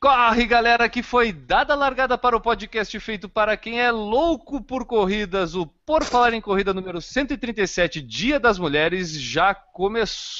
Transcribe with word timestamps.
Corre, 0.00 0.46
galera, 0.46 0.88
que 0.88 1.02
foi 1.02 1.32
dada 1.32 1.72
a 1.72 1.76
largada 1.76 2.16
para 2.16 2.36
o 2.36 2.40
podcast 2.40 3.00
feito 3.00 3.28
para 3.28 3.56
quem 3.56 3.80
é 3.80 3.90
louco 3.90 4.62
por 4.62 4.84
corridas. 4.84 5.56
O 5.56 5.66
Por 5.66 6.04
Falar 6.04 6.32
em 6.32 6.40
Corrida 6.40 6.72
número 6.72 7.02
137, 7.02 8.00
Dia 8.00 8.38
das 8.38 8.60
Mulheres, 8.60 9.10
já 9.10 9.52
começou! 9.52 10.38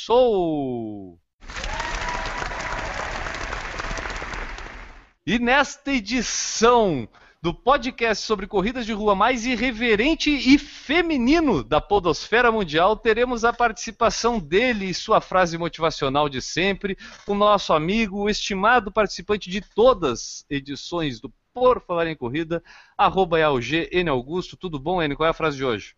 E 5.27 5.41
nesta 5.41 5.91
edição 5.93 7.09
do 7.41 7.55
podcast 7.55 8.25
sobre 8.25 8.49
corridas 8.49 8.85
de 8.85 8.93
rua 8.93 9.15
mais 9.15 9.47
irreverente 9.47 10.29
e 10.29 10.59
feminino 10.59 11.63
da 11.63 11.81
podosfera 11.81 12.51
mundial, 12.51 12.97
teremos 12.97 13.45
a 13.45 13.53
participação 13.53 14.41
dele 14.41 14.87
e 14.87 14.95
sua 14.95 15.21
frase 15.21 15.57
motivacional 15.57 16.29
de 16.29 16.43
sempre, 16.43 16.99
o 17.27 17.35
nosso 17.35 17.73
amigo, 17.73 18.19
o 18.19 18.29
estimado 18.29 18.91
participante 18.91 19.49
de 19.49 19.61
todas 19.61 20.11
as 20.21 20.47
edições 20.51 21.21
do 21.21 21.33
Por 21.55 21.81
Falar 21.81 22.09
em 22.09 22.17
Corrida, 22.17 22.63
arroba 22.97 23.39
EAUG, 23.39 23.89
N 23.93 24.11
Augusto. 24.11 24.57
Tudo 24.57 24.79
bom, 24.81 25.01
N? 25.01 25.15
Qual 25.15 25.27
é 25.27 25.31
a 25.31 25.35
frase 25.35 25.57
de 25.57 25.65
hoje? 25.65 25.95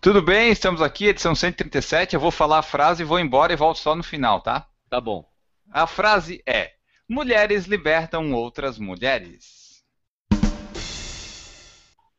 Tudo 0.00 0.22
bem, 0.22 0.50
estamos 0.50 0.80
aqui, 0.80 1.06
edição 1.06 1.34
137. 1.34 2.14
Eu 2.14 2.20
vou 2.20 2.30
falar 2.30 2.60
a 2.60 2.62
frase, 2.62 3.02
vou 3.02 3.18
embora 3.18 3.52
e 3.52 3.56
volto 3.56 3.78
só 3.78 3.96
no 3.96 4.02
final, 4.02 4.40
tá? 4.40 4.68
Tá 4.88 5.00
bom. 5.00 5.28
A 5.72 5.88
frase 5.88 6.40
é: 6.46 6.72
Mulheres 7.08 7.66
libertam 7.66 8.32
outras 8.32 8.78
mulheres. 8.78 9.63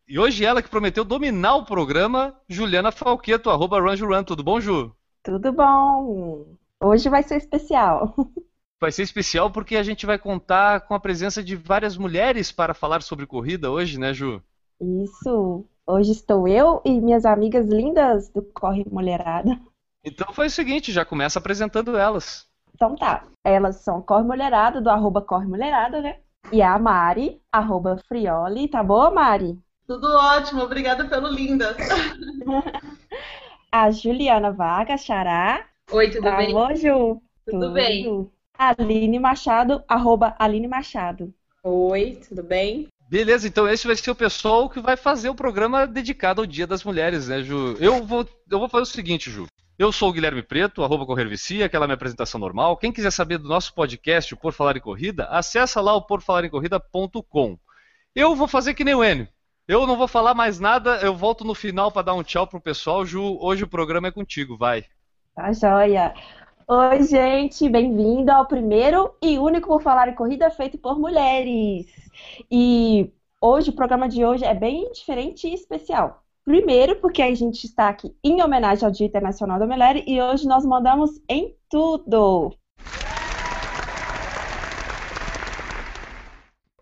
E 0.08 0.20
hoje 0.20 0.45
ela 0.45 0.61
que 0.61 0.70
prometeu 0.70 1.03
dominar 1.03 1.56
o 1.56 1.66
programa, 1.66 2.36
Juliana 2.48 2.92
Falqueto, 2.92 3.50
arroba 3.50 3.80
Run. 3.80 4.23
Tudo 4.23 4.44
bom, 4.44 4.59
Ju? 4.59 4.95
Tudo 5.23 5.52
bom. 5.52 6.45
Hoje 6.80 7.09
vai 7.09 7.23
ser 7.23 7.38
especial. 7.38 8.14
Vai 8.80 8.92
ser 8.92 9.02
especial 9.02 9.50
porque 9.50 9.78
a 9.78 9.81
gente 9.81 10.06
vai 10.06 10.20
contar 10.20 10.81
com 10.81 10.94
a 10.94 11.00
presença 11.00 11.42
de 11.42 11.56
várias 11.56 11.97
mulheres 11.97 12.52
para 12.52 12.73
falar 12.73 13.02
sobre 13.02 13.25
corrida 13.25 13.72
hoje, 13.72 13.97
né, 13.97 14.14
Ju? 14.14 14.44
Isso. 14.80 15.66
Hoje 15.88 16.12
estou 16.12 16.47
eu 16.47 16.81
e 16.86 17.00
minhas 17.02 17.25
amigas 17.25 17.67
lindas 17.67 18.30
do 18.30 18.44
Corre 18.44 18.86
Mulherada. 18.92 19.59
Então 20.03 20.31
foi 20.34 20.47
o 20.47 20.52
seguinte, 20.52 20.92
já 20.92 21.03
começa 21.03 21.40
apresentando 21.40 21.97
elas. 21.97 22.45
Então 22.75 22.95
tá. 22.95 23.25
Elas 23.44 23.78
são 23.78 24.02
Corre 24.02 24.23
Mulherada, 24.23 24.80
do 24.80 24.90
arroba 24.90 25.22
Corre 25.22 25.47
Mulherada, 25.47 26.02
né? 26.02 26.19
E 26.52 26.62
a 26.62 26.78
Mari, 26.78 27.42
arroba 27.52 27.97
Frioli. 28.08 28.67
Tá 28.67 28.84
boa, 28.84 29.09
Mari? 29.09 29.58
Tudo 29.88 30.08
ótimo, 30.08 30.64
obrigada 30.64 31.05
pelo 31.05 31.28
linda. 31.28 31.75
A 33.72 33.91
Juliana 33.91 34.52
Vaga, 34.52 34.97
Xará. 34.97 35.66
Oi, 35.91 36.09
tudo 36.09 36.23
bem? 36.23 36.55
Alô, 36.55 36.73
Ju. 36.75 37.22
Tudo, 37.45 37.59
tudo 37.59 37.73
bem? 37.73 38.28
Aline 38.58 39.19
Machado, 39.19 39.83
arroba 39.88 40.36
Aline 40.39 40.67
Machado. 40.67 41.31
Oi, 41.63 42.19
tudo 42.28 42.41
bem? 42.41 42.88
Beleza, 43.08 43.47
então 43.47 43.67
esse 43.67 43.86
vai 43.86 43.95
ser 43.95 44.09
o 44.09 44.16
pessoal 44.16 44.67
que 44.67 44.80
vai 44.80 44.97
fazer 44.97 45.30
o 45.30 45.36
programa 45.36 45.86
dedicado 45.86 46.41
ao 46.41 46.47
Dia 46.47 46.66
das 46.66 46.83
Mulheres, 46.83 47.28
né, 47.28 47.44
Ju? 47.44 47.78
Eu 47.80 48.03
vou, 48.03 48.28
eu 48.50 48.58
vou 48.58 48.67
fazer 48.67 48.83
o 48.83 48.88
seguinte, 48.88 49.30
Ju. 49.30 49.45
Eu 49.78 49.91
sou 49.91 50.09
o 50.09 50.13
Guilherme 50.13 50.41
Preto, 50.41 50.83
arroba 50.83 51.06
Correr 51.06 51.28
Vicia, 51.28 51.66
aquela 51.66 51.86
minha 51.86 51.95
apresentação 51.95 52.39
normal. 52.39 52.78
Quem 52.78 52.91
quiser 52.91 53.11
saber 53.11 53.38
do 53.38 53.47
nosso 53.47 53.73
podcast, 53.75 54.34
o 54.34 54.38
Por 54.38 54.53
Falar 54.53 54.78
em 54.78 54.81
Corrida, 54.81 55.25
acessa 55.25 55.79
lá 55.79 55.94
o 55.94 56.01
porfalarencorrida.com. 56.01 57.59
Eu 58.16 58.35
vou 58.35 58.47
fazer 58.47 58.74
que 58.74 58.84
nem 58.84 58.95
o 58.95 59.03
Enio. 59.03 59.28
Eu 59.68 59.88
não 59.88 59.98
vou 59.98 60.08
falar 60.08 60.36
mais 60.36 60.59
nada, 60.59 60.98
eu 60.98 61.16
volto 61.16 61.44
no 61.44 61.56
final 61.56 61.92
para 61.92 62.03
dar 62.03 62.14
um 62.14 62.22
tchau 62.22 62.46
pro 62.46 62.62
pessoal. 62.62 63.03
Ju, 63.03 63.36
hoje 63.42 63.64
o 63.64 63.68
programa 63.68 64.09
é 64.09 64.12
contigo, 64.12 64.56
vai. 64.56 64.86
Tá 65.36 65.52
joia. 65.52 66.14
Oi, 66.68 67.02
gente, 67.02 67.68
bem-vindo 67.68 68.31
ao 68.31 68.46
primeiro 68.46 69.16
e 69.20 69.40
único 69.40 69.68
Por 69.68 69.81
Falar 69.81 70.08
em 70.08 70.14
Corrida 70.14 70.52
feito 70.52 70.78
por 70.78 71.00
mulheres. 71.00 71.88
E 72.52 73.12
hoje, 73.42 73.72
o 73.72 73.75
programa 73.75 74.08
de 74.08 74.24
hoje 74.24 74.46
é 74.46 74.54
bem 74.54 74.92
diferente 74.92 75.48
e 75.48 75.56
especial. 75.56 76.24
Primeiro, 76.44 76.98
porque 76.98 77.24
a 77.24 77.34
gente 77.34 77.66
está 77.66 77.90
aqui 77.90 78.16
em 78.24 78.44
homenagem 78.44 78.86
ao 78.86 78.92
Dia 78.92 79.08
Internacional 79.08 79.58
da 79.58 79.66
Mulher 79.66 80.08
e 80.08 80.22
hoje 80.22 80.48
nós 80.48 80.64
mandamos 80.64 81.20
em 81.28 81.56
tudo. 81.72 82.56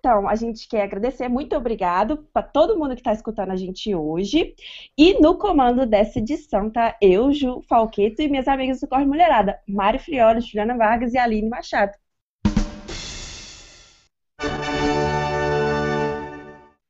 Então, 0.05 0.27
a 0.27 0.35
gente 0.35 0.67
quer 0.67 0.81
agradecer, 0.81 1.29
muito 1.29 1.55
obrigado 1.55 2.27
para 2.33 2.43
todo 2.43 2.77
mundo 2.77 2.93
que 2.93 2.99
está 2.99 3.13
escutando 3.13 3.51
a 3.51 3.55
gente 3.55 3.95
hoje. 3.95 4.53
E 4.97 5.17
no 5.21 5.37
comando 5.37 5.85
dessa 5.85 6.19
edição 6.19 6.69
tá 6.69 6.97
eu, 7.01 7.31
Ju 7.31 7.61
Falqueto 7.69 8.21
e 8.21 8.27
minhas 8.27 8.49
amigas 8.49 8.81
do 8.81 8.87
Corre 8.89 9.05
Mulherada, 9.05 9.57
Mari 9.65 9.99
Frioli, 9.99 10.41
Juliana 10.41 10.75
Vargas 10.75 11.13
e 11.13 11.17
Aline 11.17 11.47
Machado. 11.47 11.93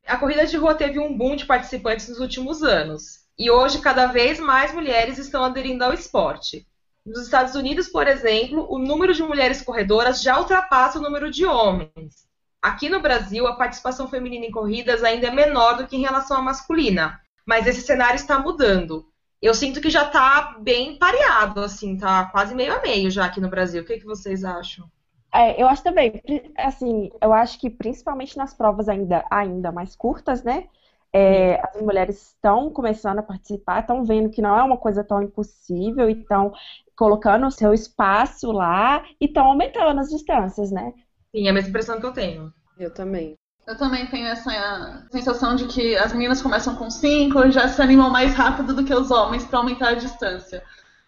A 0.07 0.17
corrida 0.17 0.47
de 0.47 0.57
rua 0.57 0.73
teve 0.73 0.97
um 0.97 1.15
boom 1.15 1.35
de 1.35 1.45
participantes 1.45 2.09
nos 2.09 2.19
últimos 2.19 2.63
anos. 2.63 3.27
E 3.37 3.51
hoje, 3.51 3.79
cada 3.79 4.07
vez 4.07 4.39
mais 4.39 4.73
mulheres 4.73 5.19
estão 5.19 5.43
aderindo 5.43 5.83
ao 5.83 5.93
esporte. 5.93 6.65
Nos 7.05 7.21
Estados 7.21 7.53
Unidos, 7.53 7.87
por 7.89 8.07
exemplo, 8.07 8.65
o 8.71 8.79
número 8.79 9.13
de 9.13 9.21
mulheres 9.21 9.61
corredoras 9.61 10.23
já 10.23 10.39
ultrapassa 10.39 10.97
o 10.97 11.01
número 11.03 11.29
de 11.29 11.45
homens. 11.45 12.32
Aqui 12.63 12.87
no 12.87 13.01
Brasil, 13.01 13.45
a 13.45 13.57
participação 13.57 14.07
feminina 14.07 14.45
em 14.45 14.51
corridas 14.51 15.03
ainda 15.03 15.27
é 15.27 15.31
menor 15.31 15.75
do 15.75 15.85
que 15.85 15.97
em 15.97 16.01
relação 16.01 16.37
à 16.37 16.41
masculina, 16.41 17.19
mas 17.45 17.67
esse 17.67 17.81
cenário 17.81 18.15
está 18.15 18.39
mudando. 18.39 19.05
Eu 19.41 19.53
sinto 19.53 19.81
que 19.81 19.89
já 19.89 20.03
está 20.05 20.55
bem 20.61 20.97
pareado, 20.97 21.59
assim, 21.59 21.97
tá 21.97 22.23
quase 22.27 22.55
meio 22.55 22.73
a 22.73 22.81
meio 22.81 23.11
já 23.11 23.25
aqui 23.25 23.41
no 23.41 23.49
Brasil. 23.49 23.83
O 23.83 23.85
que, 23.85 23.97
que 23.97 24.05
vocês 24.05 24.45
acham? 24.45 24.89
É, 25.33 25.61
eu 25.61 25.67
acho 25.67 25.83
também, 25.83 26.21
assim, 26.57 27.11
eu 27.21 27.33
acho 27.33 27.59
que 27.59 27.69
principalmente 27.69 28.37
nas 28.37 28.53
provas 28.53 28.87
ainda, 28.87 29.25
ainda 29.29 29.69
mais 29.69 29.93
curtas, 29.93 30.41
né? 30.41 30.69
É, 31.11 31.59
as 31.61 31.81
mulheres 31.81 32.29
estão 32.29 32.69
começando 32.71 33.19
a 33.19 33.23
participar, 33.23 33.81
estão 33.81 34.05
vendo 34.05 34.29
que 34.29 34.41
não 34.41 34.57
é 34.57 34.63
uma 34.63 34.77
coisa 34.77 35.03
tão 35.03 35.21
impossível, 35.21 36.09
e 36.09 36.13
estão 36.13 36.53
colocando 36.95 37.45
o 37.45 37.51
seu 37.51 37.73
espaço 37.73 38.53
lá 38.53 39.03
e 39.19 39.25
estão 39.25 39.47
aumentando 39.47 39.99
as 39.99 40.09
distâncias, 40.09 40.71
né? 40.71 40.93
Sim, 41.33 41.47
é 41.47 41.49
a 41.49 41.53
mesma 41.53 41.69
impressão 41.69 41.99
que 41.99 42.05
eu 42.05 42.13
tenho. 42.13 42.53
Eu 42.77 42.93
também. 42.93 43.35
Eu 43.65 43.77
também 43.77 44.05
tenho 44.07 44.27
essa 44.27 45.07
sensação 45.09 45.55
de 45.55 45.67
que 45.67 45.95
as 45.95 46.11
meninas 46.13 46.41
começam 46.41 46.75
com 46.75 46.91
5 46.91 47.45
e 47.45 47.51
já 47.51 47.67
se 47.67 47.81
animam 47.81 48.09
mais 48.09 48.33
rápido 48.33 48.73
do 48.73 48.83
que 48.83 48.93
os 48.93 49.09
homens 49.09 49.45
para 49.45 49.59
aumentar 49.59 49.89
a 49.89 49.95
distância. 49.95 50.63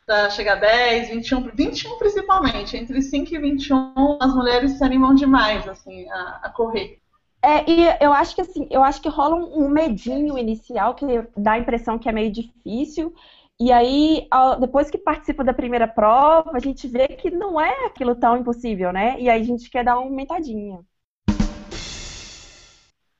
Para 0.05 0.29
chegar 0.29 0.53
a 0.53 0.61
10, 0.61 1.09
21, 1.09 1.51
21 1.53 1.97
principalmente. 1.97 2.77
Entre 2.77 3.01
5 3.01 3.35
e 3.35 3.39
21, 3.39 4.17
as 4.19 4.33
mulheres 4.33 4.77
se 4.77 4.83
animam 4.83 5.13
demais 5.13 5.67
assim, 5.67 6.09
a, 6.09 6.39
a 6.43 6.49
correr. 6.49 6.99
É, 7.43 7.69
e 7.69 8.03
eu 8.03 8.11
acho 8.11 8.33
que 8.33 8.41
assim, 8.41 8.67
eu 8.71 8.83
acho 8.83 8.99
que 8.99 9.09
rola 9.09 9.35
um 9.35 9.69
medinho 9.69 10.35
inicial 10.35 10.95
que 10.95 11.05
dá 11.37 11.51
a 11.51 11.59
impressão 11.59 11.99
que 11.99 12.09
é 12.09 12.11
meio 12.11 12.31
difícil. 12.31 13.13
E 13.59 13.71
aí, 13.71 14.27
depois 14.59 14.89
que 14.89 14.97
participa 14.97 15.43
da 15.43 15.53
primeira 15.53 15.87
prova, 15.87 16.51
a 16.53 16.59
gente 16.59 16.87
vê 16.87 17.07
que 17.07 17.31
não 17.31 17.59
é 17.59 17.85
aquilo 17.85 18.13
tão 18.13 18.35
impossível, 18.35 18.91
né? 18.91 19.19
E 19.19 19.29
aí 19.29 19.41
a 19.41 19.45
gente 19.45 19.69
quer 19.69 19.83
dar 19.83 19.97
uma 19.97 20.05
aumentadinha. 20.05 20.81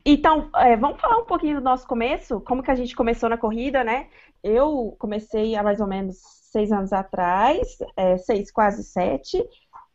Então, 0.06 0.50
é, 0.57 0.75
vamos 0.75 1.01
falar 1.01 1.18
um 1.18 1.25
pouquinho 1.25 1.56
do 1.59 1.63
nosso 1.63 1.88
começo, 1.88 2.40
como 2.41 2.62
que 2.62 2.69
a 2.69 2.75
gente 2.75 2.95
começou 2.95 3.29
na 3.29 3.38
corrida, 3.38 3.84
né? 3.84 4.07
Eu 4.44 4.95
comecei 5.00 5.56
há 5.56 5.63
mais 5.63 5.80
ou 5.80 5.88
menos 5.88 6.18
seis 6.51 6.71
anos 6.71 6.94
atrás, 6.94 7.77
é, 7.98 8.18
seis, 8.18 8.51
quase 8.51 8.83
sete, 8.83 9.44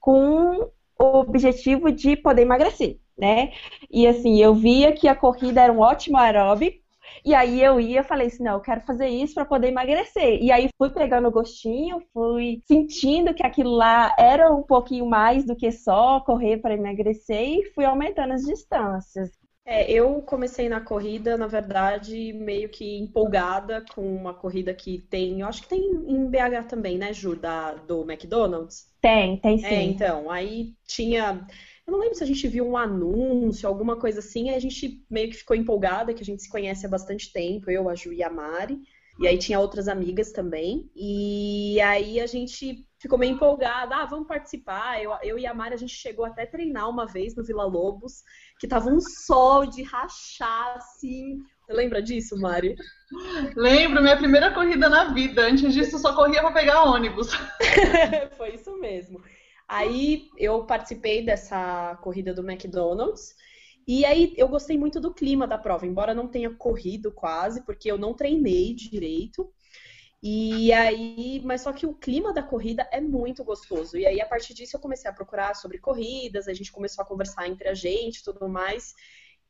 com 0.01 0.71
o 0.99 1.19
objetivo 1.21 1.93
de 1.93 2.17
poder 2.17 2.43
emagrecer, 2.43 2.99
né? 3.17 3.53
E 3.91 4.07
assim, 4.07 4.43
eu 4.43 4.55
via 4.55 4.93
que 4.93 5.07
a 5.07 5.15
corrida 5.15 5.61
era 5.61 5.73
um 5.73 5.81
ótimo 5.81 6.17
aeróbico, 6.17 6.80
e 7.25 7.35
aí 7.35 7.63
eu 7.63 7.81
ia, 7.81 8.03
falei 8.03 8.29
assim, 8.29 8.43
não, 8.43 8.55
eu 8.55 8.61
quero 8.61 8.81
fazer 8.83 9.09
isso 9.09 9.35
para 9.35 9.45
poder 9.45 9.69
emagrecer. 9.69 10.43
E 10.43 10.51
aí 10.51 10.69
fui 10.77 10.91
pegando 10.91 11.29
o 11.29 11.33
gostinho, 11.33 12.03
fui 12.13 12.61
sentindo 12.67 13.35
que 13.35 13.45
aquilo 13.45 13.71
lá 13.71 14.15
era 14.19 14.51
um 14.53 14.63
pouquinho 14.63 15.07
mais 15.07 15.45
do 15.45 15.57
que 15.57 15.71
só 15.71 16.21
correr 16.21 16.59
para 16.59 16.75
emagrecer 16.75 17.41
e 17.41 17.65
fui 17.75 17.85
aumentando 17.85 18.33
as 18.33 18.43
distâncias. 18.43 19.31
É, 19.65 19.91
eu 19.93 20.23
comecei 20.23 20.69
na 20.69 20.81
corrida, 20.81 21.37
na 21.37 21.47
verdade, 21.47 22.33
meio 22.33 22.69
que 22.69 22.99
empolgada 22.99 23.85
com 23.95 24.03
uma 24.03 24.35
corrida 24.35 24.75
que 24.75 24.99
tem, 25.11 25.43
eu 25.43 25.47
acho 25.47 25.63
que 25.63 25.69
tem 25.69 25.81
em 25.81 26.27
BH 26.27 26.67
também, 26.69 26.99
né, 26.99 27.13
Ju, 27.13 27.37
da, 27.37 27.75
do 27.75 28.03
McDonald's? 28.03 28.91
Tem, 29.01 29.37
tem 29.37 29.59
sim. 29.59 29.67
É, 29.67 29.83
então, 29.83 30.31
aí 30.31 30.75
tinha, 30.87 31.47
eu 31.91 31.93
não 31.93 31.99
lembro 31.99 32.15
se 32.15 32.23
a 32.23 32.27
gente 32.27 32.47
viu 32.47 32.65
um 32.65 32.77
anúncio, 32.77 33.69
alguma 33.69 33.97
coisa 33.97 34.21
assim, 34.21 34.49
aí 34.49 34.55
a 34.55 34.61
gente 34.61 35.05
meio 35.11 35.29
que 35.29 35.39
ficou 35.39 35.57
empolgada, 35.57 36.15
que 36.15 36.23
a 36.23 36.25
gente 36.25 36.43
se 36.43 36.49
conhece 36.49 36.87
há 36.87 36.89
bastante 36.89 37.33
tempo, 37.33 37.69
eu, 37.69 37.89
a 37.89 37.97
Ju 37.97 38.13
e 38.13 38.23
a 38.23 38.31
Mari. 38.31 38.81
E 39.19 39.27
aí 39.27 39.37
tinha 39.37 39.61
outras 39.61 39.87
amigas 39.87 40.33
também. 40.33 40.91
E 40.97 41.79
aí 41.81 42.21
a 42.21 42.27
gente 42.27 42.87
ficou 42.99 43.19
meio 43.19 43.35
empolgada. 43.35 43.97
Ah, 43.97 44.07
vamos 44.07 44.27
participar. 44.27 45.03
Eu, 45.03 45.13
eu 45.23 45.39
e 45.39 45.47
a 45.47 45.53
Mari, 45.53 45.75
a 45.75 45.77
gente 45.77 45.93
chegou 45.93 46.25
até 46.25 46.45
a 46.45 46.47
treinar 46.47 46.89
uma 46.89 47.07
vez 47.07 47.37
no 47.37 47.45
Vila 47.45 47.65
Lobos, 47.65 48.23
que 48.59 48.69
tava 48.69 48.89
um 48.89 49.01
sol 49.01 49.67
de 49.67 49.83
rachar, 49.83 50.77
assim. 50.77 51.39
Você 51.67 51.73
lembra 51.73 52.01
disso, 52.01 52.41
Mari? 52.41 52.77
Lembro, 53.57 54.01
minha 54.01 54.17
primeira 54.17 54.55
corrida 54.55 54.89
na 54.89 55.13
vida. 55.13 55.43
Antes 55.43 55.75
disso, 55.75 55.99
só 55.99 56.15
corria 56.15 56.41
para 56.41 56.53
pegar 56.53 56.85
ônibus. 56.85 57.31
Foi 58.39 58.55
isso 58.55 58.75
mesmo. 58.79 59.21
Aí 59.71 60.29
eu 60.37 60.67
participei 60.67 61.25
dessa 61.25 61.97
corrida 62.03 62.35
do 62.35 62.43
McDonald's. 62.43 63.37
E 63.87 64.05
aí 64.05 64.35
eu 64.37 64.49
gostei 64.49 64.77
muito 64.77 64.99
do 64.99 65.15
clima 65.15 65.47
da 65.47 65.57
prova, 65.57 65.87
embora 65.87 66.13
não 66.13 66.27
tenha 66.27 66.51
corrido 66.51 67.13
quase, 67.13 67.65
porque 67.65 67.89
eu 67.89 67.97
não 67.97 68.13
treinei 68.13 68.75
direito. 68.75 69.49
E 70.21 70.73
aí, 70.73 71.41
mas 71.45 71.63
só 71.63 71.73
que 71.73 71.87
o 71.87 71.95
clima 71.95 72.35
da 72.35 72.43
corrida 72.43 72.87
é 72.91 73.01
muito 73.01 73.45
gostoso. 73.45 73.97
E 73.97 74.05
aí, 74.05 74.21
a 74.21 74.27
partir 74.27 74.55
disso, 74.55 74.77
eu 74.77 74.81
comecei 74.81 75.09
a 75.09 75.15
procurar 75.15 75.55
sobre 75.55 75.79
corridas, 75.79 76.49
a 76.49 76.53
gente 76.53 76.73
começou 76.73 77.03
a 77.03 77.07
conversar 77.07 77.47
entre 77.47 77.69
a 77.69 77.75
gente 77.75 78.25
tudo 78.25 78.49
mais. 78.49 78.93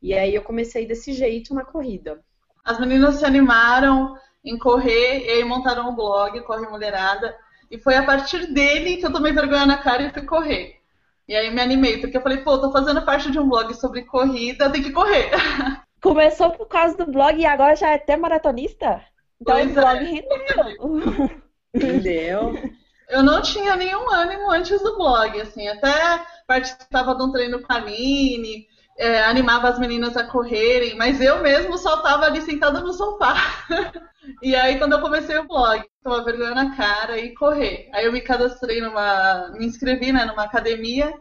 E 0.02 0.12
aí 0.12 0.34
eu 0.34 0.42
comecei 0.42 0.86
desse 0.86 1.14
jeito 1.14 1.54
na 1.54 1.64
corrida. 1.64 2.22
As 2.62 2.78
meninas 2.78 3.16
se 3.16 3.24
animaram 3.24 4.14
em 4.44 4.58
correr 4.58 5.38
e 5.40 5.44
montaram 5.44 5.90
um 5.90 5.96
blog, 5.96 6.38
Corre 6.42 6.68
Mulherada. 6.68 7.34
E 7.70 7.78
foi 7.78 7.94
a 7.94 8.04
partir 8.04 8.52
dele 8.52 8.96
que 8.96 9.06
eu 9.06 9.12
tomei 9.12 9.32
vergonha 9.32 9.64
na 9.64 9.78
cara 9.78 10.02
e 10.02 10.12
fui 10.12 10.22
correr. 10.22 10.80
E 11.28 11.36
aí 11.36 11.50
me 11.54 11.60
animei, 11.60 11.98
porque 11.98 12.16
eu 12.16 12.22
falei, 12.22 12.38
pô, 12.38 12.58
tô 12.58 12.72
fazendo 12.72 13.04
parte 13.04 13.30
de 13.30 13.38
um 13.38 13.48
blog 13.48 13.72
sobre 13.74 14.02
corrida, 14.02 14.68
tem 14.68 14.82
que 14.82 14.90
correr. 14.90 15.30
Começou 16.02 16.50
por 16.50 16.66
causa 16.66 16.96
do 16.96 17.06
blog 17.06 17.38
e 17.38 17.46
agora 17.46 17.76
já 17.76 17.90
é 17.90 17.94
até 17.94 18.16
maratonista? 18.16 19.00
Então 19.40 19.54
pois 19.54 19.70
o 19.70 19.74
blog 19.74 19.98
é. 19.98 20.02
rendeu. 20.02 21.30
Rendeu. 21.72 22.72
Eu 23.08 23.22
não 23.22 23.40
tinha 23.42 23.76
nenhum 23.76 24.10
ânimo 24.10 24.50
antes 24.50 24.82
do 24.82 24.96
blog, 24.96 25.40
assim, 25.40 25.68
até 25.68 26.20
participava 26.46 27.14
de 27.14 27.22
um 27.22 27.30
treino 27.30 27.60
com 27.60 27.72
a 27.72 27.76
Aline, 27.76 28.66
é, 28.98 29.22
animava 29.24 29.68
as 29.68 29.78
meninas 29.78 30.16
a 30.16 30.24
correrem, 30.24 30.96
mas 30.96 31.20
eu 31.20 31.40
mesmo 31.40 31.78
só 31.78 31.96
estava 31.96 32.26
ali 32.26 32.42
sentada 32.42 32.80
no 32.80 32.92
sofá. 32.92 33.34
e 34.42 34.54
aí, 34.54 34.78
quando 34.78 34.92
eu 34.92 35.00
comecei 35.00 35.38
o 35.38 35.48
blog, 35.48 35.82
tomar 36.02 36.22
vergonha 36.22 36.54
na 36.54 36.76
cara 36.76 37.18
e 37.18 37.34
correr. 37.34 37.88
Aí 37.92 38.04
eu 38.04 38.12
me 38.12 38.20
cadastrei 38.20 38.80
numa. 38.80 39.50
me 39.58 39.66
inscrevi 39.66 40.12
né, 40.12 40.24
numa 40.24 40.44
academia 40.44 41.12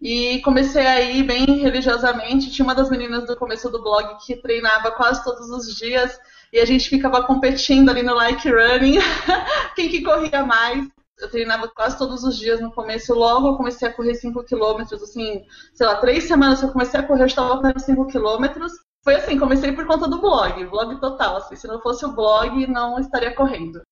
e 0.00 0.40
comecei 0.40 0.86
a 0.86 1.00
ir 1.00 1.22
bem 1.22 1.44
religiosamente. 1.44 2.50
Tinha 2.50 2.64
uma 2.64 2.74
das 2.74 2.90
meninas 2.90 3.26
do 3.26 3.36
começo 3.36 3.70
do 3.70 3.82
blog 3.82 4.16
que 4.24 4.36
treinava 4.36 4.90
quase 4.90 5.22
todos 5.22 5.48
os 5.50 5.76
dias 5.76 6.18
e 6.52 6.58
a 6.58 6.64
gente 6.64 6.88
ficava 6.88 7.22
competindo 7.22 7.90
ali 7.90 8.02
no 8.02 8.14
like 8.14 8.48
running, 8.50 8.98
quem 9.74 9.88
que 9.88 10.02
corria 10.02 10.44
mais 10.44 10.86
eu 11.22 11.30
treinava 11.30 11.68
quase 11.68 11.96
todos 11.96 12.24
os 12.24 12.36
dias 12.36 12.60
no 12.60 12.72
começo. 12.72 13.14
Logo 13.14 13.48
eu 13.48 13.56
comecei 13.56 13.88
a 13.88 13.92
correr 13.92 14.14
5 14.14 14.44
quilômetros, 14.44 15.02
assim, 15.02 15.42
sei 15.72 15.86
lá, 15.86 15.96
três 15.96 16.24
semanas 16.24 16.60
que 16.60 16.66
eu 16.66 16.72
comecei 16.72 17.00
a 17.00 17.02
correr, 17.02 17.22
eu 17.22 17.26
estava 17.26 17.56
correndo 17.58 17.78
5 17.78 18.06
quilômetros. 18.06 18.72
Foi 19.04 19.14
assim, 19.16 19.38
comecei 19.38 19.72
por 19.72 19.86
conta 19.86 20.08
do 20.08 20.20
blog, 20.20 20.64
blog 20.66 21.00
total, 21.00 21.36
assim, 21.36 21.56
se 21.56 21.66
não 21.66 21.80
fosse 21.80 22.04
o 22.04 22.12
blog, 22.12 22.66
não 22.66 22.98
estaria 22.98 23.34
correndo. 23.34 23.82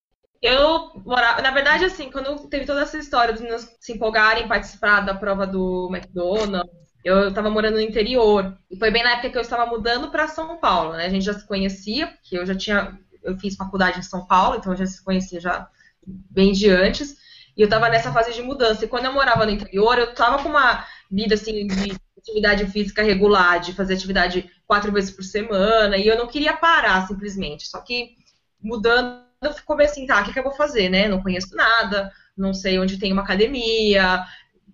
Eu 0.41 0.91
morava, 1.05 1.41
na 1.41 1.51
verdade, 1.51 1.85
assim, 1.85 2.09
quando 2.09 2.47
teve 2.47 2.65
toda 2.65 2.81
essa 2.81 2.97
história 2.97 3.33
dos 3.33 3.41
meninos 3.41 3.67
se 3.79 3.93
empolgarem 3.93 4.45
em 4.45 4.47
participar 4.47 5.01
da 5.01 5.13
prova 5.13 5.45
do 5.45 5.89
McDonald's, 5.91 6.71
eu 7.03 7.27
estava 7.27 7.49
morando 7.49 7.75
no 7.75 7.81
interior. 7.81 8.57
E 8.69 8.77
foi 8.77 8.89
bem 8.89 9.03
na 9.03 9.11
época 9.11 9.29
que 9.29 9.37
eu 9.37 9.41
estava 9.41 9.65
mudando 9.65 10.09
para 10.09 10.27
São 10.27 10.57
Paulo, 10.57 10.93
né? 10.93 11.05
A 11.05 11.09
gente 11.09 11.25
já 11.25 11.33
se 11.33 11.45
conhecia, 11.45 12.07
porque 12.07 12.37
eu 12.37 12.45
já 12.45 12.55
tinha, 12.55 12.97
eu 13.23 13.37
fiz 13.37 13.55
faculdade 13.55 13.99
em 13.99 14.03
São 14.03 14.25
Paulo, 14.25 14.57
então 14.57 14.73
eu 14.73 14.77
já 14.77 14.85
se 14.85 15.03
conhecia 15.03 15.39
já 15.39 15.67
bem 16.05 16.51
de 16.51 16.69
antes. 16.69 17.17
E 17.55 17.61
eu 17.61 17.69
tava 17.69 17.89
nessa 17.89 18.11
fase 18.11 18.33
de 18.33 18.41
mudança. 18.41 18.85
E 18.85 18.87
quando 18.87 19.05
eu 19.05 19.13
morava 19.13 19.45
no 19.45 19.51
interior, 19.51 19.97
eu 19.97 20.13
tava 20.13 20.41
com 20.41 20.49
uma 20.49 20.85
vida 21.09 21.35
assim 21.35 21.67
de 21.67 21.95
atividade 22.17 22.65
física 22.67 23.03
regular, 23.03 23.59
de 23.59 23.73
fazer 23.73 23.95
atividade 23.95 24.49
quatro 24.67 24.91
vezes 24.91 25.11
por 25.11 25.23
semana, 25.23 25.97
e 25.97 26.07
eu 26.07 26.17
não 26.17 26.27
queria 26.27 26.53
parar 26.53 27.07
simplesmente. 27.07 27.67
Só 27.67 27.79
que 27.81 28.15
mudando, 28.61 29.23
eu 29.41 29.53
comecei 29.65 30.03
assim, 30.03 30.07
tá, 30.07 30.21
o 30.21 30.25
que, 30.25 30.33
que 30.33 30.39
eu 30.39 30.43
vou 30.43 30.53
fazer, 30.53 30.89
né? 30.89 31.07
Não 31.07 31.21
conheço 31.21 31.55
nada, 31.55 32.11
não 32.37 32.53
sei 32.53 32.79
onde 32.79 32.99
tem 32.99 33.11
uma 33.11 33.23
academia, 33.23 34.23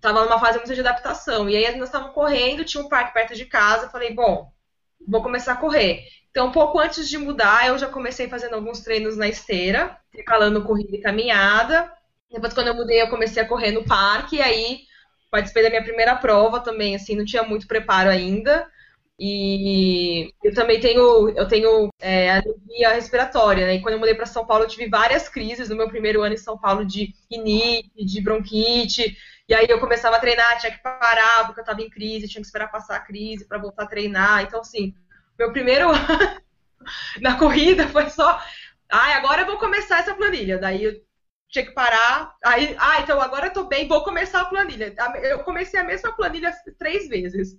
tava 0.00 0.24
numa 0.24 0.38
fase 0.38 0.58
muito 0.58 0.74
de 0.74 0.80
adaptação. 0.80 1.48
E 1.48 1.56
aí 1.56 1.76
nós 1.76 1.88
estávamos 1.88 2.14
correndo, 2.14 2.64
tinha 2.64 2.82
um 2.82 2.88
parque 2.88 3.14
perto 3.14 3.34
de 3.34 3.46
casa, 3.46 3.88
falei, 3.88 4.14
bom, 4.14 4.52
vou 5.06 5.22
começar 5.22 5.52
a 5.52 5.56
correr. 5.56 6.04
Então, 6.30 6.52
pouco 6.52 6.78
antes 6.78 7.08
de 7.08 7.18
mudar, 7.18 7.66
eu 7.66 7.78
já 7.78 7.88
comecei 7.88 8.28
fazendo 8.28 8.54
alguns 8.54 8.80
treinos 8.80 9.16
na 9.16 9.26
esteira, 9.26 9.98
intercalando 10.12 10.62
corrida 10.62 10.96
e 10.96 11.00
caminhada. 11.00 11.90
Depois, 12.30 12.52
quando 12.52 12.68
eu 12.68 12.74
mudei, 12.74 13.00
eu 13.00 13.08
comecei 13.08 13.42
a 13.42 13.48
correr 13.48 13.72
no 13.72 13.84
parque, 13.84 14.36
e 14.36 14.42
aí 14.42 14.80
participei 15.30 15.62
da 15.62 15.70
minha 15.70 15.82
primeira 15.82 16.16
prova 16.16 16.60
também, 16.60 16.94
assim, 16.94 17.16
não 17.16 17.24
tinha 17.24 17.42
muito 17.42 17.66
preparo 17.66 18.08
ainda. 18.10 18.66
E 19.20 20.32
eu 20.44 20.54
também 20.54 20.78
tenho, 20.78 21.30
eu 21.30 21.48
tenho 21.48 21.88
é, 21.98 22.30
anemia 22.30 22.90
respiratória, 22.90 23.66
né? 23.66 23.74
E 23.74 23.82
quando 23.82 23.94
eu 23.94 23.98
mudei 23.98 24.14
para 24.14 24.26
São 24.26 24.46
Paulo, 24.46 24.62
eu 24.64 24.68
tive 24.68 24.88
várias 24.88 25.28
crises 25.28 25.68
no 25.68 25.76
meu 25.76 25.88
primeiro 25.88 26.22
ano 26.22 26.34
em 26.34 26.38
São 26.38 26.56
Paulo 26.56 26.84
de 26.86 27.12
rinite, 27.30 28.04
de 28.04 28.20
bronquite. 28.22 29.16
E 29.48 29.54
aí 29.54 29.66
eu 29.68 29.80
começava 29.80 30.16
a 30.16 30.20
treinar, 30.20 30.60
tinha 30.60 30.70
que 30.70 30.82
parar 30.82 31.46
porque 31.46 31.60
eu 31.60 31.62
estava 31.62 31.82
em 31.82 31.90
crise, 31.90 32.28
tinha 32.28 32.40
que 32.40 32.46
esperar 32.46 32.70
passar 32.70 32.96
a 32.96 33.00
crise 33.00 33.44
para 33.44 33.58
voltar 33.58 33.84
a 33.84 33.88
treinar. 33.88 34.42
Então, 34.42 34.60
assim, 34.60 34.94
meu 35.36 35.50
primeiro 35.50 35.90
ano 35.90 36.40
na 37.20 37.36
corrida 37.36 37.88
foi 37.88 38.08
só, 38.10 38.40
ai, 38.88 39.14
agora 39.14 39.42
eu 39.42 39.46
vou 39.46 39.58
começar 39.58 39.98
essa 39.98 40.14
planilha. 40.14 40.58
Daí 40.58 40.84
eu 40.84 41.07
tinha 41.48 41.64
que 41.64 41.72
parar. 41.72 42.34
Aí, 42.44 42.76
ah, 42.78 43.00
então 43.00 43.20
agora 43.20 43.46
eu 43.46 43.52
tô 43.52 43.64
bem, 43.64 43.88
vou 43.88 44.04
começar 44.04 44.40
a 44.40 44.44
planilha. 44.46 44.94
Eu 45.22 45.40
comecei 45.44 45.78
a 45.80 45.84
mesma 45.84 46.12
planilha 46.14 46.52
três 46.78 47.08
vezes. 47.08 47.56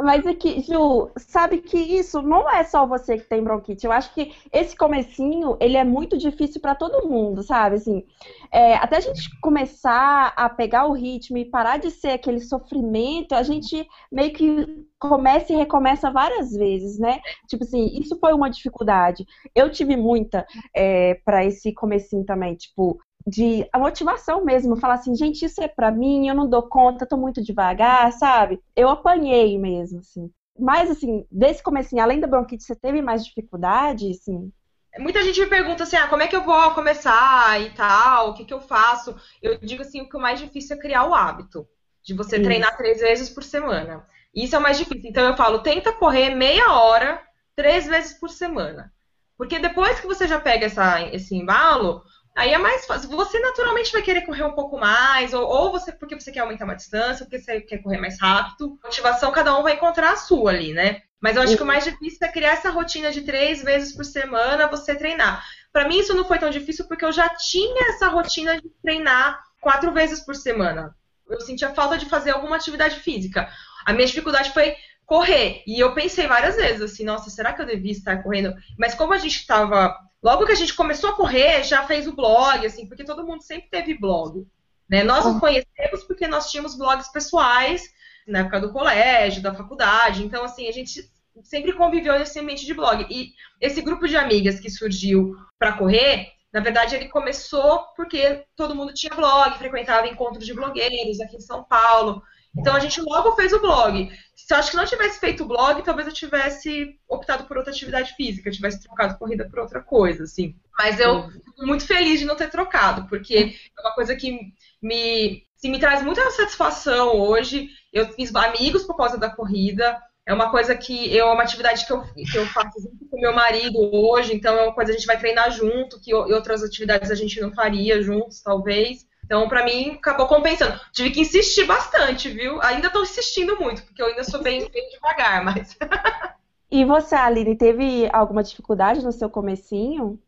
Mas 0.00 0.24
aqui, 0.28 0.60
Ju, 0.60 1.10
sabe 1.16 1.58
que 1.58 1.76
isso 1.76 2.22
não 2.22 2.48
é 2.48 2.62
só 2.62 2.86
você 2.86 3.18
que 3.18 3.24
tem 3.28 3.42
bronquite. 3.42 3.84
Eu 3.84 3.90
acho 3.90 4.14
que 4.14 4.32
esse 4.52 4.76
comecinho, 4.76 5.56
ele 5.60 5.76
é 5.76 5.82
muito 5.82 6.16
difícil 6.16 6.60
para 6.60 6.76
todo 6.76 7.08
mundo, 7.08 7.42
sabe? 7.42 7.76
Assim, 7.76 8.04
é, 8.52 8.74
até 8.76 8.98
a 8.98 9.00
gente 9.00 9.28
começar 9.40 10.32
a 10.36 10.48
pegar 10.48 10.86
o 10.86 10.92
ritmo 10.92 11.36
e 11.36 11.44
parar 11.44 11.78
de 11.78 11.90
ser 11.90 12.10
aquele 12.10 12.38
sofrimento, 12.40 13.34
a 13.34 13.42
gente 13.42 13.88
meio 14.10 14.32
que 14.32 14.86
começa 15.00 15.52
e 15.52 15.56
recomeça 15.56 16.12
várias 16.12 16.52
vezes, 16.52 16.96
né? 16.96 17.20
Tipo 17.48 17.64
assim, 17.64 17.86
isso 17.98 18.16
foi 18.20 18.32
uma 18.32 18.48
dificuldade. 18.50 19.26
Eu 19.52 19.68
tive 19.68 19.96
muita 19.96 20.46
é, 20.74 21.14
para 21.24 21.44
esse 21.44 21.72
comecinho 21.74 22.24
também, 22.24 22.54
tipo, 22.54 23.00
de 23.28 23.68
a 23.72 23.78
motivação 23.78 24.44
mesmo, 24.44 24.76
falar 24.76 24.94
assim, 24.94 25.14
gente, 25.14 25.44
isso 25.44 25.62
é 25.62 25.68
para 25.68 25.90
mim, 25.90 26.28
eu 26.28 26.34
não 26.34 26.48
dou 26.48 26.62
conta, 26.62 27.06
tô 27.06 27.16
muito 27.16 27.42
devagar, 27.42 28.10
sabe? 28.12 28.60
Eu 28.74 28.88
apanhei 28.88 29.58
mesmo, 29.58 30.00
assim. 30.00 30.30
Mas, 30.58 30.90
assim, 30.90 31.26
desse 31.30 31.62
comecinho, 31.62 32.02
além 32.02 32.18
da 32.18 32.26
bronquite, 32.26 32.64
você 32.64 32.74
teve 32.74 33.02
mais 33.02 33.24
dificuldade, 33.24 34.10
assim? 34.10 34.50
Muita 34.98 35.22
gente 35.22 35.38
me 35.40 35.46
pergunta 35.46 35.84
assim, 35.84 35.96
ah, 35.96 36.08
como 36.08 36.22
é 36.22 36.26
que 36.26 36.34
eu 36.34 36.44
vou 36.44 36.70
começar 36.72 37.60
e 37.60 37.70
tal, 37.70 38.30
o 38.30 38.34
que, 38.34 38.44
que 38.44 38.54
eu 38.54 38.60
faço? 38.60 39.14
Eu 39.42 39.58
digo 39.58 39.82
assim, 39.82 40.00
o 40.00 40.08
que 40.08 40.16
o 40.16 40.20
mais 40.20 40.40
difícil 40.40 40.76
é 40.76 40.80
criar 40.80 41.04
o 41.04 41.14
hábito 41.14 41.68
de 42.02 42.14
você 42.14 42.36
Isso. 42.36 42.44
treinar 42.44 42.76
três 42.76 43.00
vezes 43.00 43.28
por 43.28 43.44
semana. 43.44 44.04
Isso 44.34 44.56
é 44.56 44.58
o 44.58 44.62
mais 44.62 44.78
difícil. 44.78 45.08
Então 45.08 45.28
eu 45.28 45.36
falo, 45.36 45.60
tenta 45.60 45.92
correr 45.92 46.34
meia 46.34 46.72
hora, 46.72 47.22
três 47.54 47.86
vezes 47.86 48.18
por 48.18 48.30
semana. 48.30 48.92
Porque 49.36 49.60
depois 49.60 50.00
que 50.00 50.06
você 50.06 50.26
já 50.26 50.40
pega 50.40 50.66
essa, 50.66 51.00
esse 51.12 51.36
embalo, 51.36 52.02
Aí 52.38 52.54
é 52.54 52.58
mais 52.58 52.86
fácil. 52.86 53.10
Você 53.10 53.40
naturalmente 53.40 53.90
vai 53.90 54.00
querer 54.00 54.20
correr 54.20 54.44
um 54.44 54.52
pouco 54.52 54.78
mais, 54.78 55.34
ou, 55.34 55.44
ou 55.44 55.72
você 55.72 55.90
porque 55.90 56.14
você 56.14 56.30
quer 56.30 56.38
aumentar 56.38 56.66
uma 56.66 56.76
distância, 56.76 57.24
porque 57.24 57.40
você 57.40 57.60
quer 57.60 57.78
correr 57.78 57.98
mais 57.98 58.20
rápido. 58.20 58.78
Motivação, 58.84 59.32
cada 59.32 59.58
um 59.58 59.64
vai 59.64 59.72
encontrar 59.72 60.12
a 60.12 60.16
sua 60.16 60.52
ali, 60.52 60.72
né? 60.72 61.02
Mas 61.20 61.34
eu 61.34 61.42
acho 61.42 61.56
que 61.56 61.62
o 61.64 61.66
mais 61.66 61.82
difícil 61.82 62.18
é 62.22 62.28
criar 62.30 62.52
essa 62.52 62.70
rotina 62.70 63.10
de 63.10 63.22
três 63.22 63.60
vezes 63.64 63.92
por 63.92 64.04
semana 64.04 64.68
você 64.68 64.94
treinar. 64.94 65.44
Para 65.72 65.88
mim 65.88 65.98
isso 65.98 66.14
não 66.14 66.24
foi 66.24 66.38
tão 66.38 66.48
difícil 66.48 66.86
porque 66.86 67.04
eu 67.04 67.10
já 67.10 67.28
tinha 67.28 67.90
essa 67.90 68.06
rotina 68.06 68.60
de 68.60 68.68
treinar 68.80 69.42
quatro 69.60 69.90
vezes 69.90 70.20
por 70.20 70.36
semana. 70.36 70.94
Eu 71.28 71.40
sentia 71.40 71.74
falta 71.74 71.98
de 71.98 72.06
fazer 72.06 72.30
alguma 72.30 72.54
atividade 72.54 73.00
física. 73.00 73.48
A 73.84 73.92
minha 73.92 74.06
dificuldade 74.06 74.52
foi 74.52 74.76
correr. 75.04 75.64
E 75.66 75.80
eu 75.80 75.92
pensei 75.92 76.28
várias 76.28 76.54
vezes 76.54 76.82
assim, 76.82 77.04
nossa, 77.04 77.30
será 77.30 77.52
que 77.52 77.60
eu 77.60 77.66
devia 77.66 77.90
estar 77.90 78.22
correndo? 78.22 78.54
Mas 78.78 78.94
como 78.94 79.12
a 79.12 79.18
gente 79.18 79.40
estava 79.40 79.92
Logo 80.22 80.44
que 80.46 80.52
a 80.52 80.56
gente 80.56 80.74
começou 80.74 81.10
a 81.10 81.14
correr, 81.14 81.62
já 81.62 81.86
fez 81.86 82.06
o 82.06 82.14
blog, 82.14 82.66
assim, 82.66 82.86
porque 82.86 83.04
todo 83.04 83.24
mundo 83.24 83.42
sempre 83.42 83.68
teve 83.70 83.98
blog. 83.98 84.46
Né? 84.88 85.04
Nós 85.04 85.24
nos 85.24 85.38
conhecemos 85.38 86.02
porque 86.06 86.26
nós 86.26 86.50
tínhamos 86.50 86.76
blogs 86.76 87.12
pessoais 87.12 87.82
na 88.26 88.40
época 88.40 88.60
do 88.60 88.72
colégio, 88.72 89.42
da 89.42 89.54
faculdade. 89.54 90.24
Então, 90.24 90.44
assim, 90.44 90.68
a 90.68 90.72
gente 90.72 91.08
sempre 91.42 91.72
conviveu 91.72 92.18
nesse 92.18 92.38
ambiente 92.40 92.66
de 92.66 92.74
blog. 92.74 93.06
E 93.08 93.32
esse 93.60 93.80
grupo 93.80 94.08
de 94.08 94.16
amigas 94.16 94.58
que 94.58 94.70
surgiu 94.70 95.36
para 95.58 95.72
correr, 95.72 96.32
na 96.52 96.60
verdade, 96.60 96.96
ele 96.96 97.08
começou 97.08 97.84
porque 97.94 98.44
todo 98.56 98.74
mundo 98.74 98.94
tinha 98.94 99.14
blog, 99.14 99.56
frequentava 99.58 100.08
encontros 100.08 100.44
de 100.44 100.54
blogueiros 100.54 101.20
aqui 101.20 101.36
em 101.36 101.40
São 101.40 101.62
Paulo. 101.62 102.22
Então 102.56 102.74
a 102.74 102.80
gente 102.80 103.00
logo 103.00 103.32
fez 103.32 103.52
o 103.52 103.60
blog. 103.60 104.10
Se 104.34 104.54
eu 104.54 104.58
acho 104.58 104.70
que 104.70 104.76
não 104.76 104.86
tivesse 104.86 105.20
feito 105.20 105.44
o 105.44 105.46
blog, 105.46 105.82
talvez 105.82 106.08
eu 106.08 106.14
tivesse 106.14 106.98
optado 107.08 107.44
por 107.44 107.56
outra 107.56 107.72
atividade 107.72 108.14
física, 108.14 108.50
tivesse 108.50 108.82
trocado 108.82 109.18
corrida 109.18 109.48
por 109.48 109.58
outra 109.58 109.82
coisa, 109.82 110.24
assim. 110.24 110.56
Mas 110.78 110.98
eu 110.98 111.28
fico 111.30 111.66
muito 111.66 111.86
feliz 111.86 112.20
de 112.20 112.24
não 112.24 112.36
ter 112.36 112.50
trocado, 112.50 113.06
porque 113.08 113.54
é 113.76 113.80
uma 113.80 113.94
coisa 113.94 114.16
que 114.16 114.38
me, 114.80 115.44
assim, 115.56 115.70
me 115.70 115.78
traz 115.78 116.02
muita 116.02 116.30
satisfação 116.30 117.16
hoje. 117.20 117.68
Eu 117.92 118.08
fiz 118.12 118.34
amigos 118.34 118.84
por 118.84 118.96
causa 118.96 119.18
da 119.18 119.28
corrida. 119.28 120.00
É 120.24 120.32
uma 120.32 120.50
coisa 120.50 120.74
que 120.76 121.14
eu, 121.14 121.26
é 121.26 121.32
uma 121.32 121.42
atividade 121.42 121.86
que 121.86 121.92
eu, 121.92 122.02
que 122.02 122.36
eu 122.36 122.46
faço 122.46 122.80
junto 122.82 123.08
com 123.10 123.18
meu 123.18 123.34
marido 123.34 123.78
hoje, 123.78 124.34
então 124.34 124.56
é 124.58 124.62
uma 124.64 124.74
coisa 124.74 124.92
que 124.92 124.96
a 124.96 124.98
gente 124.98 125.06
vai 125.06 125.18
treinar 125.18 125.50
junto, 125.50 125.98
que 126.00 126.14
outras 126.14 126.62
atividades 126.62 127.10
a 127.10 127.14
gente 127.14 127.40
não 127.40 127.50
faria 127.52 128.02
juntos, 128.02 128.42
talvez. 128.42 129.07
Então, 129.28 129.46
para 129.46 129.62
mim, 129.62 129.90
acabou 129.90 130.26
compensando. 130.26 130.80
Tive 130.90 131.10
que 131.10 131.20
insistir 131.20 131.66
bastante, 131.66 132.30
viu? 132.30 132.62
Ainda 132.62 132.86
estou 132.86 133.02
insistindo 133.02 133.60
muito, 133.60 133.82
porque 133.82 134.00
eu 134.00 134.06
ainda 134.06 134.24
sou 134.24 134.42
bem, 134.42 134.66
bem 134.70 134.88
devagar, 134.88 135.44
mas. 135.44 135.76
e 136.72 136.82
você, 136.82 137.14
Aline, 137.14 137.54
teve 137.54 138.08
alguma 138.10 138.42
dificuldade 138.42 139.04
no 139.04 139.12
seu 139.12 139.28
comecinho? 139.28 140.18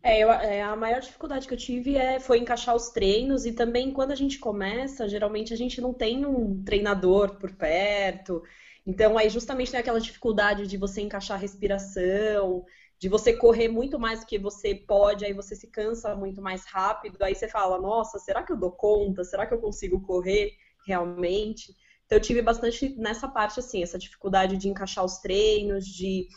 É, 0.00 0.20
eu, 0.20 0.30
é, 0.30 0.62
a 0.62 0.76
maior 0.76 1.00
dificuldade 1.00 1.48
que 1.48 1.54
eu 1.54 1.58
tive 1.58 1.96
é, 1.96 2.20
foi 2.20 2.38
encaixar 2.38 2.76
os 2.76 2.90
treinos 2.90 3.44
e 3.44 3.50
também 3.50 3.90
quando 3.90 4.12
a 4.12 4.14
gente 4.14 4.38
começa, 4.38 5.08
geralmente 5.08 5.52
a 5.52 5.56
gente 5.56 5.80
não 5.80 5.92
tem 5.92 6.24
um 6.24 6.62
treinador 6.62 7.34
por 7.34 7.50
perto. 7.50 8.40
Então, 8.86 9.16
aí 9.16 9.30
justamente 9.30 9.70
tem 9.70 9.80
aquela 9.80 10.00
dificuldade 10.00 10.66
de 10.66 10.76
você 10.76 11.00
encaixar 11.00 11.36
a 11.38 11.40
respiração, 11.40 12.64
de 12.98 13.08
você 13.08 13.32
correr 13.32 13.68
muito 13.68 13.98
mais 13.98 14.20
do 14.20 14.26
que 14.26 14.38
você 14.38 14.74
pode, 14.74 15.24
aí 15.24 15.32
você 15.32 15.56
se 15.56 15.68
cansa 15.68 16.14
muito 16.14 16.42
mais 16.42 16.64
rápido, 16.66 17.22
aí 17.22 17.34
você 17.34 17.48
fala, 17.48 17.80
nossa, 17.80 18.18
será 18.18 18.42
que 18.42 18.52
eu 18.52 18.56
dou 18.56 18.72
conta? 18.72 19.24
Será 19.24 19.46
que 19.46 19.54
eu 19.54 19.60
consigo 19.60 20.00
correr 20.02 20.52
realmente? 20.86 21.74
Então, 22.04 22.18
eu 22.18 22.22
tive 22.22 22.42
bastante 22.42 22.94
nessa 22.98 23.26
parte, 23.26 23.58
assim, 23.58 23.82
essa 23.82 23.98
dificuldade 23.98 24.58
de 24.58 24.68
encaixar 24.68 25.04
os 25.04 25.18
treinos, 25.18 25.86
de 25.86 26.28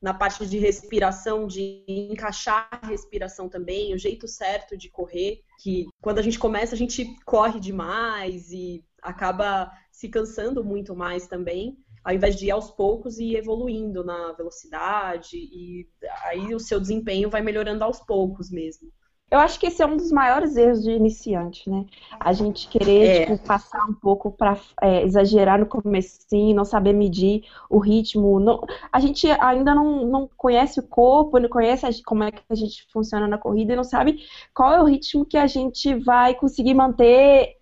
na 0.00 0.14
parte 0.14 0.46
de 0.46 0.58
respiração, 0.58 1.46
de 1.46 1.84
encaixar 1.86 2.68
a 2.70 2.86
respiração 2.86 3.48
também, 3.48 3.92
o 3.94 3.98
jeito 3.98 4.26
certo 4.26 4.76
de 4.76 4.88
correr, 4.88 5.42
que 5.62 5.86
quando 6.00 6.18
a 6.18 6.22
gente 6.22 6.38
começa, 6.38 6.74
a 6.74 6.78
gente 6.78 7.14
corre 7.26 7.60
demais 7.60 8.50
e 8.50 8.82
acaba 9.02 9.70
se 9.90 10.08
cansando 10.08 10.64
muito 10.64 10.94
mais 10.94 11.26
também, 11.26 11.78
ao 12.04 12.14
invés 12.14 12.36
de 12.36 12.46
ir 12.46 12.50
aos 12.50 12.70
poucos 12.70 13.18
e 13.18 13.36
evoluindo 13.36 14.02
na 14.04 14.32
velocidade, 14.32 15.36
e 15.36 15.86
aí 16.24 16.54
o 16.54 16.60
seu 16.60 16.80
desempenho 16.80 17.28
vai 17.28 17.42
melhorando 17.42 17.84
aos 17.84 18.00
poucos 18.00 18.50
mesmo. 18.50 18.90
Eu 19.30 19.38
acho 19.38 19.60
que 19.60 19.66
esse 19.66 19.80
é 19.80 19.86
um 19.86 19.96
dos 19.96 20.10
maiores 20.10 20.56
erros 20.56 20.82
de 20.82 20.90
iniciante, 20.90 21.70
né? 21.70 21.86
A 22.18 22.32
gente 22.32 22.66
querer 22.68 23.06
é. 23.06 23.26
tipo, 23.26 23.46
passar 23.46 23.84
um 23.84 23.94
pouco 23.94 24.32
para 24.32 24.58
é, 24.82 25.04
exagerar 25.04 25.56
no 25.56 25.66
comecinho, 25.66 26.56
não 26.56 26.64
saber 26.64 26.92
medir 26.92 27.44
o 27.68 27.78
ritmo. 27.78 28.40
Não, 28.40 28.60
a 28.90 28.98
gente 28.98 29.30
ainda 29.30 29.72
não, 29.72 30.04
não 30.04 30.28
conhece 30.36 30.80
o 30.80 30.82
corpo, 30.82 31.38
não 31.38 31.48
conhece 31.48 32.02
como 32.02 32.24
é 32.24 32.32
que 32.32 32.42
a 32.50 32.54
gente 32.56 32.84
funciona 32.92 33.28
na 33.28 33.38
corrida 33.38 33.72
e 33.72 33.76
não 33.76 33.84
sabe 33.84 34.18
qual 34.52 34.74
é 34.74 34.82
o 34.82 34.86
ritmo 34.86 35.24
que 35.24 35.36
a 35.36 35.46
gente 35.46 35.94
vai 35.94 36.34
conseguir 36.34 36.74
manter 36.74 37.59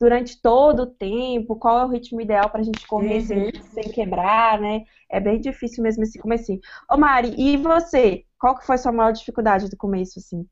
durante 0.00 0.40
todo 0.40 0.82
o 0.82 0.86
tempo, 0.86 1.56
qual 1.56 1.80
é 1.80 1.84
o 1.84 1.88
ritmo 1.88 2.20
ideal 2.20 2.50
para 2.50 2.60
a 2.60 2.64
gente 2.64 2.86
correr 2.86 3.18
uhum. 3.18 3.26
sem, 3.26 3.52
sem, 3.62 3.84
quebrar, 3.84 4.60
né? 4.60 4.84
É 5.10 5.20
bem 5.20 5.40
difícil 5.40 5.82
mesmo 5.82 6.02
esse 6.02 6.18
comecinho. 6.18 6.60
Ô 6.90 6.96
Mari, 6.96 7.34
e 7.38 7.56
você? 7.56 8.24
Qual 8.38 8.56
que 8.58 8.66
foi 8.66 8.74
a 8.74 8.78
sua 8.78 8.92
maior 8.92 9.12
dificuldade 9.12 9.70
do 9.70 9.76
começo, 9.76 10.18
assim? 10.18 10.46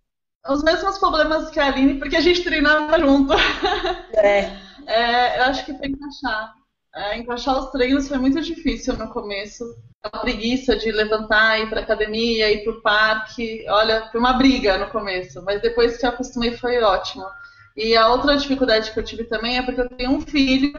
Os 0.49 0.62
mesmos 0.62 0.99
problemas 0.99 1.50
que 1.50 1.61
a 1.61 1.66
Aline, 1.66 1.99
porque 1.99 2.16
a 2.16 2.20
gente 2.20 2.42
treinava 2.42 2.99
junto. 2.99 3.32
É. 4.14 4.56
é 4.87 5.38
eu 5.38 5.44
acho 5.44 5.64
que 5.64 5.75
foi 5.75 5.88
encaixar. 5.88 6.54
É, 6.94 7.16
encaixar 7.16 7.58
os 7.58 7.70
treinos 7.70 8.08
foi 8.08 8.18
muito 8.18 8.40
difícil 8.40 8.96
no 8.96 9.08
começo. 9.11 9.64
A 10.02 10.18
preguiça 10.18 10.76
de 10.76 10.90
levantar, 10.90 11.61
ir 11.61 11.70
para 11.70 11.80
academia, 11.80 12.50
ir 12.50 12.64
para 12.64 12.72
o 12.72 12.82
parque. 12.82 13.64
Olha, 13.68 14.08
foi 14.11 14.20
uma 14.20 14.32
briga 14.32 14.78
no 14.78 14.90
começo, 14.90 15.42
mas 15.42 15.62
depois 15.62 15.96
que 15.96 16.04
eu 16.04 16.11
acostumei 16.11 16.56
foi 16.56 16.82
ótimo. 16.82 17.25
E 17.76 17.96
a 17.96 18.08
outra 18.08 18.36
dificuldade 18.36 18.90
que 18.90 18.98
eu 18.98 19.04
tive 19.04 19.24
também 19.24 19.58
é 19.58 19.62
porque 19.62 19.80
eu 19.80 19.88
tenho 19.88 20.10
um 20.10 20.20
filho, 20.20 20.72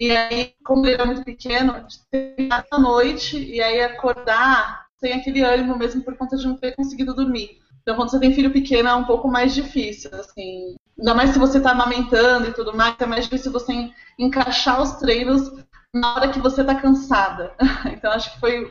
e 0.00 0.10
aí, 0.12 0.54
como 0.64 0.86
ele 0.86 0.94
era 0.94 1.04
muito 1.04 1.24
pequeno, 1.24 1.86
treinar 2.10 2.64
à 2.70 2.78
noite, 2.78 3.36
e 3.36 3.60
aí 3.60 3.80
acordar 3.80 4.86
sem 4.98 5.12
aquele 5.12 5.42
ânimo 5.42 5.76
mesmo 5.76 6.02
por 6.02 6.16
conta 6.16 6.36
de 6.36 6.46
não 6.46 6.56
ter 6.56 6.74
conseguido 6.74 7.14
dormir. 7.14 7.58
Então, 7.82 7.96
quando 7.96 8.10
você 8.10 8.20
tem 8.20 8.34
filho 8.34 8.52
pequeno, 8.52 8.88
é 8.88 8.94
um 8.94 9.04
pouco 9.04 9.28
mais 9.28 9.54
difícil, 9.54 10.10
assim. 10.14 10.76
Ainda 10.98 11.14
mais 11.14 11.30
se 11.30 11.38
você 11.38 11.58
está 11.58 11.70
amamentando 11.70 12.48
e 12.48 12.52
tudo 12.52 12.76
mais, 12.76 12.94
é 12.98 13.06
mais 13.06 13.24
difícil 13.24 13.50
você 13.50 13.90
encaixar 14.18 14.80
os 14.82 14.92
treinos 14.96 15.50
na 15.94 16.14
hora 16.14 16.30
que 16.30 16.40
você 16.40 16.60
está 16.60 16.74
cansada. 16.74 17.52
Então, 17.92 18.12
acho 18.12 18.32
que 18.32 18.40
foi, 18.40 18.70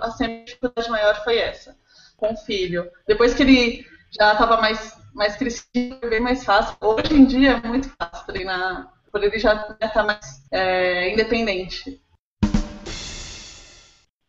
assim, 0.00 0.24
a 0.24 0.44
dificuldade 0.44 0.90
maior 0.90 1.22
foi 1.24 1.38
essa, 1.38 1.76
com 2.16 2.32
o 2.32 2.36
filho. 2.36 2.88
Depois 3.06 3.34
que 3.34 3.42
ele 3.42 3.86
já 4.10 4.32
estava 4.32 4.60
mais 4.60 4.96
mais 5.14 5.36
crescido, 5.36 5.98
é 6.02 6.08
bem 6.08 6.20
mais 6.20 6.44
fácil. 6.44 6.76
Hoje 6.80 7.14
em 7.14 7.24
dia 7.24 7.60
é 7.62 7.68
muito 7.68 7.88
fácil 7.90 8.26
treinar, 8.26 8.92
por 9.10 9.22
ele 9.22 9.38
já 9.38 9.76
estar 9.80 10.04
mais 10.04 10.44
é, 10.50 11.12
independente. 11.12 12.00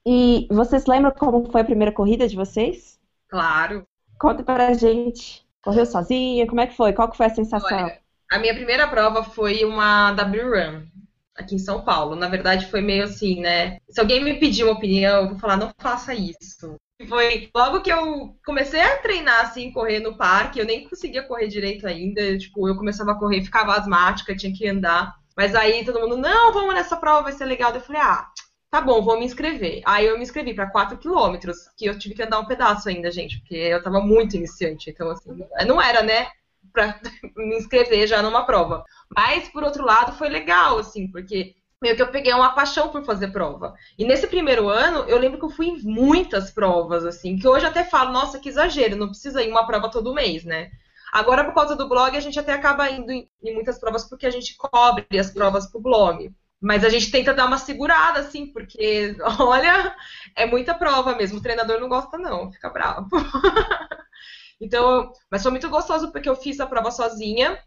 E 0.06 0.48
vocês 0.52 0.86
lembram 0.86 1.12
como 1.12 1.50
foi 1.50 1.62
a 1.62 1.66
primeira 1.66 1.92
corrida 1.92 2.28
de 2.28 2.36
vocês? 2.36 3.00
Claro. 3.30 3.88
Conta 4.20 4.44
pra 4.44 4.74
gente. 4.74 5.46
Correu 5.62 5.86
sozinha? 5.86 6.46
Como 6.46 6.60
é 6.60 6.68
que 6.68 6.76
foi? 6.76 6.92
Qual 6.92 7.10
que 7.10 7.16
foi 7.16 7.28
a 7.28 7.34
sensação? 7.34 7.78
Olha, 7.78 8.00
a 8.30 8.38
minha 8.38 8.54
primeira 8.54 8.88
prova 8.88 9.24
foi 9.24 9.64
uma 9.64 10.12
W 10.12 10.50
Run, 10.50 10.84
aqui 11.36 11.56
em 11.56 11.60
São 11.60 11.82
Paulo. 11.82 12.16
Na 12.16 12.28
verdade, 12.28 12.66
foi 12.66 12.82
meio 12.82 13.06
assim, 13.06 13.40
né? 13.40 13.78
Se 13.90 14.02
alguém 14.02 14.22
me 14.22 14.40
pedir 14.40 14.66
uma 14.66 14.74
opinião, 14.74 15.22
eu 15.22 15.30
vou 15.30 15.40
falar, 15.40 15.56
não 15.56 15.72
faça 15.78 16.14
isso. 16.14 16.76
Foi 17.08 17.50
logo 17.54 17.82
que 17.82 17.92
eu 17.92 18.38
comecei 18.46 18.80
a 18.80 18.98
treinar, 18.98 19.42
assim, 19.42 19.72
correr 19.72 20.00
no 20.00 20.16
parque, 20.16 20.60
eu 20.60 20.66
nem 20.66 20.88
conseguia 20.88 21.24
correr 21.24 21.48
direito 21.48 21.88
ainda. 21.88 22.38
Tipo, 22.38 22.68
eu 22.68 22.76
começava 22.76 23.12
a 23.12 23.20
correr, 23.20 23.44
ficava 23.44 23.74
asmática, 23.76 24.36
tinha 24.36 24.54
que 24.56 24.68
andar. 24.68 25.14
Mas 25.36 25.56
aí 25.56 25.84
todo 25.84 26.00
mundo, 26.00 26.18
não, 26.18 26.54
vamos 26.54 26.74
nessa 26.74 26.96
prova, 26.96 27.24
vai 27.24 27.34
ser 27.34 27.46
legal. 27.46 27.74
Eu 27.74 27.82
falei, 27.82 28.02
ah, 28.02 28.28
tá 28.70 28.80
bom, 28.80 29.02
vou 29.02 29.20
me 29.20 29.26
inscrever. 29.26 29.82
Aí 29.86 30.06
eu 30.06 30.18
me 30.18 30.24
inscrevi 30.24 30.54
para 30.54 30.70
4 30.70 30.98
quilômetros, 30.98 31.68
que 31.78 31.86
eu 31.86 31.98
tive 31.98 32.16
que 32.16 32.24
andar 32.24 32.40
um 32.40 32.46
pedaço 32.46 32.90
ainda, 32.90 33.12
gente, 33.12 33.40
porque 33.40 33.56
eu 33.56 33.84
tava 33.84 34.00
muito 34.00 34.36
iniciante. 34.36 34.90
Então, 34.90 35.10
assim, 35.10 35.30
não 35.66 35.82
era, 35.82 36.02
né, 36.04 36.28
pra 36.72 37.00
me 37.36 37.58
inscrever 37.58 38.08
já 38.08 38.22
numa 38.22 38.46
prova. 38.46 38.84
Mas, 39.16 39.50
por 39.50 39.64
outro 39.64 39.84
lado, 39.84 40.18
foi 40.18 40.30
legal, 40.30 40.78
assim, 40.80 41.08
porque 41.12 41.56
meio 41.84 41.98
que 41.98 42.02
eu 42.02 42.08
peguei 42.08 42.34
uma 42.34 42.56
paixão 42.56 42.88
por 42.88 43.04
fazer 43.04 43.28
prova. 43.28 43.76
E 44.00 44.06
nesse 44.06 44.26
primeiro 44.26 44.70
ano, 44.70 45.00
eu 45.02 45.20
lembro 45.20 45.38
que 45.38 45.44
eu 45.44 45.50
fui 45.50 45.68
em 45.68 45.82
muitas 45.84 46.50
provas, 46.50 47.06
assim, 47.06 47.38
que 47.38 47.46
hoje 47.46 47.66
até 47.66 47.84
falo, 47.84 48.14
nossa, 48.14 48.40
que 48.40 48.48
exagero, 48.48 48.96
não 48.96 49.10
precisa 49.10 49.44
ir 49.44 49.52
uma 49.52 49.68
prova 49.68 49.92
todo 49.92 50.14
mês, 50.14 50.46
né? 50.46 50.72
Agora, 51.12 51.44
por 51.44 51.54
causa 51.54 51.76
do 51.76 51.90
blog, 51.90 52.16
a 52.16 52.22
gente 52.22 52.40
até 52.40 52.54
acaba 52.54 52.90
indo 52.90 53.12
em, 53.12 53.30
muitas 53.54 53.78
provas 53.78 54.08
porque 54.08 54.26
a 54.26 54.32
gente 54.32 54.56
cobre 54.56 55.06
as 55.20 55.30
provas 55.30 55.70
pro 55.70 55.82
blog. 55.82 56.34
Mas 56.62 56.86
a 56.86 56.90
gente 56.90 57.12
tenta 57.12 57.34
dar 57.34 57.48
uma 57.48 57.58
segurada, 57.58 58.22
assim, 58.22 58.48
porque, 58.48 59.14
olha, 59.40 59.94
é 60.38 60.46
muita 60.46 60.74
prova 60.74 61.14
mesmo. 61.16 61.40
O 61.40 61.42
treinador 61.42 61.82
não 61.82 61.90
gosta, 61.90 62.18
não, 62.18 62.50
fica 62.50 62.70
bravo. 62.70 63.10
então, 64.62 65.12
mas 65.30 65.44
foi 65.44 65.52
muito 65.52 65.70
gostoso 65.70 66.14
porque 66.14 66.30
eu 66.30 66.36
fiz 66.38 66.62
a 66.62 66.66
prova 66.66 66.90
sozinha. 66.92 67.60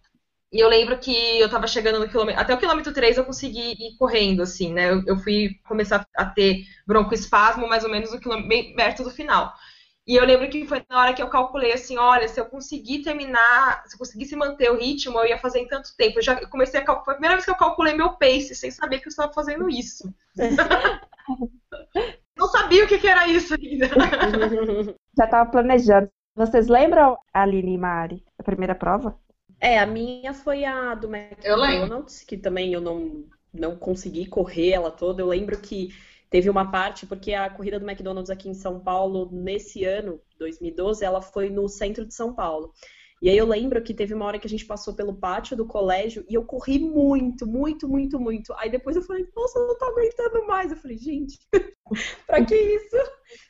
E 0.52 0.60
eu 0.60 0.68
lembro 0.68 0.98
que 0.98 1.40
eu 1.40 1.48
tava 1.48 1.66
chegando 1.66 1.98
no 1.98 2.08
quilômetro. 2.08 2.40
Até 2.40 2.54
o 2.54 2.58
quilômetro 2.58 2.92
3 2.92 3.16
eu 3.16 3.24
consegui 3.24 3.72
ir 3.72 3.96
correndo, 3.98 4.42
assim, 4.42 4.72
né? 4.72 4.90
Eu, 4.90 5.02
eu 5.06 5.18
fui 5.18 5.58
começar 5.66 6.06
a 6.16 6.24
ter 6.24 6.64
broncoespasmo 6.86 7.68
mais 7.68 7.84
ou 7.84 7.90
menos 7.90 8.12
no 8.12 8.20
quilômetro, 8.20 8.48
bem 8.48 8.74
perto 8.74 9.02
do 9.02 9.10
final. 9.10 9.52
E 10.06 10.14
eu 10.14 10.24
lembro 10.24 10.48
que 10.48 10.64
foi 10.66 10.84
na 10.88 11.00
hora 11.00 11.12
que 11.12 11.20
eu 11.20 11.28
calculei 11.28 11.72
assim, 11.72 11.98
olha, 11.98 12.28
se 12.28 12.40
eu 12.40 12.46
conseguir 12.46 13.02
terminar, 13.02 13.82
se 13.86 13.96
eu 13.96 13.98
conseguisse 13.98 14.36
manter 14.36 14.70
o 14.70 14.78
ritmo, 14.78 15.18
eu 15.18 15.26
ia 15.26 15.38
fazer 15.38 15.58
em 15.58 15.66
tanto 15.66 15.90
tempo. 15.96 16.18
Eu 16.18 16.22
já 16.22 16.46
comecei 16.46 16.78
a 16.78 16.84
calcular, 16.84 17.04
foi 17.04 17.14
a 17.14 17.16
primeira 17.16 17.34
vez 17.34 17.44
que 17.44 17.50
eu 17.50 17.56
calculei 17.56 17.94
meu 17.94 18.10
pace, 18.10 18.54
sem 18.54 18.70
saber 18.70 19.00
que 19.00 19.08
eu 19.08 19.10
estava 19.10 19.32
fazendo 19.32 19.68
isso. 19.68 20.14
Não 22.38 22.46
sabia 22.48 22.84
o 22.84 22.88
que, 22.88 22.98
que 22.98 23.08
era 23.08 23.26
isso 23.26 23.54
ainda. 23.54 23.88
Já 25.18 25.24
estava 25.24 25.50
planejando. 25.50 26.08
Vocês 26.36 26.68
lembram, 26.68 27.16
Aline 27.32 27.74
e 27.74 27.78
Mari, 27.78 28.22
a 28.38 28.42
primeira 28.42 28.74
prova? 28.74 29.18
É, 29.60 29.78
a 29.78 29.86
minha 29.86 30.34
foi 30.34 30.64
a 30.64 30.94
do 30.94 31.14
McDonald's, 31.14 32.22
que 32.22 32.36
também 32.36 32.72
eu 32.72 32.80
não, 32.80 33.24
não 33.52 33.76
consegui 33.76 34.26
correr 34.26 34.70
ela 34.70 34.90
toda. 34.90 35.22
Eu 35.22 35.26
lembro 35.26 35.58
que 35.58 35.88
teve 36.28 36.50
uma 36.50 36.70
parte, 36.70 37.06
porque 37.06 37.32
a 37.32 37.48
corrida 37.48 37.78
do 37.78 37.88
McDonald's 37.88 38.30
aqui 38.30 38.48
em 38.48 38.54
São 38.54 38.80
Paulo, 38.80 39.30
nesse 39.32 39.84
ano, 39.84 40.20
2012, 40.38 41.04
ela 41.04 41.22
foi 41.22 41.48
no 41.48 41.68
centro 41.68 42.04
de 42.04 42.14
São 42.14 42.34
Paulo. 42.34 42.72
E 43.20 43.30
aí 43.30 43.38
eu 43.38 43.46
lembro 43.46 43.82
que 43.82 43.94
teve 43.94 44.12
uma 44.12 44.26
hora 44.26 44.38
que 44.38 44.46
a 44.46 44.50
gente 44.50 44.66
passou 44.66 44.94
pelo 44.94 45.14
pátio 45.14 45.56
do 45.56 45.66
colégio 45.66 46.24
e 46.28 46.34
eu 46.34 46.44
corri 46.44 46.78
muito, 46.78 47.46
muito, 47.46 47.88
muito, 47.88 48.20
muito. 48.20 48.52
Aí 48.54 48.70
depois 48.70 48.94
eu 48.94 49.02
falei, 49.02 49.26
nossa, 49.34 49.58
eu 49.58 49.68
não 49.68 49.78
tô 49.78 49.86
aguentando 49.86 50.46
mais. 50.46 50.70
Eu 50.70 50.76
falei, 50.76 50.98
gente, 50.98 51.38
pra 52.26 52.44
que 52.44 52.54
isso? 52.54 52.96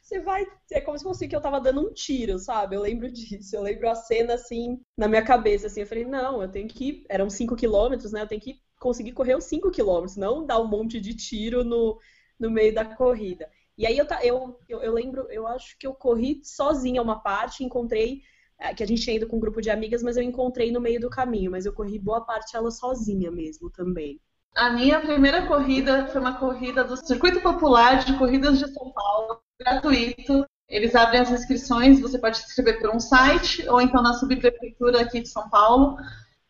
Você 0.06 0.20
vai. 0.20 0.46
É 0.70 0.80
como 0.80 0.96
se 0.96 1.02
fosse 1.02 1.26
que 1.26 1.34
eu 1.34 1.40
tava 1.40 1.60
dando 1.60 1.80
um 1.80 1.92
tiro, 1.92 2.38
sabe? 2.38 2.76
Eu 2.76 2.80
lembro 2.80 3.10
disso. 3.10 3.56
Eu 3.56 3.62
lembro 3.62 3.90
a 3.90 3.94
cena 3.96 4.34
assim 4.34 4.80
na 4.96 5.08
minha 5.08 5.24
cabeça, 5.24 5.66
assim. 5.66 5.80
Eu 5.80 5.86
falei, 5.86 6.04
não, 6.04 6.40
eu 6.40 6.48
tenho 6.48 6.68
que. 6.68 7.04
Eram 7.08 7.28
cinco 7.28 7.56
quilômetros, 7.56 8.12
né? 8.12 8.22
Eu 8.22 8.28
tenho 8.28 8.40
que 8.40 8.60
conseguir 8.78 9.12
correr 9.12 9.34
os 9.34 9.44
5 9.44 9.70
quilômetros, 9.70 10.16
não 10.16 10.44
dar 10.44 10.60
um 10.60 10.66
monte 10.68 11.00
de 11.00 11.14
tiro 11.14 11.64
no, 11.64 11.98
no 12.38 12.50
meio 12.50 12.74
da 12.74 12.84
corrida. 12.84 13.50
E 13.76 13.86
aí 13.86 13.98
eu, 13.98 14.06
eu, 14.22 14.60
eu, 14.68 14.82
eu 14.82 14.92
lembro, 14.92 15.26
eu 15.30 15.46
acho 15.46 15.76
que 15.78 15.86
eu 15.86 15.94
corri 15.94 16.40
sozinha 16.44 17.02
uma 17.02 17.20
parte, 17.20 17.64
encontrei 17.64 18.20
é, 18.58 18.74
que 18.74 18.82
a 18.82 18.86
gente 18.86 19.02
tinha 19.02 19.16
ido 19.16 19.26
com 19.26 19.36
um 19.36 19.40
grupo 19.40 19.60
de 19.60 19.70
amigas, 19.70 20.02
mas 20.02 20.16
eu 20.16 20.22
encontrei 20.22 20.70
no 20.70 20.80
meio 20.80 21.00
do 21.00 21.10
caminho, 21.10 21.50
mas 21.50 21.66
eu 21.66 21.72
corri 21.72 21.98
boa 21.98 22.24
parte 22.24 22.56
ela 22.56 22.70
sozinha 22.70 23.30
mesmo 23.30 23.70
também. 23.70 24.20
A 24.54 24.70
minha 24.70 25.00
primeira 25.00 25.46
corrida 25.46 26.06
foi 26.06 26.20
uma 26.20 26.38
corrida 26.38 26.82
do 26.84 26.96
Circuito 26.96 27.42
Popular 27.42 28.04
de 28.04 28.16
Corridas 28.16 28.58
de 28.58 28.72
São 28.72 28.90
Paulo, 28.90 29.42
gratuito. 29.60 30.46
Eles 30.68 30.94
abrem 30.94 31.20
as 31.20 31.30
inscrições, 31.30 32.00
você 32.00 32.18
pode 32.18 32.38
se 32.38 32.46
inscrever 32.46 32.80
por 32.80 32.90
um 32.90 32.98
site 32.98 33.68
ou 33.68 33.80
então 33.80 34.02
na 34.02 34.14
subprefeitura 34.14 35.00
aqui 35.00 35.20
de 35.20 35.28
São 35.28 35.48
Paulo. 35.48 35.96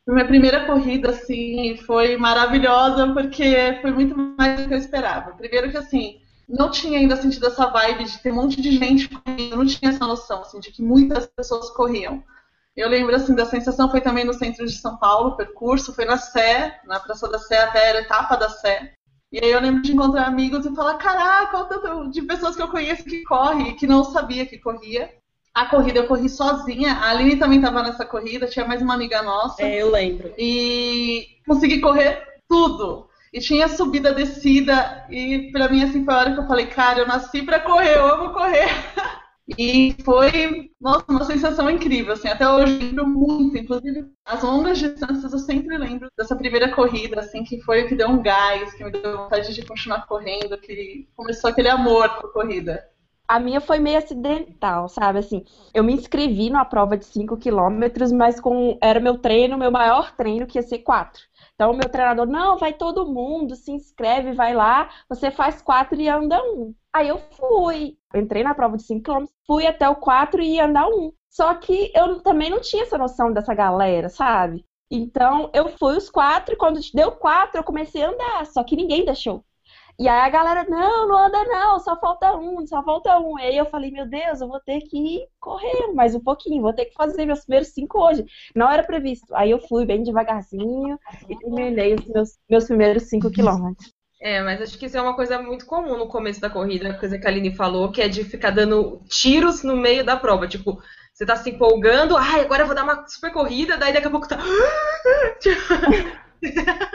Minha 0.09 0.27
primeira 0.27 0.65
corrida, 0.67 1.11
assim, 1.11 1.77
foi 1.79 2.17
maravilhosa 2.17 3.13
porque 3.13 3.79
foi 3.83 3.91
muito 3.91 4.17
mais 4.17 4.61
do 4.61 4.69
que 4.69 4.75
eu 4.75 4.79
esperava. 4.79 5.33
Primeiro 5.33 5.71
que, 5.71 5.77
assim, 5.77 6.21
não 6.49 6.71
tinha 6.71 6.99
ainda 6.99 7.17
sentido 7.17 7.47
essa 7.47 7.67
vibe 7.67 8.05
de 8.05 8.19
ter 8.23 8.31
um 8.31 8.37
monte 8.37 8.61
de 8.63 8.71
gente 8.79 9.09
correndo, 9.09 9.57
não 9.57 9.67
tinha 9.67 9.91
essa 9.91 10.07
noção, 10.07 10.43
assim, 10.43 10.61
de 10.61 10.71
que 10.71 10.81
muitas 10.81 11.27
pessoas 11.27 11.71
corriam. 11.71 12.23
Eu 12.77 12.89
lembro, 12.89 13.17
assim, 13.17 13.35
da 13.35 13.45
sensação, 13.47 13.91
foi 13.91 14.01
também 14.01 14.25
no 14.25 14.33
centro 14.33 14.65
de 14.65 14.73
São 14.73 14.97
Paulo, 14.97 15.31
o 15.31 15.37
percurso, 15.37 15.93
foi 15.93 16.05
na 16.05 16.17
Sé, 16.17 16.81
na 16.85 17.01
Praça 17.01 17.29
da 17.29 17.39
Sé, 17.39 17.59
até 17.59 17.91
a 17.91 18.01
etapa 18.01 18.37
da 18.37 18.49
Sé. 18.49 18.93
E 19.33 19.41
aí 19.43 19.51
eu 19.51 19.61
lembro 19.61 19.83
de 19.83 19.93
encontrar 19.93 20.27
amigos 20.27 20.65
e 20.65 20.75
falar, 20.75 20.95
caraca, 20.95 21.59
o 21.59 21.65
tanto 21.65 22.11
de 22.11 22.23
pessoas 22.23 22.55
que 22.55 22.63
eu 22.63 22.69
conheço 22.69 23.05
que 23.05 23.23
corre 23.25 23.71
e 23.71 23.73
que 23.75 23.87
não 23.87 24.05
sabia 24.05 24.47
que 24.47 24.59
corria. 24.59 25.11
A 25.53 25.67
corrida 25.67 26.01
eu 26.01 26.07
corri 26.07 26.29
sozinha, 26.29 26.93
a 26.93 27.11
Aline 27.11 27.37
também 27.37 27.59
estava 27.59 27.83
nessa 27.83 28.05
corrida, 28.05 28.47
tinha 28.47 28.67
mais 28.67 28.83
uma 28.83 28.95
amiga 28.95 29.23
nossa. 29.23 29.63
É, 29.63 29.83
eu 29.83 29.91
lembro. 29.91 30.33
E 30.39 31.39
consegui 31.47 31.81
correr 31.81 32.23
tudo. 32.49 33.09
E 33.33 33.41
tinha 33.41 33.67
subida, 33.67 34.13
descida, 34.13 35.07
e 35.11 35.51
pra 35.53 35.69
mim 35.69 35.83
assim 35.83 36.05
foi 36.05 36.15
a 36.15 36.19
hora 36.19 36.33
que 36.35 36.41
eu 36.41 36.47
falei, 36.47 36.67
cara, 36.67 37.01
eu 37.01 37.07
nasci 37.07 37.43
pra 37.43 37.61
correr, 37.61 37.97
eu 37.97 38.07
amo 38.07 38.33
correr. 38.33 38.69
E 39.57 39.95
foi, 40.05 40.73
nossa, 40.81 41.05
uma 41.09 41.25
sensação 41.25 41.71
incrível, 41.71 42.15
assim, 42.15 42.27
até 42.27 42.49
hoje 42.49 42.79
lembro 42.79 43.07
muito, 43.07 43.57
inclusive 43.57 44.11
as 44.25 44.43
longas 44.43 44.77
distâncias 44.77 45.33
eu 45.33 45.39
sempre 45.39 45.79
lembro 45.79 46.09
dessa 46.19 46.35
primeira 46.35 46.75
corrida, 46.75 47.21
assim, 47.21 47.45
que 47.45 47.61
foi 47.61 47.85
o 47.85 47.89
que 47.89 47.95
deu 47.95 48.09
um 48.09 48.21
gás, 48.21 48.73
que 48.75 48.85
me 48.85 48.91
deu 48.91 49.17
vontade 49.17 49.55
de 49.55 49.65
continuar 49.65 50.05
correndo, 50.07 50.59
que 50.59 51.09
começou 51.15 51.49
aquele 51.49 51.69
amor 51.69 52.09
por 52.21 52.33
corrida. 52.33 52.85
A 53.29 53.39
minha 53.39 53.61
foi 53.61 53.79
meio 53.79 53.99
acidental, 53.99 54.89
sabe? 54.89 55.21
Assim, 55.21 55.45
eu 55.73 55.85
me 55.85 55.93
inscrevi 55.93 56.51
numa 56.51 56.65
prova 56.65 56.97
de 56.97 57.05
5 57.05 57.37
quilômetros, 57.37 58.11
mas 58.11 58.41
com 58.41 58.77
era 58.81 58.99
meu 58.99 59.19
treino, 59.19 59.59
meu 59.59 59.71
maior 59.71 60.15
treino, 60.17 60.47
que 60.47 60.59
ia 60.59 60.63
ser 60.63 60.79
4. 60.79 61.23
Então, 61.57 61.73
o 61.73 61.77
meu 61.77 61.89
treinador, 61.89 62.27
não, 62.27 62.59
vai 62.59 62.75
todo 62.75 63.11
mundo, 63.11 63.57
se 63.57 63.73
inscreve, 63.73 64.33
vai 64.33 64.55
lá, 64.55 64.91
você 65.09 65.31
faz 65.31 65.63
4 65.63 65.99
e 65.99 66.07
anda 66.07 66.39
um. 66.43 66.75
Aí 66.93 67.09
eu 67.09 67.19
fui, 67.33 67.97
entrei 68.15 68.43
na 68.43 68.55
prova 68.55 68.77
de 68.77 68.83
5 68.83 69.03
km, 69.03 69.25
fui 69.47 69.67
até 69.67 69.89
o 69.89 69.97
4 69.97 70.43
e 70.43 70.57
ia 70.57 70.67
andar 70.67 70.87
um. 70.87 71.13
Só 71.31 71.55
que 71.55 71.91
eu 71.95 72.21
também 72.23 72.51
não 72.51 72.61
tinha 72.61 72.83
essa 72.83 72.99
noção 72.99 73.33
dessa 73.33 73.55
galera, 73.55 74.11
sabe? 74.11 74.67
Então, 74.91 75.51
eu 75.55 75.69
fui 75.79 75.97
os 75.97 76.11
quatro 76.11 76.55
e 76.55 76.59
quando 76.59 76.79
deu 76.93 77.13
quatro, 77.13 77.59
eu 77.59 77.65
comecei 77.65 78.03
a 78.05 78.11
andar, 78.11 78.47
só 78.47 78.63
que 78.63 78.77
ninguém 78.77 79.05
deixou. 79.05 79.43
E 79.99 80.07
aí 80.09 80.21
a 80.21 80.29
galera, 80.29 80.67
não, 80.69 81.09
não 81.09 81.27
anda 81.27 81.43
não, 81.45 81.81
só 81.81 81.99
falta 81.99 82.37
um, 82.37 82.67
só 82.67 82.83
falta 82.83 83.19
um. 83.19 83.39
E 83.39 83.43
aí 83.43 83.57
eu 83.57 83.65
falei, 83.65 83.91
meu 83.91 84.07
Deus, 84.07 84.41
eu 84.41 84.49
vou 84.49 84.61
ter 84.61 84.81
que 84.83 85.27
correr 85.41 85.93
mais 85.95 86.15
um 86.15 86.21
pouquinho, 86.21 86.63
vou 86.63 86.73
ter 86.75 86.85
que 86.87 86.95
fazer 86.95 87.25
meus 87.25 87.41
primeiros 87.41 87.69
cinco 87.69 87.99
hoje. 87.99 88.25
Não 88.55 88.71
era 88.71 88.83
previsto. 88.83 89.35
Aí 89.35 89.51
eu 89.51 89.59
fui 89.59 89.87
bem 89.87 90.03
devagarzinho 90.03 90.99
e 91.29 91.37
terminei 91.39 91.95
os 91.95 92.07
meus, 92.07 92.39
meus 92.49 92.65
primeiros 92.67 93.05
cinco 93.05 93.31
quilômetros. 93.31 93.91
É, 94.21 94.43
mas 94.43 94.61
acho 94.61 94.79
que 94.79 94.87
isso 94.87 94.97
é 94.97 95.03
uma 95.03 95.15
coisa 95.15 95.41
muito 95.41 95.67
comum 95.67 95.97
no 95.97 96.09
começo 96.09 96.41
da 96.41 96.51
corrida, 96.51 96.91
a 96.91 96.99
coisa 96.99 97.19
que 97.19 97.27
a 97.27 97.31
Aline 97.31 97.55
falou, 97.55 97.93
que 97.93 98.01
é 98.03 98.09
de 98.09 98.25
ficar 98.25 98.51
dando 98.51 99.01
tiros 99.09 99.63
no 99.63 99.77
meio 99.77 100.05
da 100.05 100.17
prova. 100.17 100.49
Tipo, 100.49 100.79
você 101.13 101.25
tá 101.25 101.37
se 101.37 101.51
empolgando, 101.51 102.17
ai, 102.17 102.41
agora 102.41 102.63
eu 102.63 102.67
vou 102.67 102.75
dar 102.75 102.85
uma 102.85 103.07
super 103.09 103.33
corrida, 103.33 103.77
daí 103.77 103.93
daqui 103.93 104.07
a 104.07 104.11
pouco 104.11 104.29
tá. 104.29 104.39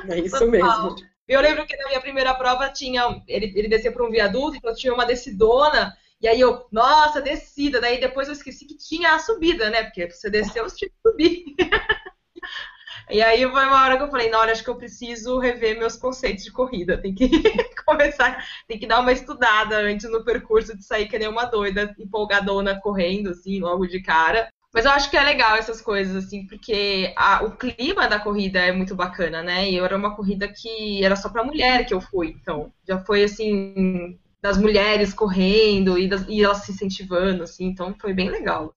É 0.07 0.19
isso 0.19 0.49
mesmo. 0.49 0.95
Eu 1.31 1.39
lembro 1.39 1.65
que 1.65 1.77
na 1.77 1.87
minha 1.87 2.01
primeira 2.01 2.33
prova 2.33 2.69
tinha. 2.69 3.23
Ele, 3.25 3.53
ele 3.55 3.69
descia 3.69 3.89
para 3.89 4.05
um 4.05 4.11
viaduto, 4.11 4.57
então 4.57 4.75
tinha 4.75 4.93
uma 4.93 5.05
descidona. 5.05 5.95
E 6.19 6.27
aí 6.27 6.41
eu, 6.41 6.67
nossa, 6.69 7.21
descida. 7.21 7.79
Daí 7.79 8.01
depois 8.01 8.27
eu 8.27 8.33
esqueci 8.33 8.65
que 8.65 8.75
tinha 8.75 9.15
a 9.15 9.19
subida, 9.19 9.69
né? 9.69 9.83
Porque 9.83 10.11
você 10.11 10.29
desceu, 10.29 10.65
você 10.65 10.75
tinha 10.75 10.89
que 10.89 11.09
subir. 11.09 11.45
e 13.09 13.21
aí 13.21 13.49
foi 13.49 13.65
uma 13.65 13.81
hora 13.81 13.95
que 13.95 14.03
eu 14.03 14.11
falei, 14.11 14.29
não, 14.29 14.39
olha, 14.39 14.51
acho 14.51 14.61
que 14.61 14.69
eu 14.69 14.75
preciso 14.75 15.39
rever 15.39 15.79
meus 15.79 15.95
conceitos 15.95 16.43
de 16.43 16.51
corrida. 16.51 17.01
Tem 17.01 17.15
que 17.15 17.29
começar, 17.87 18.45
tem 18.67 18.77
que 18.77 18.85
dar 18.85 18.99
uma 18.99 19.13
estudada 19.13 19.77
antes 19.77 20.11
no 20.11 20.25
percurso 20.25 20.75
de 20.75 20.83
sair 20.83 21.07
que 21.07 21.17
nem 21.17 21.29
uma 21.29 21.45
doida, 21.45 21.95
empolgadona, 21.97 22.77
correndo, 22.81 23.29
assim, 23.29 23.61
logo 23.61 23.87
de 23.87 24.01
cara. 24.01 24.49
Mas 24.73 24.85
eu 24.85 24.91
acho 24.91 25.09
que 25.09 25.17
é 25.17 25.23
legal 25.23 25.57
essas 25.57 25.81
coisas, 25.81 26.15
assim, 26.15 26.47
porque 26.47 27.13
a, 27.17 27.43
o 27.43 27.57
clima 27.57 28.07
da 28.07 28.19
corrida 28.19 28.59
é 28.59 28.71
muito 28.71 28.95
bacana, 28.95 29.43
né? 29.43 29.69
E 29.69 29.77
era 29.77 29.97
uma 29.97 30.15
corrida 30.15 30.47
que 30.47 31.03
era 31.03 31.15
só 31.17 31.27
para 31.27 31.43
mulher 31.43 31.85
que 31.85 31.93
eu 31.93 31.99
fui. 31.99 32.29
Então, 32.41 32.71
já 32.87 32.97
foi 32.99 33.25
assim, 33.25 34.17
das 34.41 34.57
mulheres 34.57 35.13
correndo 35.13 35.97
e, 35.97 36.07
das, 36.07 36.25
e 36.29 36.41
elas 36.41 36.59
se 36.59 36.71
incentivando, 36.71 37.43
assim, 37.43 37.65
então 37.65 37.93
foi 37.99 38.13
bem 38.13 38.29
legal. 38.29 38.73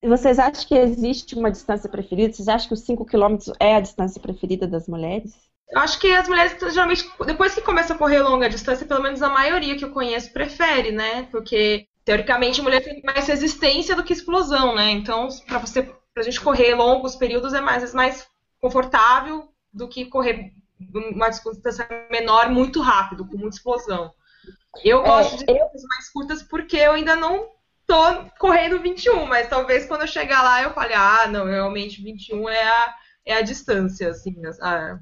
E 0.00 0.08
vocês 0.08 0.38
acham 0.38 0.68
que 0.68 0.74
existe 0.76 1.34
uma 1.34 1.50
distância 1.50 1.88
preferida? 1.88 2.32
Vocês 2.32 2.46
acham 2.46 2.68
que 2.68 2.74
os 2.74 2.80
5 2.80 3.04
km 3.04 3.36
é 3.58 3.74
a 3.74 3.80
distância 3.80 4.20
preferida 4.20 4.68
das 4.68 4.86
mulheres? 4.86 5.34
Eu 5.68 5.80
acho 5.80 5.98
que 5.98 6.06
as 6.12 6.28
mulheres 6.28 6.56
geralmente, 6.72 7.04
depois 7.26 7.52
que 7.52 7.60
começa 7.60 7.92
a 7.92 7.98
correr 7.98 8.22
longa 8.22 8.48
distância, 8.48 8.86
pelo 8.86 9.02
menos 9.02 9.20
a 9.20 9.28
maioria 9.28 9.76
que 9.76 9.84
eu 9.84 9.90
conheço 9.90 10.32
prefere, 10.32 10.92
né? 10.92 11.24
Porque 11.32 11.88
teoricamente, 12.06 12.60
a 12.60 12.62
mulher 12.62 12.82
tem 12.82 13.02
mais 13.02 13.26
resistência 13.26 13.96
do 13.96 14.04
que 14.04 14.12
explosão, 14.12 14.74
né? 14.76 14.92
Então, 14.92 15.28
para 15.44 15.58
você, 15.58 15.82
pra 16.14 16.22
gente 16.22 16.40
correr 16.40 16.72
longos 16.74 17.16
períodos 17.16 17.52
é 17.52 17.60
mais, 17.60 17.92
é 17.92 17.96
mais 17.96 18.26
confortável 18.60 19.52
do 19.72 19.88
que 19.88 20.06
correr 20.06 20.52
uma 20.94 21.28
distância 21.28 21.86
menor 22.08 22.48
muito 22.48 22.80
rápido, 22.80 23.26
com 23.26 23.36
muita 23.36 23.56
explosão. 23.56 24.12
Eu 24.84 25.00
é, 25.00 25.04
gosto 25.04 25.30
de 25.32 25.36
distâncias 25.38 25.82
eu... 25.82 25.88
mais 25.88 26.08
curtas 26.10 26.42
porque 26.44 26.76
eu 26.76 26.92
ainda 26.92 27.16
não 27.16 27.50
tô 27.86 28.24
correndo 28.38 28.80
21, 28.80 29.26
mas 29.26 29.48
talvez 29.48 29.84
quando 29.86 30.02
eu 30.02 30.06
chegar 30.06 30.42
lá 30.42 30.62
eu 30.62 30.72
fale, 30.72 30.94
ah, 30.94 31.26
não, 31.26 31.46
realmente 31.46 32.02
21 32.02 32.48
é 32.48 32.62
a, 32.62 32.94
é 33.24 33.34
a 33.34 33.42
distância, 33.42 34.10
assim. 34.10 34.32
A... 34.60 35.00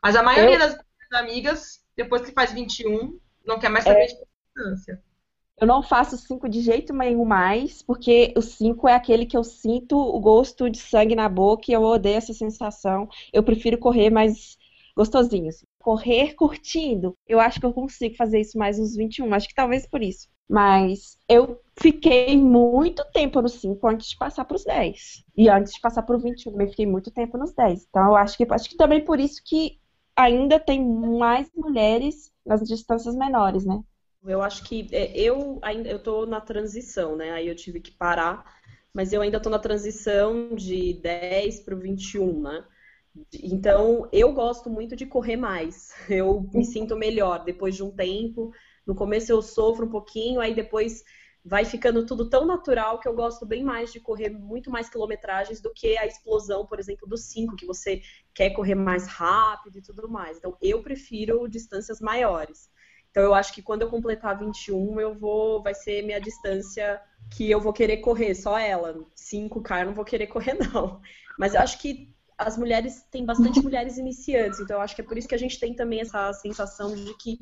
Mas 0.00 0.14
a 0.14 0.22
maioria 0.22 0.54
eu... 0.54 0.58
das 0.60 0.78
amigas, 1.14 1.80
depois 1.96 2.22
que 2.22 2.32
faz 2.32 2.52
21, 2.52 3.18
não 3.44 3.58
quer 3.58 3.70
mais 3.70 3.84
saber 3.84 4.04
é... 4.04 4.06
de 4.06 4.14
distância. 4.54 5.02
Eu 5.60 5.66
não 5.66 5.82
faço 5.82 6.18
5 6.18 6.48
de 6.48 6.60
jeito 6.60 6.92
nenhum 6.92 7.24
mais, 7.24 7.80
porque 7.82 8.34
o 8.36 8.42
5 8.42 8.88
é 8.88 8.94
aquele 8.94 9.24
que 9.24 9.36
eu 9.36 9.44
sinto 9.44 9.96
o 9.96 10.18
gosto 10.20 10.68
de 10.68 10.78
sangue 10.78 11.14
na 11.14 11.28
boca 11.28 11.64
e 11.68 11.74
eu 11.74 11.82
odeio 11.82 12.16
essa 12.16 12.32
sensação. 12.32 13.08
Eu 13.32 13.42
prefiro 13.42 13.78
correr 13.78 14.10
mais 14.10 14.56
gostosinho. 14.96 15.48
Assim. 15.48 15.64
Correr 15.78 16.34
curtindo. 16.34 17.16
Eu 17.26 17.38
acho 17.40 17.60
que 17.60 17.66
eu 17.66 17.72
consigo 17.72 18.16
fazer 18.16 18.40
isso 18.40 18.58
mais 18.58 18.78
uns 18.78 18.96
21. 18.96 19.32
Acho 19.32 19.48
que 19.48 19.54
talvez 19.54 19.86
por 19.86 20.02
isso. 20.02 20.28
Mas 20.48 21.16
eu 21.28 21.60
fiquei 21.80 22.36
muito 22.36 23.04
tempo 23.12 23.40
no 23.40 23.48
5 23.48 23.86
antes 23.88 24.08
de 24.08 24.16
passar 24.16 24.44
para 24.44 24.56
os 24.56 24.64
10. 24.64 25.24
E 25.36 25.48
antes 25.48 25.72
de 25.72 25.80
passar 25.80 26.02
para 26.02 26.16
o 26.16 26.20
21, 26.20 26.52
também 26.52 26.68
fiquei 26.68 26.86
muito 26.86 27.10
tempo 27.10 27.38
nos 27.38 27.52
10. 27.54 27.86
Então 27.88 28.06
eu 28.08 28.16
acho 28.16 28.36
que, 28.36 28.46
acho 28.50 28.68
que 28.68 28.76
também 28.76 29.04
por 29.04 29.18
isso 29.20 29.40
que 29.44 29.78
ainda 30.16 30.60
tem 30.60 30.84
mais 30.84 31.50
mulheres 31.54 32.32
nas 32.44 32.60
distâncias 32.62 33.16
menores, 33.16 33.64
né? 33.64 33.80
Eu 34.26 34.42
acho 34.42 34.64
que 34.64 34.88
é, 34.92 35.18
eu 35.20 35.58
ainda 35.62 35.88
eu 35.88 36.02
tô 36.02 36.26
na 36.26 36.40
transição, 36.40 37.16
né? 37.16 37.32
Aí 37.32 37.48
eu 37.48 37.54
tive 37.54 37.80
que 37.80 37.90
parar, 37.92 38.44
mas 38.92 39.12
eu 39.12 39.20
ainda 39.20 39.40
tô 39.40 39.50
na 39.50 39.58
transição 39.58 40.54
de 40.54 40.94
10 40.94 41.60
para 41.60 41.74
o 41.74 41.78
21, 41.78 42.40
né? 42.40 42.64
Então, 43.32 44.08
eu 44.12 44.32
gosto 44.32 44.68
muito 44.70 44.96
de 44.96 45.06
correr 45.06 45.36
mais. 45.36 45.92
Eu 46.10 46.48
me 46.52 46.64
sinto 46.64 46.96
melhor 46.96 47.44
depois 47.44 47.76
de 47.76 47.82
um 47.82 47.90
tempo. 47.90 48.52
No 48.86 48.94
começo 48.94 49.30
eu 49.32 49.40
sofro 49.40 49.86
um 49.86 49.90
pouquinho, 49.90 50.40
aí 50.40 50.54
depois 50.54 51.04
vai 51.44 51.64
ficando 51.64 52.04
tudo 52.06 52.28
tão 52.28 52.44
natural 52.46 52.98
que 52.98 53.06
eu 53.06 53.14
gosto 53.14 53.46
bem 53.46 53.62
mais 53.62 53.92
de 53.92 54.00
correr 54.00 54.30
muito 54.30 54.70
mais 54.70 54.88
quilometragens 54.88 55.60
do 55.60 55.72
que 55.72 55.96
a 55.96 56.06
explosão, 56.06 56.66
por 56.66 56.78
exemplo, 56.80 57.06
do 57.06 57.16
5, 57.16 57.54
que 57.54 57.66
você 57.66 58.02
quer 58.34 58.50
correr 58.50 58.74
mais 58.74 59.06
rápido 59.06 59.78
e 59.78 59.82
tudo 59.82 60.08
mais. 60.08 60.38
Então, 60.38 60.56
eu 60.60 60.82
prefiro 60.82 61.46
distâncias 61.48 62.00
maiores. 62.00 62.70
Então 63.14 63.22
eu 63.22 63.32
acho 63.32 63.52
que 63.54 63.62
quando 63.62 63.82
eu 63.82 63.88
completar 63.88 64.36
21, 64.36 65.00
eu 65.00 65.14
vou 65.14 65.62
vai 65.62 65.72
ser 65.72 66.02
minha 66.02 66.20
distância 66.20 67.00
que 67.30 67.48
eu 67.48 67.60
vou 67.60 67.72
querer 67.72 67.98
correr, 67.98 68.34
só 68.34 68.58
ela. 68.58 68.92
5K 69.14 69.82
eu 69.82 69.86
não 69.86 69.94
vou 69.94 70.04
querer 70.04 70.26
correr 70.26 70.54
não. 70.54 71.00
Mas 71.38 71.54
eu 71.54 71.60
acho 71.60 71.78
que 71.78 72.12
as 72.36 72.58
mulheres 72.58 73.04
tem 73.12 73.24
bastante 73.24 73.60
mulheres 73.62 73.98
iniciantes, 73.98 74.58
então 74.58 74.78
eu 74.78 74.82
acho 74.82 74.96
que 74.96 75.00
é 75.00 75.04
por 75.04 75.16
isso 75.16 75.28
que 75.28 75.34
a 75.36 75.38
gente 75.38 75.60
tem 75.60 75.76
também 75.76 76.00
essa 76.00 76.32
sensação 76.32 76.92
de 76.92 77.16
que 77.16 77.38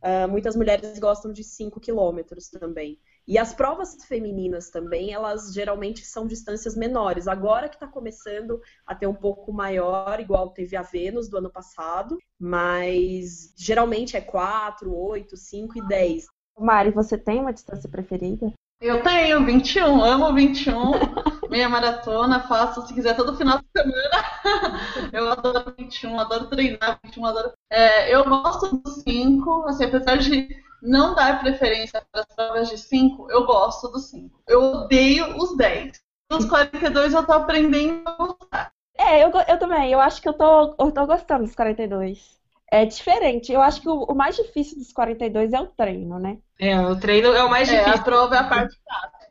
Uh, 0.00 0.28
muitas 0.28 0.54
mulheres 0.54 0.96
gostam 1.00 1.32
de 1.32 1.42
5 1.42 1.80
quilômetros 1.80 2.48
também. 2.48 3.00
E 3.28 3.36
as 3.36 3.52
provas 3.52 3.94
femininas 4.06 4.70
também, 4.70 5.12
elas 5.12 5.52
geralmente 5.52 6.02
são 6.02 6.26
distâncias 6.26 6.74
menores. 6.74 7.28
Agora 7.28 7.68
que 7.68 7.76
está 7.76 7.86
começando 7.86 8.58
a 8.86 8.94
ter 8.94 9.06
um 9.06 9.14
pouco 9.14 9.52
maior, 9.52 10.18
igual 10.18 10.48
teve 10.48 10.74
a 10.74 10.80
Vênus 10.80 11.28
do 11.28 11.36
ano 11.36 11.50
passado, 11.50 12.16
mas 12.40 13.52
geralmente 13.54 14.16
é 14.16 14.20
4, 14.22 14.90
8, 14.90 15.36
5 15.36 15.78
e 15.78 15.86
10. 15.86 16.24
Mari, 16.58 16.90
você 16.90 17.18
tem 17.18 17.38
uma 17.38 17.52
distância 17.52 17.86
preferida? 17.86 18.50
Eu 18.80 19.02
tenho 19.02 19.44
21, 19.44 20.02
amo 20.02 20.32
21, 20.32 20.92
meia 21.50 21.68
maratona, 21.68 22.48
faço 22.48 22.86
se 22.86 22.94
quiser 22.94 23.14
todo 23.14 23.36
final 23.36 23.58
de 23.58 23.66
semana. 23.76 25.10
eu 25.12 25.30
adoro 25.30 25.74
21, 25.76 26.18
adoro 26.18 26.46
treinar 26.46 26.98
21, 27.04 27.26
adoro. 27.26 27.52
É, 27.70 28.14
eu 28.14 28.24
gosto 28.24 28.74
dos 28.78 29.02
5, 29.02 29.64
assim, 29.64 29.84
apesar 29.84 30.16
de 30.16 30.48
não 30.82 31.14
dar 31.14 31.40
preferência 31.40 32.02
para 32.12 32.22
as 32.22 32.34
provas 32.34 32.68
de 32.68 32.78
5, 32.78 33.30
eu 33.30 33.44
gosto 33.46 33.88
dos 33.88 34.10
5. 34.10 34.42
Eu 34.46 34.62
odeio 34.62 35.36
os 35.36 35.56
10. 35.56 36.00
Os 36.32 36.44
42 36.44 37.14
eu 37.14 37.24
tô 37.26 37.32
aprendendo 37.32 38.02
a 38.06 38.12
gostar. 38.12 38.72
É, 38.96 39.22
eu, 39.24 39.30
eu 39.48 39.58
também. 39.58 39.92
Eu 39.92 40.00
acho 40.00 40.20
que 40.20 40.28
eu 40.28 40.34
tô, 40.34 40.74
eu 40.78 40.92
tô 40.92 41.06
gostando 41.06 41.44
dos 41.44 41.54
42. 41.54 42.38
É 42.70 42.84
diferente. 42.84 43.52
Eu 43.52 43.62
acho 43.62 43.80
que 43.80 43.88
o, 43.88 44.04
o 44.04 44.14
mais 44.14 44.36
difícil 44.36 44.76
dos 44.78 44.92
42 44.92 45.52
é 45.52 45.60
o 45.60 45.66
treino, 45.66 46.18
né? 46.18 46.38
É, 46.58 46.78
o 46.80 46.98
treino 46.98 47.28
é 47.32 47.42
o 47.42 47.50
mais 47.50 47.68
É, 47.68 47.78
difícil. 47.78 48.00
a 48.00 48.04
prova 48.04 48.34
é 48.36 48.38
a 48.38 48.44
parte 48.48 48.76
chata. 48.86 49.28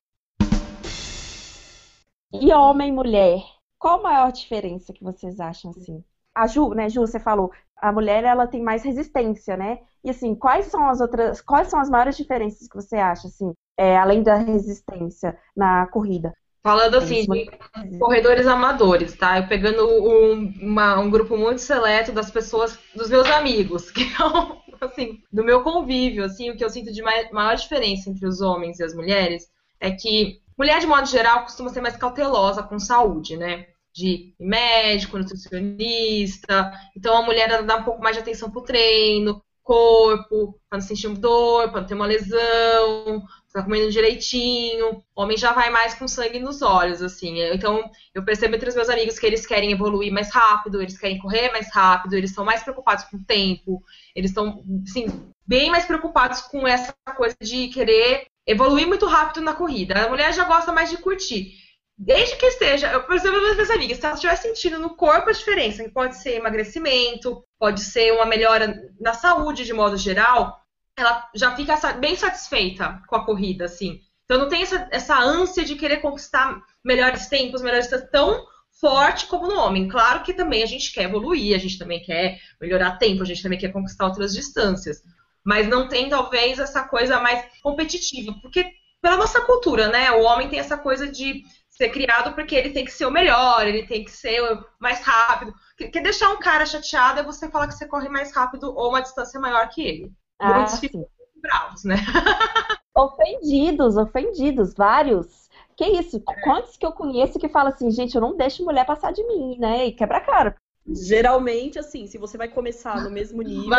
E 2.32 2.54
homem 2.54 2.88
e 2.90 2.92
mulher? 2.94 3.42
Qual 3.78 4.00
a 4.00 4.04
maior 4.04 4.32
diferença 4.32 4.94
que 4.94 5.04
vocês 5.04 5.40
acham, 5.42 5.72
assim? 5.72 6.04
A 6.44 6.48
Ju, 6.48 6.70
né, 6.74 6.90
Ju, 6.90 7.02
você 7.02 7.20
falou, 7.20 7.52
a 7.78 7.92
mulher, 7.92 8.24
ela 8.24 8.48
tem 8.48 8.62
mais 8.62 8.84
resistência, 8.84 9.58
né? 9.58 9.80
E, 10.04 10.10
assim, 10.10 10.36
quais 10.36 10.68
são 10.68 10.88
as 10.88 11.02
outras, 11.02 11.42
quais 11.42 11.68
são 11.70 11.80
as 11.80 11.90
maiores 11.90 12.18
diferenças 12.18 12.68
que 12.68 12.76
você 12.76 12.96
acha, 12.98 13.28
assim, 13.28 13.54
é, 13.78 13.98
além 13.98 14.24
da 14.24 14.36
resistência 14.36 15.38
na 15.56 15.88
corrida? 15.88 16.34
Falando 16.64 16.96
assim, 16.96 17.26
de 17.26 17.50
corredores 17.98 18.46
amadores, 18.46 19.16
tá? 19.16 19.38
Eu 19.40 19.48
pegando 19.48 19.88
um, 19.88 20.54
uma- 20.62 21.00
um 21.00 21.10
grupo 21.10 21.38
muito 21.38 21.62
seleto 21.62 22.12
das 22.12 22.30
pessoas, 22.30 22.78
dos 22.96 23.10
meus 23.10 23.28
amigos, 23.30 23.90
que 23.92 24.04
são, 24.16 24.62
assim, 24.82 25.22
do 25.32 25.44
meu 25.44 25.64
convívio, 25.64 26.26
assim, 26.26 26.50
o 26.50 26.58
que 26.58 26.64
eu 26.64 26.70
sinto 26.70 26.92
de 26.92 27.02
mai- 27.02 27.30
maior 27.32 27.56
diferença 27.56 28.10
entre 28.10 28.28
os 28.28 28.42
homens 28.42 28.80
e 28.80 28.84
as 28.84 28.94
mulheres 28.94 29.48
é 29.80 29.92
que 29.92 30.42
mulher, 30.58 30.80
de 30.80 30.88
modo 30.88 31.08
geral, 31.08 31.44
costuma 31.44 31.70
ser 31.70 31.82
mais 31.82 31.96
cautelosa 31.96 32.64
com 32.64 32.80
saúde, 32.80 33.38
né? 33.38 33.68
De 33.98 34.36
médico, 34.40 35.18
nutricionista. 35.18 36.72
Então 36.96 37.18
a 37.18 37.24
mulher 37.24 37.64
dá 37.64 37.78
um 37.78 37.84
pouco 37.84 38.00
mais 38.00 38.16
de 38.16 38.22
atenção 38.22 38.52
pro 38.52 38.62
treino, 38.62 39.44
corpo, 39.64 40.54
pra 40.70 40.78
não 40.78 40.86
sentir 40.86 41.10
dor, 41.10 41.72
pra 41.72 41.82
não 41.82 41.88
ter 41.88 41.96
uma 41.96 42.06
lesão, 42.06 43.26
tá 43.52 43.64
comendo 43.64 43.90
direitinho. 43.92 45.04
O 45.16 45.22
homem 45.24 45.36
já 45.36 45.52
vai 45.52 45.72
mais 45.72 45.96
com 45.96 46.08
sangue 46.08 46.40
nos 46.40 46.62
olhos, 46.62 47.02
assim. 47.02 47.42
Então, 47.42 47.90
eu 48.14 48.24
percebo 48.24 48.56
entre 48.56 48.70
os 48.70 48.76
meus 48.76 48.88
amigos 48.88 49.18
que 49.18 49.26
eles 49.26 49.48
querem 49.48 49.72
evoluir 49.72 50.14
mais 50.14 50.32
rápido, 50.32 50.80
eles 50.80 50.98
querem 50.98 51.18
correr 51.18 51.52
mais 51.52 51.74
rápido, 51.74 52.14
eles 52.14 52.30
estão 52.30 52.46
mais 52.46 52.62
preocupados 52.62 53.04
com 53.06 53.18
o 53.18 53.24
tempo, 53.26 53.82
eles 54.16 54.30
estão, 54.30 54.64
assim, 54.88 55.08
bem 55.46 55.72
mais 55.72 55.86
preocupados 55.86 56.42
com 56.42 56.68
essa 56.68 56.94
coisa 57.16 57.36
de 57.42 57.70
querer 57.70 58.28
evoluir 58.46 58.88
muito 58.88 59.08
rápido 59.08 59.42
na 59.42 59.56
corrida. 59.56 60.06
A 60.06 60.10
mulher 60.10 60.34
já 60.36 60.44
gosta 60.44 60.72
mais 60.72 60.92
de 60.92 60.98
curtir. 60.98 61.66
Desde 61.98 62.36
que 62.36 62.46
esteja, 62.46 62.92
eu 62.92 63.04
percebo 63.04 63.42
das 63.42 63.56
minhas 63.56 63.72
amigas, 63.72 63.98
se 63.98 64.06
ela 64.06 64.14
estiver 64.14 64.36
sentindo 64.36 64.78
no 64.78 64.96
corpo 64.96 65.30
a 65.30 65.34
diferença, 65.34 65.84
que 65.84 65.90
pode 65.90 66.16
ser 66.16 66.36
emagrecimento, 66.36 67.44
pode 67.58 67.82
ser 67.82 68.14
uma 68.14 68.26
melhora 68.26 68.92
na 69.00 69.14
saúde 69.14 69.66
de 69.66 69.74
modo 69.74 69.98
geral, 69.98 70.62
ela 70.96 71.28
já 71.34 71.56
fica 71.56 71.76
bem 71.94 72.16
satisfeita 72.16 73.02
com 73.08 73.16
a 73.16 73.26
corrida, 73.26 73.66
assim. 73.66 74.00
Então 74.26 74.38
não 74.38 74.50
tem 74.50 74.62
essa, 74.62 74.88
essa 74.92 75.18
ânsia 75.18 75.64
de 75.64 75.76
querer 75.76 75.98
conquistar 75.98 76.62
melhores 76.84 77.28
tempos, 77.28 77.62
melhores 77.62 77.86
distâncias 77.86 78.12
tão 78.12 78.46
forte 78.80 79.26
como 79.26 79.48
no 79.48 79.60
homem. 79.60 79.88
Claro 79.88 80.22
que 80.22 80.34
também 80.34 80.62
a 80.62 80.68
gente 80.68 80.92
quer 80.92 81.04
evoluir, 81.04 81.56
a 81.56 81.60
gente 81.60 81.80
também 81.80 82.02
quer 82.02 82.40
melhorar 82.62 82.98
tempo, 82.98 83.24
a 83.24 83.26
gente 83.26 83.42
também 83.42 83.58
quer 83.58 83.72
conquistar 83.72 84.06
outras 84.06 84.34
distâncias. 84.34 85.02
Mas 85.44 85.68
não 85.68 85.88
tem, 85.88 86.10
talvez, 86.10 86.60
essa 86.60 86.84
coisa 86.84 87.20
mais 87.20 87.44
competitiva. 87.64 88.36
Porque, 88.42 88.70
pela 89.02 89.18
nossa 89.18 89.42
cultura, 89.42 89.88
né? 89.88 90.12
O 90.12 90.24
homem 90.24 90.50
tem 90.50 90.60
essa 90.60 90.78
coisa 90.78 91.08
de 91.08 91.44
ser 91.78 91.90
criado 91.90 92.34
porque 92.34 92.56
ele 92.56 92.72
tem 92.72 92.84
que 92.84 92.92
ser 92.92 93.06
o 93.06 93.12
melhor, 93.12 93.68
ele 93.68 93.86
tem 93.86 94.04
que 94.04 94.12
ser 94.12 94.42
o 94.42 94.66
mais 94.80 95.00
rápido. 95.02 95.54
Quer 95.78 96.02
deixar 96.02 96.30
um 96.32 96.40
cara 96.40 96.66
chateado 96.66 97.20
é 97.20 97.24
você 97.24 97.50
falar 97.50 97.68
que 97.68 97.76
você 97.76 97.88
corre 97.88 98.10
mais 98.10 98.36
rápido 98.36 98.76
ou 98.76 98.90
uma 98.90 99.02
distância 99.02 99.40
maior 99.40 99.70
que 99.70 99.82
ele. 99.84 100.12
Ah, 100.40 100.56
Muitos 100.56 100.80
ficam 100.80 101.08
bravos, 101.40 101.84
né? 101.84 101.96
Ofendidos, 102.98 103.96
ofendidos, 103.96 104.74
vários. 104.74 105.48
Que 105.76 105.86
isso? 105.86 106.20
Quantos 106.44 106.76
que 106.76 106.86
eu 106.86 106.92
conheço 106.92 107.38
que 107.38 107.48
falam 107.48 107.72
assim, 107.72 107.92
gente, 107.92 108.16
eu 108.16 108.22
não 108.22 108.36
deixo 108.36 108.66
mulher 108.66 108.84
passar 108.84 109.14
de 109.14 109.24
mim, 109.24 109.56
né? 109.60 109.86
E 109.86 109.92
quebra 109.92 110.18
a 110.18 110.22
cara. 110.22 110.56
Geralmente, 110.90 111.78
assim, 111.78 112.08
se 112.08 112.18
você 112.18 112.38
vai 112.38 112.48
começar 112.48 113.04
no 113.04 113.10
mesmo 113.10 113.42
nível, 113.42 113.70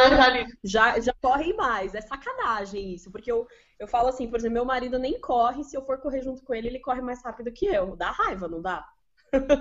já, 0.63 1.01
já 1.01 1.15
corre 1.23 1.55
mais. 1.55 1.95
É 1.95 2.01
sacanagem 2.01 2.93
isso. 2.95 3.11
Porque 3.11 3.33
eu, 3.33 3.47
eu 3.79 3.89
falo 3.89 4.09
assim, 4.09 4.29
por 4.29 4.39
exemplo, 4.39 4.55
meu 4.55 4.65
marido 4.65 4.99
nem 4.99 5.19
corre. 5.21 5.65
Se 5.65 5.77
eu 5.77 5.85
for 5.85 5.99
correr 5.99 6.23
junto 6.23 6.43
com 6.45 6.55
ele, 6.55 6.69
ele 6.69 6.81
corre 6.81 7.01
mais 7.01 7.23
rápido 7.25 7.53
que 7.53 7.67
eu. 7.67 7.97
Dá 7.97 8.11
raiva, 8.11 8.47
não 8.47 8.61
dá? 8.61 8.85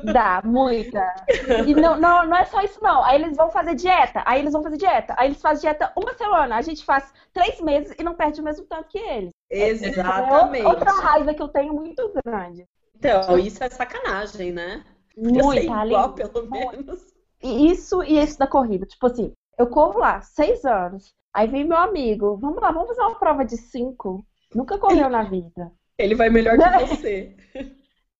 Dá, 0.03 0.41
muita. 0.43 1.25
E 1.65 1.73
não, 1.73 1.99
não, 1.99 2.25
não 2.25 2.37
é 2.37 2.45
só 2.45 2.61
isso, 2.61 2.81
não. 2.81 3.03
Aí 3.03 3.21
eles 3.21 3.35
vão 3.35 3.49
fazer 3.49 3.75
dieta. 3.75 4.23
Aí 4.25 4.39
eles 4.39 4.53
vão 4.53 4.63
fazer 4.63 4.77
dieta. 4.77 5.15
Aí 5.17 5.29
eles 5.29 5.41
fazem 5.41 5.61
dieta 5.61 5.91
uma 5.95 6.13
semana. 6.13 6.57
A 6.57 6.61
gente 6.61 6.83
faz 6.83 7.13
três 7.33 7.61
meses 7.61 7.95
e 7.97 8.03
não 8.03 8.15
perde 8.15 8.41
o 8.41 8.43
mesmo 8.43 8.65
tanto 8.65 8.89
que 8.89 8.97
eles. 8.97 9.31
É 9.49 9.69
Exatamente. 9.69 10.65
outra 10.65 10.91
raiva 10.91 11.33
que 11.33 11.41
eu 11.41 11.47
tenho 11.47 11.73
muito 11.73 12.11
grande. 12.25 12.65
Então, 12.95 13.37
isso 13.37 13.63
é 13.63 13.69
sacanagem, 13.69 14.51
né? 14.51 14.83
Muita, 15.15 15.85
igual, 15.85 16.13
pelo 16.13 16.47
Muito. 16.47 16.77
menos. 16.77 17.16
E 17.41 17.71
isso 17.71 18.03
e 18.03 18.17
esse 18.17 18.37
da 18.37 18.47
corrida. 18.47 18.85
Tipo 18.85 19.07
assim, 19.07 19.33
eu 19.57 19.67
corro 19.67 19.99
lá, 19.99 20.21
seis 20.21 20.65
anos. 20.65 21.13
Aí 21.33 21.47
vem 21.47 21.63
meu 21.65 21.77
amigo, 21.77 22.37
vamos 22.37 22.61
lá, 22.61 22.71
vamos 22.71 22.89
fazer 22.89 23.01
uma 23.01 23.19
prova 23.19 23.45
de 23.45 23.57
cinco. 23.57 24.25
Nunca 24.55 24.77
correu 24.77 25.09
na 25.09 25.23
vida. 25.23 25.71
Ele 25.97 26.15
vai 26.15 26.29
melhor 26.29 26.57
que 26.57 26.85
você. 26.85 27.35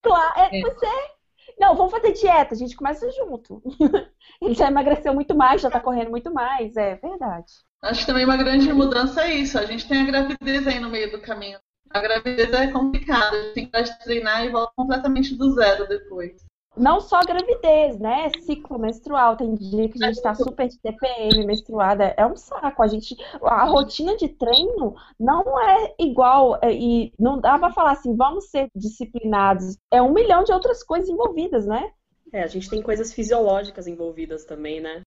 Claro, 0.01 0.39
é, 0.39 0.58
É. 0.58 0.62
pois 0.62 0.82
é. 0.84 1.17
Não, 1.60 1.75
vamos 1.75 1.91
fazer 1.91 2.13
dieta, 2.13 2.53
a 2.53 2.58
gente 2.58 2.75
começa 2.75 3.10
junto. 3.12 3.62
Ele 4.41 4.53
já 4.53 4.67
emagreceu 4.67 5.13
muito 5.13 5.34
mais, 5.36 5.62
já 5.62 5.71
tá 5.71 5.80
correndo 5.80 6.12
muito 6.12 6.32
mais, 6.32 6.75
é 6.77 6.95
verdade. 6.95 7.51
Acho 7.82 8.01
que 8.01 8.06
também 8.06 8.25
uma 8.25 8.38
grande 8.38 8.71
mudança 8.71 9.23
é 9.23 9.34
isso. 9.36 9.58
A 9.58 9.65
gente 9.65 9.88
tem 9.88 10.01
a 10.01 10.06
gravidez 10.06 10.67
aí 10.67 10.80
no 10.80 10.89
meio 10.89 11.12
do 11.12 11.21
caminho. 11.21 11.60
A 11.89 11.99
gravidez 12.01 12.51
é 12.53 12.71
complicada. 12.71 13.36
A 13.36 13.41
gente 13.41 13.53
tem 13.53 13.84
que 13.84 14.03
treinar 14.03 14.45
e 14.45 14.49
volta 14.49 14.71
completamente 14.75 15.36
do 15.36 15.51
zero 15.53 15.88
depois. 15.88 16.45
Não 16.78 17.02
só 17.02 17.20
gravidez, 17.22 17.98
né? 18.00 18.30
Ciclo 18.42 18.78
menstrual. 18.78 19.36
Tem 19.36 19.56
dia 19.56 19.90
que 19.90 20.04
a 20.04 20.08
gente 20.08 20.22
tá 20.22 20.36
super 20.36 20.68
de 20.68 20.78
TPM, 20.78 21.46
menstruada. 21.46 22.13
É 22.16 22.26
um 22.26 22.36
saco. 22.36 22.84
A 22.84 22.88
gente, 22.88 23.16
a 23.42 23.66
rotina 23.66 24.16
de 24.16 24.30
treino 24.30 24.96
não 25.20 25.60
é 25.60 25.96
igual. 26.00 26.60
é, 26.62 26.72
E 26.72 27.12
não 27.20 27.40
dá 27.40 27.58
pra 27.58 27.72
falar 27.72 27.92
assim, 27.92 28.16
vamos 28.16 28.50
ser 28.50 28.70
disciplinados. 28.76 29.78
É 29.92 30.02
um 30.02 30.13
milhão 30.13 30.44
de 30.44 30.54
outras 30.54 30.84
coisas 30.84 31.10
envolvidas, 31.10 31.66
né? 31.66 31.92
É, 32.32 32.44
a 32.44 32.48
gente 32.48 32.70
tem 32.70 32.82
coisas 32.82 33.13
fisiológicas 33.13 33.88
envolvidas 33.88 34.46
também, 34.46 34.80
né? 34.80 35.02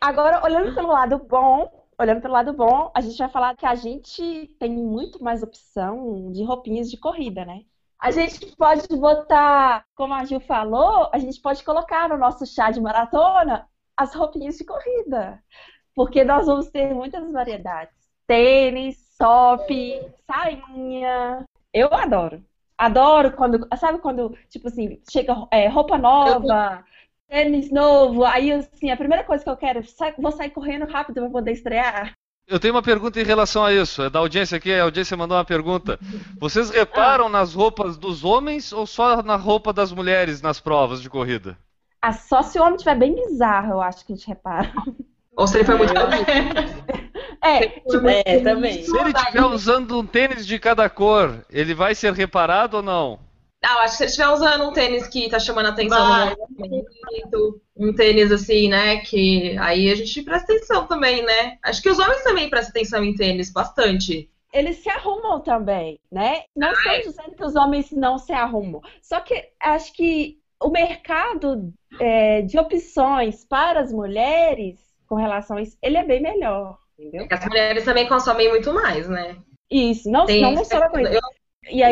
Agora, 0.00 0.42
olhando 0.44 0.74
pelo 0.74 0.88
lado 0.88 1.18
bom, 1.18 1.86
olhando 1.98 2.20
pelo 2.22 2.32
lado 2.34 2.52
bom, 2.52 2.90
a 2.94 3.00
gente 3.00 3.18
vai 3.18 3.28
falar 3.28 3.54
que 3.54 3.66
a 3.66 3.74
gente 3.74 4.54
tem 4.58 4.70
muito 4.70 5.22
mais 5.22 5.42
opção 5.42 6.32
de 6.32 6.42
roupinhas 6.42 6.90
de 6.90 6.96
corrida, 6.96 7.44
né? 7.44 7.62
A 8.00 8.10
gente 8.10 8.56
pode 8.56 8.88
botar, 8.96 9.84
como 9.94 10.14
a 10.14 10.24
Gil 10.24 10.40
falou, 10.40 11.10
a 11.12 11.18
gente 11.18 11.40
pode 11.40 11.62
colocar 11.62 12.08
no 12.08 12.16
nosso 12.16 12.46
chá 12.46 12.70
de 12.70 12.80
maratona 12.80 13.68
as 13.96 14.14
roupinhas 14.14 14.56
de 14.56 14.64
corrida. 14.64 15.42
Porque 15.94 16.24
nós 16.24 16.46
vamos 16.46 16.70
ter 16.70 16.94
muitas 16.94 17.30
variedades. 17.30 17.94
Tênis, 18.26 19.16
top, 19.18 20.00
sainha. 20.26 21.44
Eu 21.74 21.88
adoro. 21.92 22.42
Adoro 22.78 23.32
quando, 23.36 23.68
sabe 23.76 23.98
quando, 23.98 24.36
tipo 24.48 24.68
assim, 24.68 25.00
chega 25.10 25.34
é, 25.50 25.68
roupa 25.68 25.98
nova, 25.98 26.82
tênis 27.28 27.70
novo, 27.70 28.24
aí 28.24 28.50
assim, 28.52 28.90
a 28.90 28.96
primeira 28.96 29.22
coisa 29.24 29.44
que 29.44 29.50
eu 29.50 29.56
quero, 29.56 29.84
sai- 29.86 30.14
vou 30.18 30.32
sair 30.32 30.50
correndo 30.50 30.86
rápido 30.86 31.20
para 31.20 31.30
poder 31.30 31.52
estrear. 31.52 32.14
Eu 32.50 32.58
tenho 32.58 32.74
uma 32.74 32.82
pergunta 32.82 33.20
em 33.20 33.24
relação 33.24 33.64
a 33.64 33.72
isso. 33.72 34.02
É 34.02 34.10
da 34.10 34.18
audiência 34.18 34.56
aqui, 34.56 34.72
a 34.72 34.82
audiência 34.82 35.16
mandou 35.16 35.36
uma 35.36 35.44
pergunta. 35.44 35.98
Vocês 36.38 36.68
reparam 36.68 37.28
nas 37.28 37.54
roupas 37.54 37.96
dos 37.96 38.24
homens 38.24 38.72
ou 38.72 38.86
só 38.86 39.22
na 39.22 39.36
roupa 39.36 39.72
das 39.72 39.92
mulheres 39.92 40.42
nas 40.42 40.58
provas 40.58 41.00
de 41.00 41.08
corrida? 41.08 41.56
Ah, 42.02 42.12
só 42.12 42.42
se 42.42 42.58
o 42.58 42.62
homem 42.62 42.76
tiver 42.76 42.96
bem 42.96 43.14
bizarro, 43.14 43.74
eu 43.74 43.80
acho 43.80 44.04
que 44.04 44.12
a 44.12 44.16
gente 44.16 44.26
repara. 44.26 44.72
Ou 45.36 45.46
se 45.46 45.58
ele 45.58 45.64
foi 45.64 45.76
muito. 45.76 45.92
É, 47.42 47.68
tipo, 47.68 48.06
É, 48.06 48.40
também. 48.40 48.84
Se 48.84 48.94
ele 48.98 49.12
estiver 49.12 49.44
usando 49.46 49.98
um 49.98 50.04
tênis 50.04 50.46
de 50.46 50.58
cada 50.58 50.90
cor, 50.90 51.42
ele 51.48 51.72
vai 51.72 51.94
ser 51.94 52.12
reparado 52.12 52.76
ou 52.78 52.82
não? 52.82 53.18
Ah, 53.62 53.74
eu 53.74 53.78
acho 53.80 53.92
que 53.92 53.96
se 53.98 54.02
ele 54.04 54.10
estiver 54.10 54.28
usando 54.28 54.68
um 54.68 54.72
tênis 54.72 55.06
que 55.06 55.28
tá 55.28 55.38
chamando 55.38 55.66
a 55.66 55.68
atenção 55.70 56.08
Vai. 56.08 56.34
no 56.34 56.48
momento, 56.58 57.60
um 57.76 57.94
tênis 57.94 58.32
assim, 58.32 58.68
né, 58.68 58.98
que 58.98 59.56
aí 59.58 59.90
a 59.90 59.94
gente 59.94 60.22
presta 60.22 60.52
atenção 60.52 60.86
também, 60.86 61.22
né? 61.22 61.58
Acho 61.62 61.82
que 61.82 61.90
os 61.90 61.98
homens 61.98 62.22
também 62.22 62.48
prestam 62.48 62.70
atenção 62.70 63.04
em 63.04 63.14
tênis, 63.14 63.52
bastante. 63.52 64.30
Eles 64.52 64.78
se 64.78 64.88
arrumam 64.88 65.40
também, 65.40 66.00
né? 66.10 66.42
Não 66.56 66.72
estou 66.72 67.00
dizendo 67.00 67.36
que 67.36 67.44
os 67.44 67.54
homens 67.54 67.90
não 67.92 68.18
se 68.18 68.32
arrumam. 68.32 68.80
Só 69.02 69.20
que 69.20 69.50
acho 69.60 69.92
que 69.92 70.40
o 70.60 70.70
mercado 70.70 71.72
é, 72.00 72.42
de 72.42 72.58
opções 72.58 73.44
para 73.44 73.80
as 73.80 73.92
mulheres 73.92 74.78
com 75.06 75.16
relação 75.16 75.56
a 75.56 75.62
isso, 75.62 75.76
ele 75.82 75.96
é 75.96 76.04
bem 76.04 76.22
melhor, 76.22 76.78
entendeu? 76.98 77.26
As 77.30 77.44
mulheres 77.44 77.84
também 77.84 78.08
consomem 78.08 78.48
muito 78.48 78.72
mais, 78.72 79.08
né? 79.08 79.36
Isso, 79.70 80.10
não, 80.10 80.26
Tem- 80.26 80.40
não 80.40 80.64
só 80.64 80.78
eu- 80.78 81.20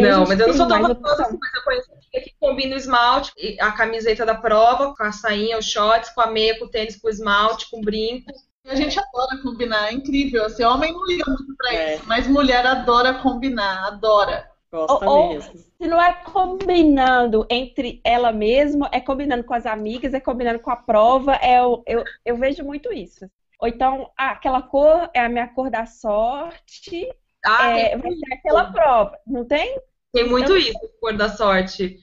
não, 0.00 0.26
mas 0.26 0.40
eu 0.40 0.48
não 0.48 0.54
sou 0.54 0.66
tão 0.68 0.82
opção. 0.82 1.26
assim, 1.26 1.38
mas 1.40 1.54
eu 1.54 1.62
conheço 1.64 1.92
amiga 1.92 2.20
que 2.24 2.34
combina 2.40 2.74
o 2.74 2.78
esmalte, 2.78 3.32
e 3.36 3.60
a 3.60 3.72
camiseta 3.72 4.24
da 4.24 4.34
prova, 4.34 4.94
com 4.96 5.02
a 5.02 5.12
sainha, 5.12 5.58
os 5.58 5.66
shorts, 5.66 6.10
com 6.10 6.20
a 6.20 6.26
meia, 6.26 6.58
com 6.58 6.64
o 6.64 6.70
tênis, 6.70 6.96
com 6.96 7.06
o 7.06 7.10
esmalte, 7.10 7.70
com 7.70 7.78
o 7.78 7.82
brinco. 7.82 8.32
E 8.64 8.70
a 8.70 8.74
gente 8.74 8.98
adora 8.98 9.42
combinar, 9.42 9.88
é 9.88 9.92
incrível. 9.94 10.44
Assim, 10.44 10.62
homem 10.64 10.92
não 10.92 11.06
liga 11.06 11.24
muito 11.26 11.54
pra 11.56 11.74
É. 11.74 11.94
isso, 11.94 12.04
mas 12.06 12.26
mulher 12.26 12.66
adora 12.66 13.14
combinar, 13.14 13.86
adora. 13.86 14.50
Gosta 14.70 15.06
Ou- 15.06 15.10
ou- 15.16 15.28
mesmo. 15.34 15.54
Se 15.58 15.86
não 15.86 16.00
é 16.02 16.12
combinando 16.12 17.46
entre 17.48 18.00
ela 18.04 18.32
mesma, 18.32 18.88
é 18.92 19.00
combinando 19.00 19.44
com 19.44 19.54
as 19.54 19.64
amigas, 19.64 20.12
é 20.12 20.20
combinando 20.20 20.58
com 20.58 20.70
a 20.70 20.76
prova, 20.76 21.34
é, 21.36 21.62
o- 21.62 21.82
eu, 21.86 22.04
eu 22.24 22.36
vejo 22.36 22.62
muito 22.64 22.92
isso. 22.92 23.24
Ou 23.60 23.68
então, 23.68 24.10
ah, 24.16 24.30
aquela 24.30 24.60
cor 24.60 25.08
é 25.14 25.20
a 25.20 25.28
minha 25.28 25.48
cor 25.48 25.70
da 25.70 25.86
sorte, 25.86 27.08
Ah, 27.44 27.68
é, 27.70 27.96
vai 27.96 28.10
ser 28.12 28.34
aquela 28.34 28.64
prova, 28.72 29.18
não 29.26 29.44
tem? 29.46 29.78
tem 30.12 30.28
muito 30.28 30.56
isso, 30.56 30.78
cor 31.00 31.16
da 31.16 31.28
sorte. 31.28 31.98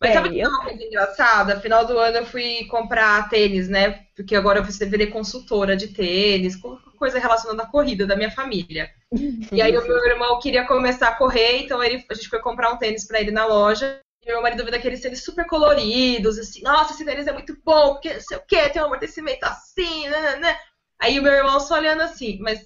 Mas 0.00 0.12
sabe 0.12 0.30
que 0.30 0.40
é 0.40 0.48
uma 0.48 0.62
coisa 0.62 0.82
engraçada? 0.84 1.60
Final 1.60 1.84
do 1.84 1.98
ano 1.98 2.18
eu 2.18 2.26
fui 2.26 2.64
comprar 2.66 3.28
tênis, 3.28 3.68
né? 3.68 4.04
Porque 4.16 4.36
agora 4.36 4.60
eu 4.60 4.64
virei 4.64 5.08
consultora 5.08 5.76
de 5.76 5.88
tênis, 5.88 6.54
co- 6.56 6.78
coisa 6.96 7.18
relacionada 7.18 7.64
à 7.64 7.66
corrida 7.66 8.06
da 8.06 8.16
minha 8.16 8.30
família. 8.30 8.90
E 9.54 9.62
aí 9.62 9.76
o 9.76 9.82
meu 9.86 10.06
irmão 10.06 10.38
queria 10.40 10.66
começar 10.66 11.08
a 11.08 11.16
correr, 11.16 11.58
então 11.64 11.82
ele, 11.82 12.04
a 12.10 12.14
gente 12.14 12.28
foi 12.28 12.40
comprar 12.40 12.72
um 12.72 12.78
tênis 12.78 13.06
pra 13.06 13.20
ele 13.20 13.30
na 13.32 13.46
loja. 13.46 14.00
E 14.22 14.26
meu 14.32 14.42
marido 14.42 14.62
viu 14.64 14.72
daqueles 14.72 15.00
tênis 15.00 15.24
super 15.24 15.46
coloridos, 15.46 16.38
assim, 16.38 16.62
nossa, 16.62 16.92
esse 16.94 17.04
tênis 17.04 17.26
é 17.26 17.32
muito 17.32 17.56
bom, 17.64 17.94
porque 17.94 18.14
não 18.14 18.20
sei 18.20 18.36
o 18.38 18.42
quê, 18.46 18.68
tem 18.70 18.82
um 18.82 18.86
amortecimento 18.86 19.44
assim, 19.44 20.08
né, 20.08 20.20
né, 20.20 20.36
né. 20.36 20.58
Aí 21.00 21.18
o 21.18 21.22
meu 21.22 21.32
irmão 21.32 21.60
só 21.60 21.74
olhando 21.76 22.02
assim, 22.02 22.38
mas 22.40 22.60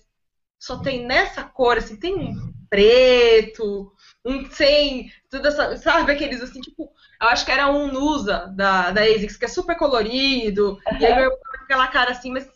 só 0.62 0.76
tem 0.76 1.04
nessa 1.04 1.42
cor, 1.42 1.76
assim, 1.76 1.96
tem 1.96 2.14
um 2.14 2.54
preto, 2.70 3.92
um 4.24 4.48
sem, 4.48 5.10
tudo 5.28 5.48
essa, 5.48 5.76
sabe, 5.76 6.12
aqueles 6.12 6.40
assim, 6.40 6.60
tipo, 6.60 6.88
eu 7.20 7.28
acho 7.28 7.44
que 7.44 7.50
era 7.50 7.68
um 7.68 7.90
Nusa 7.90 8.46
da, 8.54 8.92
da 8.92 9.02
ASICS, 9.02 9.36
que 9.36 9.44
é 9.44 9.48
super 9.48 9.76
colorido, 9.76 10.78
e 11.00 11.04
aí 11.04 11.16
meu 11.16 11.24
irmão 11.24 11.36
com 11.36 11.64
aquela 11.64 11.88
cara 11.88 12.12
assim, 12.12 12.30
mas 12.30 12.48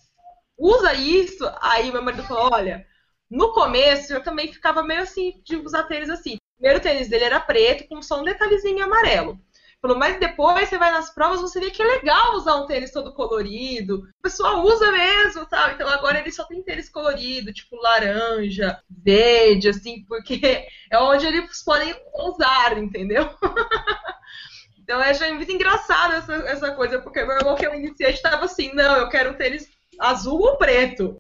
usa 0.57 0.95
isso? 0.95 1.53
Aí 1.61 1.91
meu 1.91 2.01
marido 2.01 2.23
falou, 2.23 2.49
olha, 2.53 2.87
no 3.29 3.53
começo 3.53 4.13
eu 4.13 4.23
também 4.23 4.53
ficava 4.53 4.85
meio 4.85 5.03
assim, 5.03 5.43
de 5.45 5.57
usar 5.57 5.83
tênis 5.83 6.09
assim. 6.09 6.37
O 6.37 6.61
primeiro 6.61 6.81
tênis 6.81 7.09
dele 7.09 7.25
era 7.25 7.41
preto, 7.41 7.89
com 7.89 8.01
só 8.01 8.21
um 8.21 8.25
detalhezinho 8.25 8.85
amarelo. 8.85 9.37
Falou, 9.81 9.99
mas 9.99 10.19
depois 10.19 10.69
você 10.69 10.79
vai 10.79 10.91
nas 10.91 11.13
provas, 11.13 11.41
você 11.41 11.61
vê 11.61 11.71
que 11.71 11.83
é 11.83 11.87
legal 11.87 12.35
usar 12.35 12.57
um 12.57 12.67
tênis 12.67 12.91
todo 12.91 13.13
colorido. 13.13 14.03
O 14.19 14.23
pessoal 14.23 14.63
usa 14.63 14.91
mesmo, 14.91 15.47
sabe? 15.49 15.75
Então 15.75 15.89
agora 15.89 16.19
ele 16.19 16.33
só 16.33 16.45
tem 16.45 16.63
tênis 16.63 16.89
colorido, 16.89 17.53
tipo 17.53 17.77
laranja, 17.77 18.81
verde, 18.89 19.69
assim, 19.69 20.05
porque 20.07 20.67
é 20.91 20.99
onde 20.99 21.27
eles 21.27 21.63
podem 21.63 21.95
usar, 22.15 22.79
entendeu? 22.79 23.29
então 24.81 24.97
eu 24.97 25.11
achei 25.11 25.33
muito 25.33 25.53
engraçado 25.53 26.15
essa, 26.15 26.35
essa 26.49 26.71
coisa, 26.75 27.01
porque 27.01 27.25
meu 27.25 27.37
irmão 27.37 27.55
que 27.55 27.67
eu 27.67 27.75
iniciei 27.75 28.11
estava 28.11 28.47
assim, 28.47 28.73
não, 28.75 28.97
eu 28.97 29.09
quero 29.09 29.31
um 29.31 29.35
tênis 29.35 29.69
azul 30.01 30.41
ou 30.41 30.57
preto. 30.57 31.17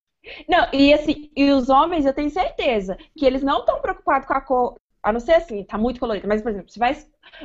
Não, 0.49 0.67
e 0.73 0.93
assim, 0.93 1.31
e 1.37 1.51
os 1.53 1.69
homens, 1.69 2.05
eu 2.05 2.13
tenho 2.13 2.31
certeza 2.31 2.97
que 3.17 3.25
eles 3.25 3.43
não 3.43 3.61
estão 3.61 3.81
preocupados 3.81 4.27
com 4.27 4.35
a 4.35 4.41
cor, 4.41 4.75
a 5.07 5.13
não 5.13 5.21
ser 5.21 5.35
assim, 5.35 5.63
tá 5.63 5.79
muito 5.79 6.01
colorido, 6.01 6.27
mas, 6.27 6.43
por 6.43 6.51
exemplo, 6.51 6.69
você 6.69 6.81
vai, 6.81 6.97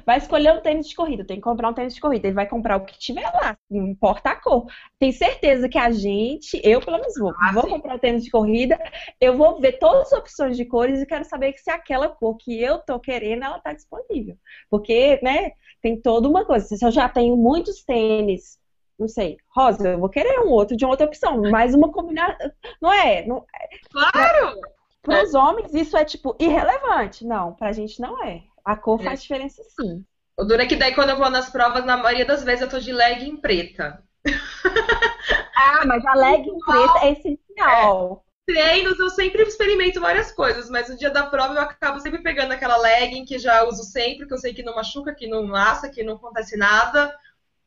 vai 0.04 0.17
escolher 0.17 0.52
um 0.52 0.62
tênis 0.62 0.88
de 0.89 0.95
corrida, 0.95 1.24
tem 1.24 1.38
que 1.38 1.43
comprar 1.43 1.69
um 1.69 1.74
tênis 1.74 1.93
de 1.93 2.02
corrida, 2.02 2.26
ele 2.28 2.34
vai 2.34 2.47
comprar 2.47 2.78
o 2.78 2.86
que 2.86 2.97
tiver 2.97 3.21
lá, 3.36 3.56
não 3.69 3.86
importa 3.88 4.32
a 4.32 4.36
cor. 4.36 4.65
Tem 4.97 5.12
certeza 5.12 5.69
que 5.69 5.78
a 5.78 5.91
gente, 5.91 6.60
eu 6.63 6.82
pelo 6.82 6.97
menos 6.97 7.13
vou, 7.19 7.32
Ah, 7.39 7.52
vou 7.54 7.63
sim. 7.63 7.69
comprar 7.69 7.95
o 7.95 8.00
tênis 8.00 8.24
de 8.24 8.32
corrida, 8.32 8.80
eu 9.19 9.38
vou 9.38 9.60
ver 9.60 9.74
todas 9.74 10.12
as 10.12 10.19
opções 10.19 10.58
de 10.58 10.65
cores 10.65 11.02
e 11.02 11.06
quero 11.06 11.24
saber 11.24 11.54
se 11.58 11.69
aquela 11.69 12.10
cor 12.10 12.36
que 12.38 12.60
eu 12.60 12.80
tô 12.80 13.00
querendo, 13.00 13.43
ela 13.43 13.60
tá 13.60 13.74
disponível. 13.74 14.36
Porque, 14.69 15.19
né, 15.21 15.52
tem 15.84 16.02
toda 16.02 16.28
uma 16.28 16.43
coisa. 16.43 16.65
Se 16.65 16.84
eu 16.84 16.91
já 16.91 17.08
tenho 17.08 17.38
muitos 17.38 17.84
tênis, 17.84 18.60
não 18.97 19.08
sei, 19.08 19.38
rosa, 19.56 19.89
eu 19.89 20.00
vou 20.00 20.10
querer 20.10 20.39
um 20.39 20.50
outro 20.50 20.76
de 20.76 20.86
outra 20.86 21.06
opção, 21.06 21.41
mais 21.52 21.76
uma 21.76 21.91
combinação. 21.91 22.52
Não 22.82 22.91
é? 22.91 23.26
Não, 23.26 23.45
Claro! 23.91 24.60
Para 25.01 25.23
os 25.23 25.33
homens, 25.33 25.73
isso 25.73 25.97
é, 25.97 26.05
tipo, 26.05 26.35
irrelevante. 26.39 27.25
Não, 27.25 27.53
pra 27.53 27.71
gente 27.71 27.99
não 27.99 28.23
é. 28.23 28.43
A 28.63 28.75
cor 28.75 29.01
faz 29.01 29.23
diferença 29.23 29.63
sim. 29.63 30.05
O 30.37 30.43
duro 30.43 30.61
é 30.61 30.65
que 30.65 30.75
daí 30.75 30.93
quando 30.93 31.09
eu 31.09 31.17
vou 31.17 31.29
nas 31.29 31.49
provas, 31.49 31.83
na 31.83 31.97
maioria 31.97 32.25
das 32.25 32.43
vezes 32.43 32.61
eu 32.61 32.69
tô 32.69 32.79
de 32.79 32.91
legging 32.91 33.37
preta. 33.37 34.03
Ah, 35.53 35.85
mas 35.85 36.03
a 36.05 36.15
legging 36.15 36.57
preta 36.65 37.05
é 37.05 37.11
essencial. 37.11 38.25
Treinos 38.47 38.99
eu 38.99 39.09
sempre 39.09 39.43
experimento 39.43 40.01
várias 40.01 40.31
coisas, 40.31 40.69
mas 40.69 40.89
no 40.89 40.97
dia 40.97 41.11
da 41.11 41.27
prova 41.27 41.53
eu 41.53 41.61
acabo 41.61 41.99
sempre 41.99 42.21
pegando 42.23 42.51
aquela 42.51 42.77
legging 42.77 43.23
que 43.25 43.37
já 43.37 43.63
uso 43.63 43.83
sempre, 43.83 44.27
que 44.27 44.33
eu 44.33 44.37
sei 44.37 44.53
que 44.53 44.63
não 44.63 44.75
machuca, 44.75 45.13
que 45.13 45.27
não 45.27 45.45
massa, 45.45 45.89
que 45.89 46.03
não 46.03 46.15
acontece 46.15 46.57
nada. 46.57 47.15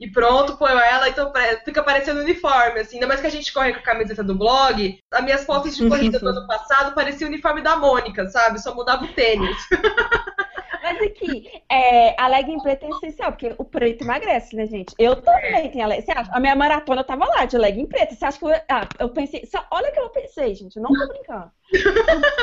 E 0.01 0.11
pronto, 0.11 0.57
ponho 0.57 0.79
ela, 0.79 1.09
então 1.09 1.33
fica 1.65 1.83
parecendo 1.83 2.21
uniforme, 2.21 2.81
assim. 2.81 2.97
Ainda 2.97 3.07
mais 3.07 3.21
que 3.21 3.27
a 3.27 3.31
gente 3.31 3.53
corre 3.53 3.73
com 3.73 3.79
a 3.79 3.83
camiseta 3.83 4.25
do 4.25 4.35
blog, 4.35 4.99
as 5.11 5.25
minhas 5.25 5.45
fotos 5.45 5.77
de 5.77 5.89
corrida 5.89 6.19
do 6.19 6.29
ano 6.31 6.47
passado 6.47 6.95
pareciam 6.95 7.29
o 7.29 7.33
uniforme 7.33 7.63
da 7.63 7.77
Mônica, 7.77 8.27
sabe? 8.27 8.61
Só 8.61 8.75
mudava 8.75 9.05
o 9.05 9.13
tênis. 9.13 9.57
Mas 10.85 11.01
aqui, 11.01 11.51
é, 11.71 12.21
a 12.21 12.29
legging 12.29 12.61
preta 12.61 12.85
é 12.85 12.91
essencial, 12.91 13.33
porque 13.33 13.55
o 13.57 13.65
preto 13.65 14.05
emagrece, 14.05 14.55
né, 14.55 14.67
gente? 14.67 14.95
Eu 14.99 15.17
também 15.17 15.71
tenho 15.71 15.83
a 15.83 15.87
legging. 15.87 16.05
Você 16.05 16.13
acha? 16.13 16.31
A 16.31 16.39
minha 16.39 16.55
maratona 16.55 17.03
tava 17.03 17.25
lá, 17.25 17.47
de 17.47 17.57
legging 17.57 17.87
preta. 17.87 18.15
Você 18.15 18.23
acha 18.23 18.39
que 18.39 18.45
eu. 18.45 18.51
Ah, 18.69 18.87
eu 18.99 19.09
pensei. 19.09 19.47
Só, 19.47 19.67
olha 19.71 19.89
o 19.89 19.93
que 19.93 20.01
eu 20.01 20.11
pensei, 20.11 20.55
gente. 20.55 20.77
Eu 20.77 20.83
não 20.83 20.93
tô 20.93 21.09
brincando. 21.09 21.51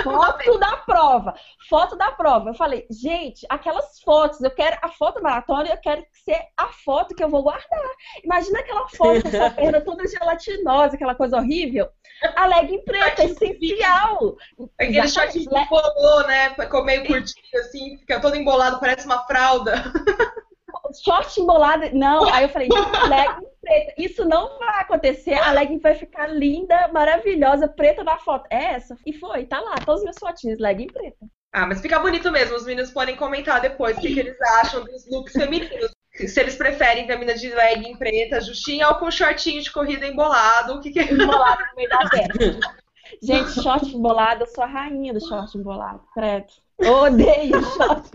Foto 0.03 0.57
da 0.57 0.77
prova. 0.77 1.33
Foto 1.69 1.95
da 1.95 2.11
prova. 2.11 2.49
Eu 2.49 2.53
falei, 2.53 2.85
gente, 2.89 3.45
aquelas 3.49 3.99
fotos, 4.01 4.41
eu 4.41 4.51
quero 4.51 4.77
a 4.81 4.89
foto 4.89 5.21
maratona 5.21 5.67
e 5.67 5.71
eu 5.71 5.77
quero 5.77 6.01
que 6.01 6.19
ser 6.23 6.41
a 6.57 6.67
foto 6.67 7.15
que 7.15 7.23
eu 7.23 7.29
vou 7.29 7.43
guardar. 7.43 7.91
Imagina 8.23 8.59
aquela 8.59 8.87
foto 8.89 9.23
com 9.23 9.31
sua 9.31 9.49
perna 9.51 9.81
toda 9.81 10.07
gelatinosa, 10.07 10.95
aquela 10.95 11.15
coisa 11.15 11.37
horrível. 11.37 11.89
A 12.35 12.45
legging 12.45 12.83
preta 12.83 13.23
é 13.23 13.25
essencial. 13.25 14.37
Aquele 14.77 14.99
Exatamente. 14.99 15.13
short 15.13 15.39
que 15.39 15.69
bolou, 15.69 16.27
né? 16.27 16.53
Ficou 16.55 16.83
meio 16.83 17.05
curtinho, 17.05 17.61
assim, 17.61 17.97
fica 17.97 18.19
todo 18.19 18.35
embolado, 18.35 18.79
parece 18.79 19.05
uma 19.05 19.25
fralda. 19.25 19.73
short 20.93 21.39
embolado. 21.39 21.89
Não, 21.93 22.27
aí 22.33 22.43
eu 22.43 22.49
falei, 22.49 22.67
legging 23.07 23.47
preta. 23.61 23.93
Isso 23.97 24.25
não 24.25 24.57
vai 24.57 24.81
acontecer. 24.81 25.33
A 25.33 25.51
legging 25.51 25.79
vai 25.79 25.95
ficar 25.95 26.27
linda, 26.27 26.89
maravilhosa, 26.93 27.67
preta 27.67 28.03
na 28.03 28.17
foto. 28.17 28.47
É 28.49 28.73
essa. 28.73 28.97
E 29.05 29.13
foi, 29.13 29.45
tá 29.45 29.59
lá, 29.59 29.75
todos 29.85 30.01
os 30.01 30.05
meus 30.05 30.17
fotinhos, 30.17 30.59
legging 30.59 30.87
preta. 30.87 31.25
Ah, 31.53 31.65
mas 31.65 31.81
fica 31.81 31.99
bonito 31.99 32.31
mesmo. 32.31 32.55
Os 32.55 32.65
meninos 32.65 32.91
podem 32.91 33.15
comentar 33.15 33.59
depois 33.61 33.97
o 33.97 34.01
que, 34.01 34.13
que 34.13 34.19
eles 34.19 34.41
acham 34.59 34.83
dos 34.83 35.09
looks 35.09 35.33
femininos. 35.33 35.91
Se 36.13 36.39
eles 36.39 36.55
preferem 36.55 37.07
camisa 37.07 37.35
de 37.35 37.49
legging 37.49 37.97
preta, 37.97 38.41
justinha, 38.41 38.87
ou 38.89 38.95
com 38.95 39.11
shortinho 39.11 39.61
de 39.61 39.71
corrida 39.71 40.07
embolado. 40.07 40.75
O 40.75 40.81
que, 40.81 40.91
que... 40.91 41.01
Embolado 41.01 41.63
no 41.69 41.75
meio 41.75 41.89
da 41.89 42.09
perna. 42.09 42.59
Gente, 43.21 43.61
short 43.61 43.93
embolado, 43.93 44.43
eu 44.43 44.47
sou 44.47 44.63
a 44.63 44.67
rainha 44.67 45.13
do 45.13 45.19
short 45.19 45.57
embolado, 45.57 46.01
credo. 46.13 46.47
Eu 46.81 46.93
odeio 46.95 47.61
short. 47.63 48.11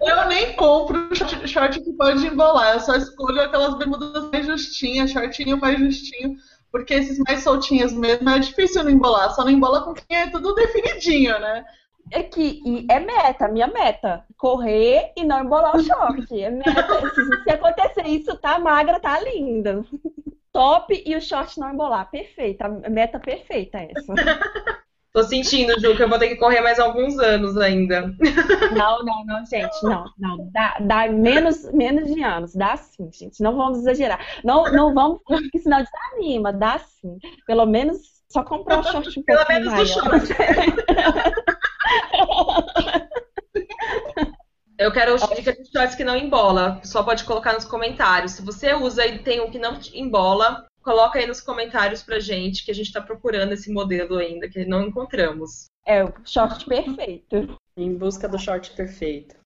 Eu 0.00 0.28
nem 0.28 0.54
compro 0.54 1.08
short, 1.14 1.80
que 1.80 1.92
pode 1.94 2.26
embolar, 2.26 2.74
eu 2.74 2.80
só 2.80 2.94
escolho 2.94 3.40
aquelas 3.40 3.76
bermudas 3.76 4.30
mais 4.30 4.46
justinhas, 4.46 5.10
shortinho 5.10 5.58
mais 5.58 5.78
justinho, 5.78 6.36
porque 6.70 6.94
esses 6.94 7.18
mais 7.18 7.42
soltinhos 7.42 7.92
mesmo 7.92 8.28
é 8.30 8.38
difícil 8.38 8.84
não 8.84 8.90
embolar, 8.90 9.34
só 9.34 9.44
não 9.44 9.50
embola 9.50 9.82
com 9.82 9.94
quem 9.94 10.16
é 10.16 10.30
tudo 10.30 10.54
definidinho, 10.54 11.38
né? 11.40 11.64
Aqui, 12.14 12.60
e 12.64 12.86
é 12.90 12.98
meta, 12.98 13.48
minha 13.48 13.68
meta. 13.68 14.24
Correr 14.36 15.12
e 15.16 15.24
não 15.24 15.44
embolar 15.44 15.76
o 15.76 15.82
short. 15.82 16.40
É 16.40 16.50
meta. 16.50 17.10
Se, 17.14 17.42
se 17.44 17.50
acontecer 17.50 18.06
isso, 18.06 18.36
tá 18.38 18.58
magra, 18.58 18.98
tá 18.98 19.20
linda. 19.20 19.84
Top 20.52 21.02
e 21.06 21.14
o 21.14 21.20
short 21.20 21.60
não 21.60 21.72
embolar. 21.72 22.10
Perfeita. 22.10 22.68
Meta 22.68 23.20
perfeita 23.20 23.78
é 23.78 23.92
essa. 23.96 24.14
Tô 25.12 25.24
sentindo, 25.24 25.78
Ju, 25.80 25.96
que 25.96 26.02
eu 26.04 26.08
vou 26.08 26.18
ter 26.20 26.28
que 26.28 26.36
correr 26.36 26.60
mais 26.60 26.78
alguns 26.78 27.18
anos 27.18 27.56
ainda. 27.56 28.14
Não, 28.72 29.04
não, 29.04 29.24
não, 29.24 29.44
gente. 29.44 29.82
Não, 29.82 30.04
não. 30.16 30.48
Dá, 30.52 30.76
dá 30.80 31.08
menos, 31.08 31.68
menos 31.72 32.14
de 32.14 32.22
anos. 32.22 32.54
Dá 32.54 32.76
sim, 32.76 33.10
gente. 33.12 33.42
Não 33.42 33.56
vamos 33.56 33.80
exagerar. 33.80 34.24
Não, 34.44 34.70
não 34.72 34.94
vamos, 34.94 35.20
porque 35.26 35.58
senão 35.58 35.82
desanima. 35.82 36.52
Dá 36.52 36.78
sim. 36.78 37.18
Pelo 37.44 37.66
menos 37.66 37.98
só 38.28 38.44
comprar 38.44 38.78
um 38.78 38.82
short 38.84 39.18
um 39.18 39.22
Pelo 39.26 39.48
menos 39.48 39.66
maior. 39.66 39.82
no 39.82 39.86
short. 39.86 40.36
Eu 44.78 44.86
Eu 44.86 44.92
quero 44.92 45.16
dicas 45.34 45.56
de 45.56 45.70
shorts 45.70 45.94
que 45.96 46.04
não 46.04 46.16
embola. 46.16 46.80
Só 46.84 47.02
pode 47.02 47.24
colocar 47.24 47.52
nos 47.52 47.64
comentários. 47.64 48.32
Se 48.32 48.42
você 48.42 48.72
usa 48.74 49.04
e 49.06 49.18
tem 49.18 49.40
um 49.40 49.50
que 49.50 49.58
não 49.58 49.78
embola, 49.92 50.66
coloca 50.82 51.18
aí 51.18 51.26
nos 51.26 51.40
comentários 51.40 52.02
pra 52.02 52.18
gente, 52.18 52.64
que 52.64 52.70
a 52.70 52.74
gente 52.74 52.92
tá 52.92 53.00
procurando 53.00 53.52
esse 53.52 53.72
modelo 53.72 54.16
ainda, 54.16 54.48
que 54.48 54.64
não 54.64 54.82
encontramos. 54.82 55.66
É 55.86 56.04
o 56.04 56.12
short 56.24 56.64
perfeito. 56.66 57.58
Em 57.76 57.94
busca 57.94 58.28
do 58.28 58.38
short 58.38 58.70
perfeito. 58.72 59.36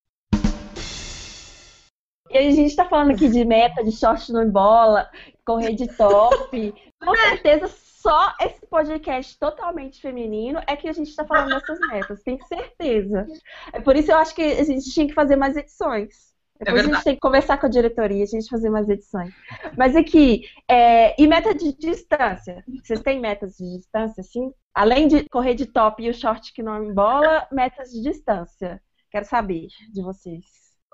E 2.29 2.37
a 2.37 2.51
gente 2.51 2.75
tá 2.75 2.85
falando 2.85 3.11
aqui 3.11 3.29
de 3.29 3.45
meta, 3.45 3.83
de 3.83 3.91
short 3.91 4.31
no 4.33 4.45
bola, 4.51 5.09
correr 5.45 5.73
de 5.73 5.87
top. 5.95 6.73
Com 7.01 7.15
certeza, 7.15 7.67
só 7.67 8.33
esse 8.41 8.65
podcast 8.67 9.39
totalmente 9.39 10.01
feminino 10.01 10.61
é 10.67 10.75
que 10.75 10.87
a 10.87 10.93
gente 10.93 11.15
tá 11.15 11.25
falando 11.25 11.49
dessas 11.49 11.79
metas, 11.87 12.21
tenho 12.23 12.43
certeza. 12.45 13.25
É 13.71 13.79
por 13.79 13.95
isso 13.95 14.11
eu 14.11 14.17
acho 14.17 14.35
que 14.35 14.43
a 14.43 14.63
gente 14.63 14.91
tinha 14.91 15.07
que 15.07 15.13
fazer 15.13 15.35
mais 15.35 15.55
edições. 15.55 16.34
Depois 16.65 16.85
a 16.85 16.93
gente 16.93 17.03
tem 17.03 17.13
que 17.15 17.19
conversar 17.21 17.57
com 17.57 17.67
a 17.67 17.69
diretoria, 17.69 18.23
a 18.23 18.27
gente 18.27 18.49
fazer 18.49 18.69
mais 18.69 18.89
edições. 18.89 19.33
Mas 19.77 19.95
aqui, 19.95 20.43
é, 20.67 21.19
e 21.21 21.27
meta 21.27 21.53
de 21.53 21.73
distância? 21.77 22.63
Vocês 22.83 23.01
têm 23.01 23.19
metas 23.19 23.55
de 23.57 23.77
distância, 23.77 24.23
sim? 24.23 24.51
Além 24.73 25.07
de 25.07 25.27
correr 25.29 25.53
de 25.55 25.65
top 25.65 26.03
e 26.03 26.09
o 26.09 26.13
short 26.13 26.51
que 26.53 26.63
não 26.63 26.83
embola, 26.83 27.47
metas 27.51 27.91
de 27.91 28.01
distância. 28.01 28.81
Quero 29.11 29.25
saber 29.25 29.67
de 29.93 30.01
vocês. 30.01 30.43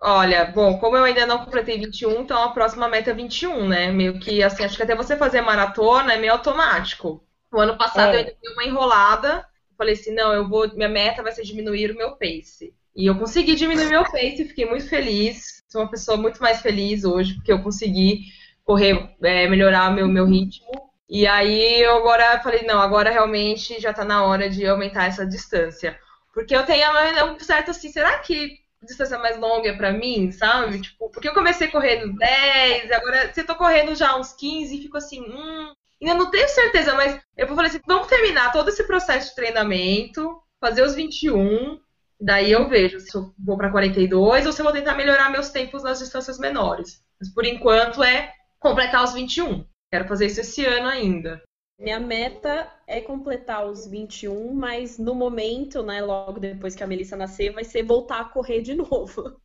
Olha, 0.04 0.46
bom, 0.46 0.80
como 0.80 0.98
eu 0.98 1.04
ainda 1.04 1.26
não 1.28 1.46
completei 1.46 1.78
21, 1.80 2.22
então 2.22 2.42
a 2.44 2.52
próxima 2.54 2.90
meta 2.90 3.12
é 3.12 3.14
21, 3.14 3.68
né? 3.68 3.92
Meio 3.92 4.20
que 4.20 4.42
assim, 4.44 4.64
acho 4.64 4.76
que 4.76 4.84
até 4.84 4.96
você 4.96 5.16
fazer 5.16 5.42
maratona 5.42 6.14
é 6.14 6.18
meio 6.18 6.34
automático. 6.34 7.24
O 7.54 7.60
ano 7.60 7.78
passado 7.78 8.14
É. 8.14 8.16
eu 8.16 8.20
ainda 8.20 8.36
dei 8.42 8.52
uma 8.54 8.66
enrolada, 8.66 9.48
falei 9.78 9.94
assim, 9.94 10.14
não, 10.14 10.34
eu 10.34 10.48
vou, 10.50 10.68
minha 10.76 10.90
meta 10.90 11.22
vai 11.24 11.32
ser 11.32 11.44
diminuir 11.44 11.92
o 11.92 11.96
meu 11.96 12.18
pace. 12.18 12.76
E 12.96 13.06
eu 13.06 13.18
consegui 13.18 13.56
diminuir 13.56 13.88
meu 13.88 14.04
pace, 14.04 14.46
fiquei 14.46 14.66
muito 14.66 14.88
feliz. 14.88 15.64
Sou 15.68 15.82
uma 15.82 15.90
pessoa 15.90 16.18
muito 16.18 16.42
mais 16.42 16.62
feliz 16.62 17.04
hoje, 17.04 17.36
porque 17.36 17.52
eu 17.52 17.64
consegui 17.64 18.26
correr, 18.64 19.16
é, 19.24 19.48
melhorar 19.48 19.94
meu, 19.94 20.08
meu 20.08 20.26
ritmo. 20.26 20.92
E 21.10 21.28
aí 21.28 21.82
eu 21.82 21.98
agora 21.98 22.40
falei, 22.42 22.64
não, 22.64 22.80
agora 22.80 23.10
realmente 23.10 23.80
já 23.80 23.94
tá 23.94 24.06
na 24.06 24.24
hora 24.24 24.50
de 24.50 24.66
aumentar 24.66 25.06
essa 25.06 25.26
distância. 25.26 25.98
Porque 26.34 26.56
eu 26.56 26.66
tenho 26.66 26.88
um 27.34 27.40
certo 27.40 27.72
assim, 27.72 27.92
será 27.92 28.20
que 28.20 28.60
distância 28.82 29.18
mais 29.20 29.38
longa 29.38 29.70
é 29.70 29.78
pra 29.78 29.92
mim, 29.92 30.32
sabe? 30.32 30.82
Tipo, 30.82 31.10
porque 31.10 31.28
eu 31.28 31.34
comecei 31.34 31.68
correndo 31.68 32.16
10, 32.16 32.92
agora 32.92 33.32
você 33.32 33.44
tô 33.44 33.56
correndo 33.56 33.96
já 33.96 34.18
uns 34.18 34.34
15 34.34 34.76
e 34.76 34.82
fico 34.82 34.98
assim, 34.98 35.22
hum, 35.22 35.74
ainda 36.02 36.16
não 36.16 36.32
tenho 36.32 36.48
certeza, 36.50 36.96
mas 36.96 37.20
eu 37.38 37.48
falei 37.48 37.70
assim, 37.70 37.82
vamos 37.86 38.08
terminar 38.08 38.52
todo 38.52 38.70
esse 38.70 38.84
processo 38.86 39.30
de 39.30 39.36
treinamento, 39.36 40.42
fazer 40.60 40.84
os 40.84 40.96
21, 40.96 41.80
daí 42.22 42.52
eu 42.52 42.70
vejo 42.70 43.00
se 43.00 43.16
eu 43.16 43.34
vou 43.38 43.58
pra 43.58 43.72
42 43.72 44.46
ou 44.46 44.54
se 44.54 44.62
eu 44.62 44.64
vou 44.66 44.74
tentar 44.74 44.96
melhorar 44.96 45.30
meus 45.30 45.50
tempos 45.50 45.84
nas 45.84 46.00
distâncias 46.00 46.38
menores. 46.40 47.04
Mas 47.20 47.34
por 47.34 47.46
enquanto 47.46 48.04
é 48.04 48.34
completar 48.60 49.04
os 49.04 49.14
21. 49.14 49.66
Quero 49.92 50.08
fazer 50.08 50.28
isso 50.28 50.42
esse 50.42 50.66
ano 50.66 50.88
ainda. 50.88 51.42
Minha 51.78 52.00
meta 52.00 52.72
é 52.86 53.02
completar 53.02 53.66
os 53.66 53.88
21, 53.88 54.54
mas 54.54 55.00
no 55.00 55.16
momento, 55.16 55.82
né, 55.82 56.00
logo 56.00 56.40
depois 56.40 56.76
que 56.76 56.84
a 56.84 56.88
Melissa 56.88 57.18
nascer, 57.18 57.52
vai 57.52 57.64
ser 57.64 57.82
voltar 57.84 58.22
a 58.22 58.26
correr 58.26 58.62
de 58.62 58.76
novo. 58.76 59.42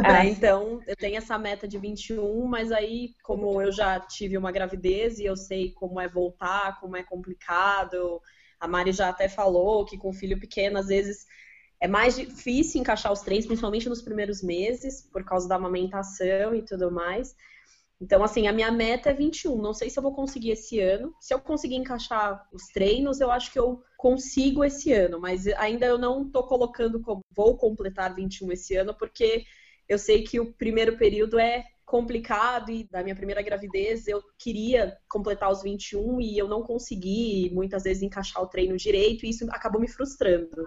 Ah, 0.00 0.24
É, 0.24 0.28
então, 0.28 0.80
eu 0.86 0.96
tenho 0.96 1.16
essa 1.16 1.36
meta 1.36 1.66
de 1.66 1.78
21, 1.78 2.46
mas 2.46 2.70
aí, 2.70 3.14
como 3.24 3.60
eu 3.60 3.72
já 3.72 3.98
tive 3.98 4.38
uma 4.38 4.52
gravidez 4.52 5.18
e 5.18 5.24
eu 5.24 5.36
sei 5.36 5.72
como 5.72 6.00
é 6.00 6.08
voltar, 6.08 6.78
como 6.80 6.96
é 6.96 7.02
complicado, 7.02 8.20
a 8.60 8.68
Mari 8.68 8.92
já 8.92 9.08
até 9.08 9.28
falou 9.28 9.84
que 9.84 9.98
com 9.98 10.12
filho 10.12 10.38
pequeno, 10.38 10.78
às 10.78 10.86
vezes, 10.86 11.26
é 11.82 11.88
mais 11.88 12.14
difícil 12.14 12.80
encaixar 12.80 13.12
os 13.12 13.22
treinos, 13.22 13.44
principalmente 13.44 13.88
nos 13.88 14.00
primeiros 14.00 14.40
meses, 14.40 15.02
por 15.12 15.24
causa 15.24 15.48
da 15.48 15.56
amamentação 15.56 16.54
e 16.54 16.62
tudo 16.62 16.92
mais. 16.92 17.34
Então, 18.00 18.22
assim, 18.22 18.46
a 18.46 18.52
minha 18.52 18.70
meta 18.70 19.10
é 19.10 19.12
21. 19.12 19.60
Não 19.60 19.74
sei 19.74 19.90
se 19.90 19.98
eu 19.98 20.02
vou 20.02 20.14
conseguir 20.14 20.52
esse 20.52 20.78
ano. 20.78 21.12
Se 21.20 21.34
eu 21.34 21.40
conseguir 21.40 21.74
encaixar 21.74 22.48
os 22.52 22.68
treinos, 22.68 23.20
eu 23.20 23.32
acho 23.32 23.52
que 23.52 23.58
eu 23.58 23.82
consigo 23.96 24.64
esse 24.64 24.92
ano, 24.92 25.20
mas 25.20 25.48
ainda 25.48 25.84
eu 25.84 25.98
não 25.98 26.30
tô 26.30 26.44
colocando 26.44 27.00
como 27.00 27.20
vou 27.34 27.56
completar 27.56 28.14
21 28.14 28.52
esse 28.52 28.76
ano, 28.76 28.94
porque 28.94 29.44
eu 29.88 29.98
sei 29.98 30.22
que 30.22 30.38
o 30.38 30.54
primeiro 30.54 30.96
período 30.96 31.36
é 31.36 31.64
complicado 31.84 32.70
e 32.70 32.88
da 32.92 33.02
minha 33.02 33.16
primeira 33.16 33.42
gravidez 33.42 34.06
eu 34.06 34.22
queria 34.38 34.96
completar 35.08 35.50
os 35.50 35.62
21 35.62 36.20
e 36.20 36.38
eu 36.38 36.46
não 36.46 36.62
consegui 36.62 37.50
muitas 37.52 37.82
vezes 37.82 38.04
encaixar 38.04 38.40
o 38.40 38.46
treino 38.46 38.76
direito 38.76 39.26
e 39.26 39.30
isso 39.30 39.44
acabou 39.50 39.80
me 39.80 39.88
frustrando. 39.88 40.64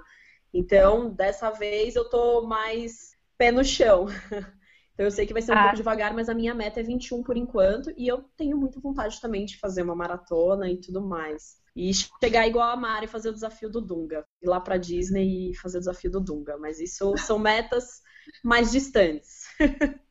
Então, 0.55 1.09
dessa 1.09 1.51
vez 1.51 1.95
eu 1.97 2.09
tô 2.09 2.47
mais 2.47 3.11
pé 3.37 3.51
no 3.51 3.63
chão. 3.63 4.05
Então 4.95 5.05
eu 5.05 5.11
sei 5.11 5.25
que 5.25 5.33
vai 5.33 5.41
ser 5.41 5.51
um 5.51 5.55
Ah. 5.57 5.63
pouco 5.63 5.75
devagar, 5.75 6.13
mas 6.13 6.29
a 6.29 6.33
minha 6.33 6.53
meta 6.55 6.79
é 6.79 6.83
21 6.83 7.21
por 7.21 7.35
enquanto 7.35 7.91
e 7.97 8.07
eu 8.07 8.21
tenho 8.37 8.57
muita 8.57 8.79
vontade 8.79 9.19
também 9.19 9.43
de 9.43 9.57
fazer 9.59 9.81
uma 9.81 9.93
maratona 9.93 10.71
e 10.71 10.79
tudo 10.79 11.01
mais. 11.01 11.57
E 11.75 11.91
chegar 11.93 12.47
igual 12.47 12.69
a 12.69 12.77
Mari 12.77 13.03
e 13.03 13.09
fazer 13.09 13.27
o 13.27 13.33
desafio 13.33 13.69
do 13.69 13.81
Dunga. 13.81 14.25
Ir 14.41 14.47
lá 14.47 14.61
pra 14.61 14.77
Disney 14.77 15.51
e 15.51 15.55
fazer 15.57 15.79
o 15.79 15.81
desafio 15.81 16.09
do 16.09 16.21
Dunga. 16.21 16.57
Mas 16.57 16.79
isso 16.79 17.13
são 17.17 17.37
metas 17.37 18.01
mais 18.41 18.71
distantes. 18.71 19.43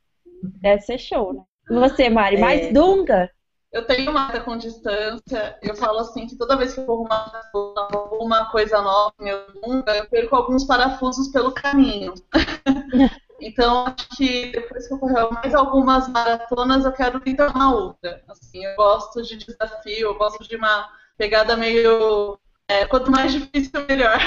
Deve 0.60 0.82
ser 0.82 0.98
show, 0.98 1.32
né? 1.32 1.42
Você, 1.70 2.10
Mari, 2.10 2.36
É. 2.36 2.40
mais 2.40 2.72
Dunga? 2.74 3.30
Eu 3.74 3.84
tenho 3.84 4.14
meta 4.14 4.38
com 4.38 4.56
distância. 4.56 5.58
Eu 5.60 5.74
falo 5.74 5.98
assim 5.98 6.28
que 6.28 6.36
toda 6.36 6.56
vez 6.56 6.72
que 6.72 6.78
eu 6.78 6.86
vou 6.86 7.08
arrumar 7.08 7.50
alguma 7.92 8.48
coisa 8.48 8.80
nova, 8.80 9.12
meu 9.18 9.52
Dunga, 9.52 9.96
eu 9.96 10.08
perco 10.08 10.36
alguns 10.36 10.64
parafusos 10.64 11.26
pelo 11.32 11.50
caminho. 11.50 12.14
então, 13.40 13.86
acho 13.86 14.08
que 14.16 14.52
depois 14.52 14.86
que 14.86 14.94
eu 14.94 14.98
correr 14.98 15.28
mais 15.28 15.52
algumas 15.56 16.06
maratonas, 16.06 16.84
eu 16.84 16.92
quero 16.92 17.18
tentar 17.18 17.48
uma 17.52 17.74
outra. 17.74 18.22
Assim, 18.28 18.64
eu 18.64 18.76
gosto 18.76 19.20
de 19.22 19.38
desafio, 19.38 20.06
eu 20.06 20.14
gosto 20.14 20.48
de 20.48 20.54
uma 20.54 20.88
pegada 21.18 21.56
meio. 21.56 22.38
é, 22.68 22.86
quanto 22.86 23.10
mais 23.10 23.32
difícil, 23.32 23.84
melhor. 23.88 24.20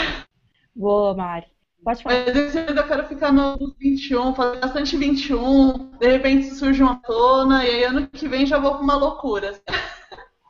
Boa, 0.76 1.16
Mari. 1.16 1.57
Pode 1.84 2.04
falar. 2.04 2.26
Mas 2.26 2.36
esse 2.36 2.58
eu 2.58 2.88
quero 2.88 3.08
ficar 3.08 3.32
no 3.32 3.58
21, 3.80 4.34
fazer 4.34 4.60
bastante 4.60 4.98
21. 4.98 5.92
De 5.98 6.08
repente 6.08 6.46
surge 6.54 6.82
uma 6.84 7.02
tona, 7.02 7.66
e 7.66 7.70
aí 7.70 7.84
ano 7.84 8.08
que 8.08 8.28
vem 8.28 8.46
já 8.46 8.60
vou 8.60 8.72
pra 8.74 8.82
uma 8.82 8.96
loucura. 8.96 9.60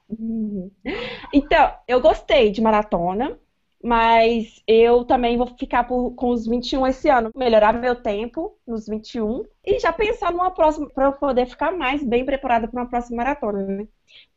Uhum. 0.09 0.71
Então, 1.33 1.73
eu 1.87 1.99
gostei 2.01 2.51
de 2.51 2.61
maratona, 2.61 3.37
mas 3.83 4.61
eu 4.67 5.03
também 5.05 5.37
vou 5.37 5.47
ficar 5.57 5.83
por- 5.85 6.13
com 6.15 6.29
os 6.29 6.47
21 6.47 6.87
esse 6.87 7.09
ano, 7.09 7.31
melhorar 7.35 7.73
meu 7.73 7.95
tempo 7.95 8.57
nos 8.67 8.87
21 8.87 9.43
e 9.65 9.79
já 9.79 9.93
pensar 9.93 10.31
numa 10.31 10.51
próxima 10.51 10.89
para 10.89 11.05
eu 11.07 11.13
poder 11.13 11.45
ficar 11.47 11.71
mais 11.71 12.03
bem 12.03 12.25
preparada 12.25 12.67
para 12.67 12.81
uma 12.81 12.89
próxima 12.89 13.17
maratona, 13.17 13.63
né? 13.65 13.87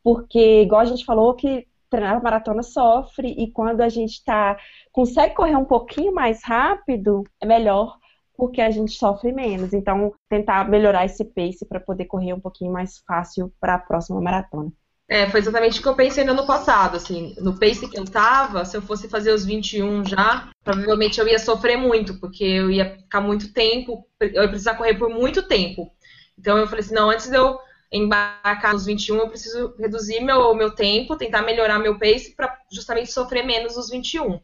Porque, 0.03 0.61
igual 0.63 0.81
a 0.81 0.85
gente 0.85 1.05
falou, 1.05 1.33
que 1.35 1.67
treinar 1.89 2.23
maratona 2.23 2.63
sofre 2.63 3.29
e 3.37 3.51
quando 3.51 3.81
a 3.81 3.89
gente 3.89 4.23
tá 4.23 4.57
consegue 4.91 5.35
correr 5.35 5.55
um 5.55 5.65
pouquinho 5.65 6.13
mais 6.13 6.43
rápido, 6.43 7.23
é 7.41 7.45
melhor 7.45 7.97
porque 8.35 8.59
a 8.59 8.71
gente 8.71 8.93
sofre 8.93 9.31
menos. 9.31 9.71
Então, 9.71 10.13
tentar 10.27 10.67
melhorar 10.67 11.05
esse 11.05 11.23
pace 11.23 11.65
para 11.65 11.79
poder 11.79 12.05
correr 12.05 12.33
um 12.33 12.39
pouquinho 12.39 12.71
mais 12.71 12.97
fácil 13.07 13.53
para 13.59 13.75
a 13.75 13.79
próxima 13.79 14.19
maratona. 14.19 14.71
É, 15.07 15.29
foi 15.29 15.41
exatamente 15.41 15.79
o 15.79 15.83
que 15.83 15.89
eu 15.89 15.95
pensei 15.95 16.23
no 16.23 16.31
ano 16.31 16.47
passado, 16.47 16.95
assim, 16.95 17.35
no 17.37 17.59
pace 17.59 17.87
que 17.87 17.99
eu 17.99 18.05
tava, 18.05 18.63
se 18.63 18.77
eu 18.77 18.81
fosse 18.81 19.09
fazer 19.09 19.33
os 19.33 19.43
21 19.43 20.05
já, 20.05 20.49
provavelmente 20.63 21.19
eu 21.19 21.27
ia 21.27 21.37
sofrer 21.37 21.75
muito, 21.75 22.17
porque 22.17 22.45
eu 22.45 22.71
ia 22.71 22.95
ficar 22.95 23.19
muito 23.19 23.51
tempo, 23.51 24.07
eu 24.21 24.41
ia 24.41 24.47
precisar 24.47 24.75
correr 24.75 24.93
por 24.93 25.09
muito 25.09 25.43
tempo. 25.43 25.91
Então 26.39 26.57
eu 26.57 26.65
falei 26.65 26.79
assim, 26.79 26.95
não, 26.95 27.09
antes 27.09 27.29
de 27.29 27.35
eu 27.35 27.59
embarcar 27.91 28.71
nos 28.71 28.85
21, 28.85 29.17
eu 29.17 29.27
preciso 29.27 29.75
reduzir 29.77 30.21
meu, 30.21 30.55
meu 30.55 30.73
tempo, 30.73 31.17
tentar 31.17 31.41
melhorar 31.41 31.77
meu 31.77 31.99
pace 31.99 32.33
para 32.33 32.57
justamente 32.71 33.11
sofrer 33.11 33.45
menos 33.45 33.75
nos 33.75 33.89
21. 33.89 34.39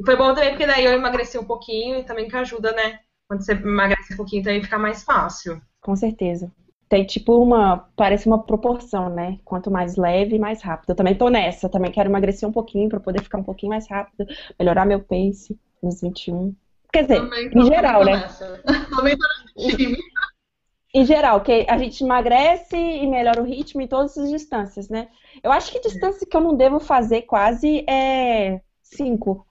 E 0.00 0.04
foi 0.04 0.16
bom 0.16 0.34
também 0.34 0.50
porque 0.50 0.66
daí 0.66 0.84
eu 0.84 0.92
emagreci 0.92 1.38
um 1.38 1.44
pouquinho 1.44 1.98
e 1.98 2.04
também 2.04 2.28
que 2.28 2.36
ajuda, 2.36 2.72
né? 2.72 3.00
Quando 3.28 3.44
você 3.44 3.52
emagrece 3.52 4.14
um 4.14 4.16
pouquinho 4.16 4.42
também 4.42 4.62
fica 4.62 4.78
mais 4.78 5.02
fácil. 5.02 5.60
Com 5.80 5.96
certeza. 5.96 6.50
Tem 6.88 7.04
tipo 7.04 7.36
uma, 7.36 7.86
parece 7.94 8.26
uma 8.26 8.42
proporção, 8.42 9.10
né? 9.10 9.38
Quanto 9.44 9.70
mais 9.70 9.96
leve, 9.96 10.38
mais 10.38 10.62
rápido. 10.62 10.90
Eu 10.90 10.96
também 10.96 11.14
tô 11.14 11.28
nessa, 11.28 11.68
também 11.68 11.90
quero 11.90 12.08
emagrecer 12.08 12.48
um 12.48 12.52
pouquinho 12.52 12.88
para 12.88 13.00
poder 13.00 13.22
ficar 13.22 13.38
um 13.38 13.44
pouquinho 13.44 13.70
mais 13.70 13.88
rápido, 13.88 14.26
melhorar 14.58 14.86
meu 14.86 15.00
pace 15.00 15.58
nos 15.82 16.00
21. 16.00 16.54
Quer 16.90 17.02
dizer, 17.02 17.20
Também 17.20 17.50
em 17.54 17.66
geral, 17.66 18.04
né? 18.04 18.16
nessa. 18.16 18.62
Também 18.96 19.16
tô 19.18 19.26
nesse 19.56 19.76
time. 19.76 19.96
Em 20.94 21.04
geral, 21.04 21.42
que 21.42 21.66
a 21.68 21.76
gente 21.76 22.02
emagrece 22.02 22.76
e 22.76 23.06
melhora 23.06 23.42
o 23.42 23.44
ritmo 23.44 23.82
em 23.82 23.86
todas 23.86 24.16
as 24.16 24.30
distâncias, 24.30 24.88
né? 24.88 25.08
Eu 25.42 25.52
acho 25.52 25.70
que 25.70 25.80
distância 25.80 26.26
que 26.26 26.34
eu 26.34 26.40
não 26.40 26.56
devo 26.56 26.80
fazer 26.80 27.22
quase 27.22 27.84
é 27.86 28.62
5. 28.82 29.46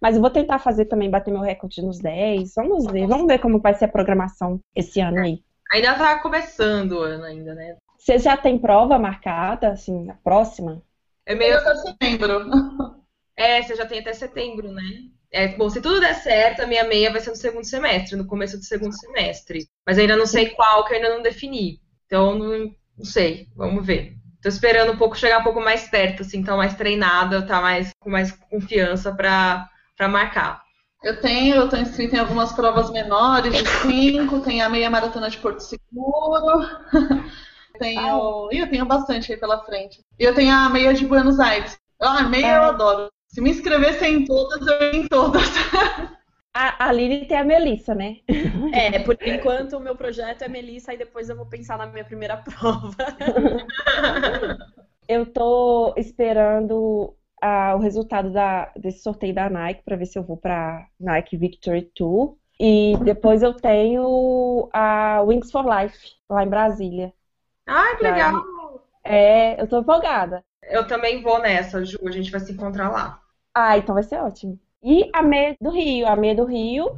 Mas 0.00 0.16
eu 0.16 0.20
vou 0.20 0.30
tentar 0.30 0.58
fazer 0.58 0.86
também, 0.86 1.10
bater 1.10 1.30
meu 1.30 1.40
recorde 1.40 1.82
nos 1.82 1.98
10. 1.98 2.54
Vamos 2.56 2.86
ver, 2.86 3.06
vamos 3.06 3.26
ver 3.26 3.38
como 3.38 3.60
vai 3.60 3.74
ser 3.74 3.86
a 3.86 3.88
programação 3.88 4.60
esse 4.74 5.00
ano 5.00 5.20
aí. 5.20 5.42
Ainda 5.70 5.94
tá 5.94 6.18
começando 6.20 6.92
o 6.92 7.00
ano 7.00 7.24
ainda, 7.24 7.54
né? 7.54 7.76
Você 7.98 8.18
já 8.18 8.36
tem 8.36 8.58
prova 8.58 8.98
marcada, 8.98 9.70
assim, 9.70 10.08
a 10.08 10.14
próxima? 10.14 10.82
É 11.26 11.34
meio 11.34 11.62
tô 11.62 11.74
setembro. 11.76 12.46
É, 13.40 13.62
você 13.62 13.76
já 13.76 13.86
tem 13.86 14.00
até 14.00 14.12
setembro, 14.12 14.72
né? 14.72 14.82
É, 15.30 15.46
bom, 15.56 15.70
se 15.70 15.80
tudo 15.80 16.00
der 16.00 16.14
certo, 16.14 16.62
a 16.62 16.66
minha 16.66 16.82
meia 16.82 17.12
vai 17.12 17.20
ser 17.20 17.30
no 17.30 17.36
segundo 17.36 17.64
semestre, 17.64 18.16
no 18.16 18.26
começo 18.26 18.58
do 18.58 18.64
segundo 18.64 18.92
semestre. 18.98 19.68
Mas 19.86 19.96
ainda 19.96 20.16
não 20.16 20.26
sei 20.26 20.50
qual, 20.50 20.84
que 20.84 20.92
eu 20.92 20.96
ainda 20.96 21.14
não 21.14 21.22
defini. 21.22 21.80
Então, 22.06 22.36
não, 22.36 22.74
não 22.96 23.04
sei. 23.04 23.46
Vamos 23.54 23.86
ver. 23.86 24.17
Tô 24.42 24.48
esperando 24.48 24.92
um 24.92 24.96
pouco 24.96 25.16
chegar 25.16 25.38
um 25.38 25.44
pouco 25.44 25.60
mais 25.60 25.88
perto, 25.88 26.22
assim, 26.22 26.42
tá 26.42 26.56
mais 26.56 26.74
treinada, 26.74 27.42
tá 27.42 27.60
mais 27.60 27.90
com 27.98 28.10
mais 28.10 28.32
confiança 28.50 29.12
pra, 29.12 29.68
pra 29.96 30.08
marcar. 30.08 30.62
Eu 31.02 31.20
tenho, 31.20 31.56
eu 31.56 31.68
tô 31.68 31.76
inscrita 31.76 32.16
em 32.16 32.18
algumas 32.18 32.52
provas 32.52 32.90
menores 32.90 33.52
de 33.56 33.66
5, 33.66 34.40
tem 34.40 34.62
a 34.62 34.68
meia 34.68 34.90
maratona 34.90 35.30
de 35.30 35.38
Porto 35.38 35.60
Seguro. 35.60 36.66
tenho, 37.78 38.48
e 38.50 38.58
eu 38.58 38.68
tenho 38.68 38.84
bastante 38.84 39.32
aí 39.32 39.38
pela 39.38 39.64
frente. 39.64 40.04
E 40.18 40.24
eu 40.24 40.34
tenho 40.34 40.54
a 40.54 40.68
meia 40.68 40.92
de 40.92 41.06
Buenos 41.06 41.38
Aires. 41.38 41.78
Ah, 42.00 42.20
a 42.20 42.28
meia 42.28 42.56
eu 42.56 42.62
adoro. 42.64 43.10
Se 43.28 43.40
me 43.40 43.50
inscrevessem 43.50 44.14
em 44.14 44.24
todas, 44.24 44.66
eu 44.66 44.80
ia 44.80 44.96
em 44.96 45.06
todas. 45.06 45.42
A, 46.54 46.88
a 46.88 46.92
Lili 46.92 47.26
tem 47.26 47.38
a 47.38 47.44
Melissa, 47.44 47.94
né? 47.94 48.18
É, 48.72 48.98
por 48.98 49.16
enquanto 49.22 49.76
o 49.76 49.80
meu 49.80 49.96
projeto 49.96 50.42
é 50.42 50.48
Melissa 50.48 50.92
e 50.92 50.98
depois 50.98 51.28
eu 51.28 51.36
vou 51.36 51.46
pensar 51.46 51.78
na 51.78 51.86
minha 51.86 52.04
primeira 52.04 52.36
prova. 52.42 52.96
Eu 55.08 55.24
tô 55.26 55.94
esperando 55.96 57.14
ah, 57.40 57.74
o 57.74 57.78
resultado 57.78 58.30
da, 58.30 58.66
desse 58.76 59.02
sorteio 59.02 59.34
da 59.34 59.48
Nike 59.48 59.82
para 59.82 59.96
ver 59.96 60.06
se 60.06 60.18
eu 60.18 60.22
vou 60.22 60.36
para 60.36 60.86
Nike 61.00 61.36
Victory 61.36 61.82
Tour. 61.94 62.36
E 62.60 62.96
depois 63.04 63.42
eu 63.42 63.54
tenho 63.54 64.68
a 64.72 65.22
Wings 65.22 65.50
for 65.50 65.64
Life, 65.64 66.16
lá 66.28 66.42
em 66.44 66.48
Brasília. 66.48 67.12
Ai, 67.66 67.96
que 67.96 68.02
legal! 68.02 68.34
É, 69.04 69.60
eu 69.60 69.66
tô 69.68 69.80
empolgada. 69.80 70.44
Eu 70.62 70.86
também 70.86 71.22
vou 71.22 71.40
nessa, 71.40 71.84
Ju. 71.84 71.98
A 72.06 72.10
gente 72.10 72.30
vai 72.30 72.40
se 72.40 72.52
encontrar 72.52 72.90
lá. 72.90 73.22
Ah, 73.54 73.76
então 73.76 73.94
vai 73.94 74.02
ser 74.04 74.16
ótimo. 74.22 74.58
E 74.82 75.10
a 75.12 75.22
meia 75.22 75.56
do 75.60 75.70
Rio, 75.70 76.06
a 76.06 76.14
meia 76.16 76.34
do 76.34 76.44
Rio, 76.44 76.90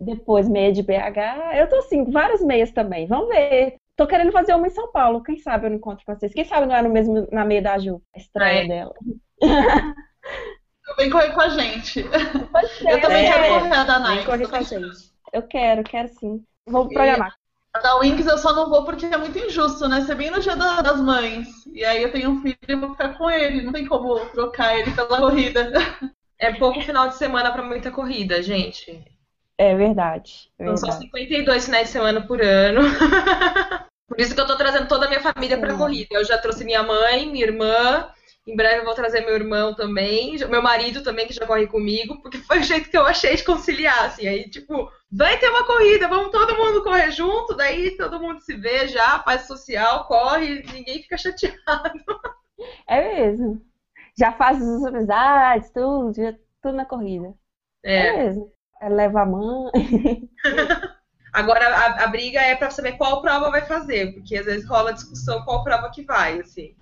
depois 0.00 0.48
meia 0.48 0.72
de 0.72 0.82
BH. 0.82 1.56
Eu 1.56 1.68
tô 1.68 1.76
assim, 1.76 2.04
várias 2.10 2.40
meias 2.42 2.70
também. 2.72 3.06
Vamos 3.06 3.28
ver. 3.28 3.76
Tô 3.96 4.06
querendo 4.06 4.32
fazer 4.32 4.54
uma 4.54 4.66
em 4.66 4.70
São 4.70 4.90
Paulo. 4.90 5.22
Quem 5.22 5.36
sabe 5.38 5.66
eu 5.66 5.70
não 5.70 5.76
encontro 5.76 6.04
com 6.04 6.14
vocês. 6.14 6.32
Quem 6.32 6.44
sabe 6.44 6.66
não 6.66 6.74
é 6.74 6.82
no 6.82 6.90
mesmo 6.90 7.28
na 7.30 7.44
meia 7.44 7.62
da 7.62 7.78
Ju, 7.78 8.00
a 8.14 8.18
estreia 8.18 8.64
É. 8.64 8.68
dela. 8.68 8.94
Vem 10.96 11.10
correr 11.10 11.32
com 11.32 11.40
a 11.40 11.48
gente. 11.48 12.02
Ser, 12.02 12.88
Eu 12.90 13.00
também 13.00 13.26
É. 13.26 13.32
quero 13.32 13.54
correr 13.60 13.74
a 13.74 13.84
da 13.84 13.98
Vem 13.98 14.08
Nike. 14.16 14.26
correr 14.26 14.48
com 14.48 14.56
a 14.56 14.62
gente. 14.62 15.12
Eu 15.32 15.42
quero, 15.42 15.82
quero 15.82 16.08
sim. 16.08 16.42
Vou 16.66 16.88
programar. 16.88 17.34
A 17.72 17.80
da 17.80 17.96
Wings 17.98 18.26
eu 18.26 18.38
só 18.38 18.54
não 18.54 18.68
vou 18.70 18.84
porque 18.84 19.06
é 19.06 19.16
muito 19.16 19.36
injusto, 19.38 19.88
né? 19.88 20.02
Ser 20.02 20.14
bem 20.14 20.30
no 20.30 20.38
dia 20.40 20.54
da- 20.54 20.80
das 20.80 21.00
mães. 21.00 21.48
E 21.72 21.84
aí 21.84 22.02
eu 22.02 22.12
tenho 22.12 22.30
um 22.30 22.40
filho 22.40 22.56
e 22.68 22.76
vou 22.76 22.90
ficar 22.90 23.18
com 23.18 23.28
ele. 23.28 23.62
Não 23.62 23.72
tem 23.72 23.84
como 23.86 24.14
trocar 24.26 24.78
ele 24.78 24.92
pela 24.92 25.18
corrida. 25.18 25.72
É 26.44 26.52
pouco 26.52 26.80
final 26.82 27.08
de 27.08 27.16
semana 27.16 27.50
pra 27.50 27.62
muita 27.62 27.90
corrida, 27.90 28.42
gente. 28.42 29.02
É 29.56 29.74
verdade. 29.74 30.50
é 30.58 30.66
São 30.66 30.76
só 30.76 30.86
verdade. 30.86 31.04
52 31.04 31.64
finais 31.64 31.86
de 31.86 31.92
semana 31.92 32.20
por 32.26 32.42
ano. 32.42 32.82
Por 34.06 34.20
isso 34.20 34.34
que 34.34 34.40
eu 34.40 34.46
tô 34.46 34.56
trazendo 34.56 34.86
toda 34.86 35.06
a 35.06 35.08
minha 35.08 35.20
família 35.20 35.58
pra 35.58 35.74
corrida. 35.74 36.08
Eu 36.12 36.24
já 36.24 36.36
trouxe 36.36 36.64
minha 36.64 36.82
mãe, 36.82 37.26
minha 37.26 37.46
irmã. 37.46 38.08
Em 38.46 38.54
breve 38.54 38.80
eu 38.80 38.84
vou 38.84 38.94
trazer 38.94 39.22
meu 39.22 39.34
irmão 39.34 39.74
também. 39.74 40.36
Meu 40.46 40.62
marido 40.62 41.02
também, 41.02 41.26
que 41.26 41.32
já 41.32 41.46
corre 41.46 41.66
comigo. 41.66 42.20
Porque 42.20 42.38
foi 42.38 42.60
o 42.60 42.62
jeito 42.62 42.90
que 42.90 42.96
eu 42.96 43.06
achei 43.06 43.34
de 43.34 43.42
conciliar, 43.42 44.04
assim. 44.04 44.28
Aí, 44.28 44.48
tipo, 44.50 44.90
vai 45.10 45.38
ter 45.38 45.48
uma 45.48 45.64
corrida, 45.64 46.06
vamos 46.06 46.30
todo 46.30 46.54
mundo 46.56 46.84
correr 46.84 47.10
junto. 47.10 47.56
Daí 47.56 47.96
todo 47.96 48.20
mundo 48.20 48.40
se 48.42 48.54
vê 48.54 48.86
já, 48.86 49.18
paz 49.18 49.46
social, 49.46 50.04
corre, 50.06 50.62
ninguém 50.72 51.02
fica 51.02 51.16
chateado. 51.16 51.58
É 52.86 53.00
mesmo. 53.16 53.60
Já 54.16 54.32
faz 54.32 54.62
as 54.62 54.84
amizades, 54.84 55.70
tudo, 55.70 56.14
já, 56.14 56.32
tudo 56.62 56.76
na 56.76 56.84
corrida. 56.84 57.34
É, 57.84 58.08
É. 58.08 58.24
mesmo. 58.24 58.52
É, 58.80 58.88
leva 58.88 59.22
a 59.22 59.26
mãe. 59.26 60.28
Agora 61.32 61.66
a, 61.66 62.04
a 62.04 62.06
briga 62.06 62.40
é 62.40 62.54
pra 62.54 62.70
saber 62.70 62.92
qual 62.92 63.20
prova 63.20 63.50
vai 63.50 63.62
fazer. 63.62 64.14
Porque 64.14 64.36
às 64.36 64.46
vezes 64.46 64.68
rola 64.68 64.92
discussão 64.92 65.42
qual 65.44 65.64
prova 65.64 65.90
que 65.90 66.04
vai, 66.04 66.40
assim. 66.40 66.76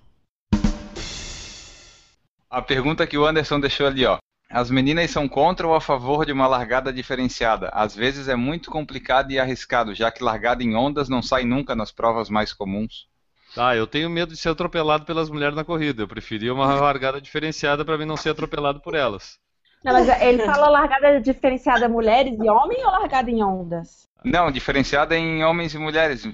A 2.50 2.60
pergunta 2.60 3.06
que 3.06 3.16
o 3.16 3.24
Anderson 3.24 3.58
deixou 3.58 3.86
ali, 3.86 4.04
ó. 4.04 4.18
As 4.50 4.70
meninas 4.70 5.10
são 5.10 5.26
contra 5.26 5.66
ou 5.66 5.74
a 5.74 5.80
favor 5.80 6.26
de 6.26 6.32
uma 6.32 6.46
largada 6.46 6.92
diferenciada? 6.92 7.70
Às 7.72 7.96
vezes 7.96 8.28
é 8.28 8.36
muito 8.36 8.70
complicado 8.70 9.30
e 9.30 9.38
arriscado, 9.38 9.94
já 9.94 10.10
que 10.12 10.22
largada 10.22 10.62
em 10.62 10.76
ondas 10.76 11.08
não 11.08 11.22
sai 11.22 11.44
nunca 11.44 11.74
nas 11.74 11.90
provas 11.90 12.28
mais 12.28 12.52
comuns. 12.52 13.08
Ah, 13.56 13.76
eu 13.76 13.86
tenho 13.86 14.08
medo 14.08 14.32
de 14.32 14.38
ser 14.38 14.48
atropelado 14.48 15.04
pelas 15.04 15.28
mulheres 15.28 15.54
na 15.54 15.64
corrida. 15.64 16.02
Eu 16.02 16.08
preferia 16.08 16.54
uma 16.54 16.74
largada 16.74 17.20
diferenciada 17.20 17.84
para 17.84 17.98
mim 17.98 18.04
não 18.04 18.16
ser 18.16 18.30
atropelado 18.30 18.80
por 18.80 18.94
elas. 18.94 19.38
Não, 19.84 19.92
mas 19.92 20.08
ele 20.22 20.44
fala 20.44 20.68
largada 20.68 21.20
diferenciada 21.20 21.88
mulheres 21.88 22.38
e 22.38 22.48
homem 22.48 22.84
ou 22.84 22.90
largada 22.90 23.30
em 23.30 23.42
ondas? 23.42 24.08
Não, 24.24 24.50
diferenciada 24.50 25.16
em 25.16 25.44
homens 25.44 25.74
e 25.74 25.78
mulheres. 25.78 26.26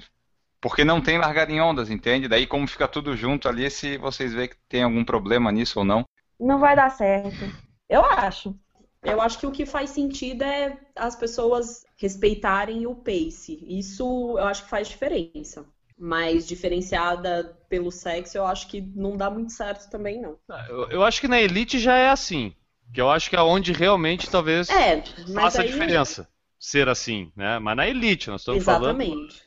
Porque 0.61 0.83
não 0.83 1.01
tem 1.01 1.17
largada 1.17 1.51
em 1.51 1.59
ondas, 1.59 1.89
entende? 1.89 2.27
Daí 2.27 2.45
como 2.45 2.67
fica 2.67 2.87
tudo 2.87 3.15
junto 3.15 3.47
ali, 3.47 3.69
se 3.71 3.97
vocês 3.97 4.33
veem 4.33 4.49
que 4.49 4.57
tem 4.67 4.83
algum 4.83 5.03
problema 5.03 5.51
nisso 5.51 5.79
ou 5.79 5.85
não. 5.85 6.05
Não 6.39 6.59
vai 6.59 6.75
dar 6.75 6.89
certo. 6.89 7.51
Eu 7.89 8.05
acho. 8.05 8.55
Eu 9.01 9.21
acho 9.21 9.39
que 9.39 9.47
o 9.47 9.51
que 9.51 9.65
faz 9.65 9.89
sentido 9.89 10.43
é 10.43 10.77
as 10.95 11.15
pessoas 11.15 11.85
respeitarem 11.97 12.85
o 12.85 12.93
pace. 12.93 13.65
Isso 13.67 14.37
eu 14.37 14.45
acho 14.45 14.63
que 14.63 14.69
faz 14.69 14.89
diferença. 14.89 15.65
Mas 15.99 16.47
diferenciada 16.47 17.57
pelo 17.67 17.91
sexo, 17.91 18.37
eu 18.37 18.45
acho 18.45 18.67
que 18.67 18.81
não 18.95 19.17
dá 19.17 19.29
muito 19.29 19.51
certo 19.51 19.89
também, 19.89 20.21
não. 20.21 20.37
Ah, 20.49 20.65
Eu, 20.69 20.89
eu 20.91 21.03
acho 21.03 21.19
que 21.19 21.27
na 21.27 21.39
elite 21.41 21.77
já 21.77 21.97
é 21.97 22.09
assim. 22.09 22.55
Que 22.93 23.01
eu 23.01 23.09
acho 23.09 23.29
que 23.29 23.35
é 23.35 23.41
onde 23.41 23.71
realmente 23.73 24.29
talvez 24.29 24.69
É, 24.69 25.03
faça 25.33 25.59
a 25.59 25.61
aí... 25.63 25.67
diferença 25.69 26.27
ser 26.59 26.87
assim, 26.89 27.31
né? 27.35 27.59
Mas 27.59 27.75
na 27.77 27.87
elite, 27.87 28.29
nós 28.29 28.41
estamos 28.41 28.63
falando. 28.63 29.01
Exatamente. 29.01 29.43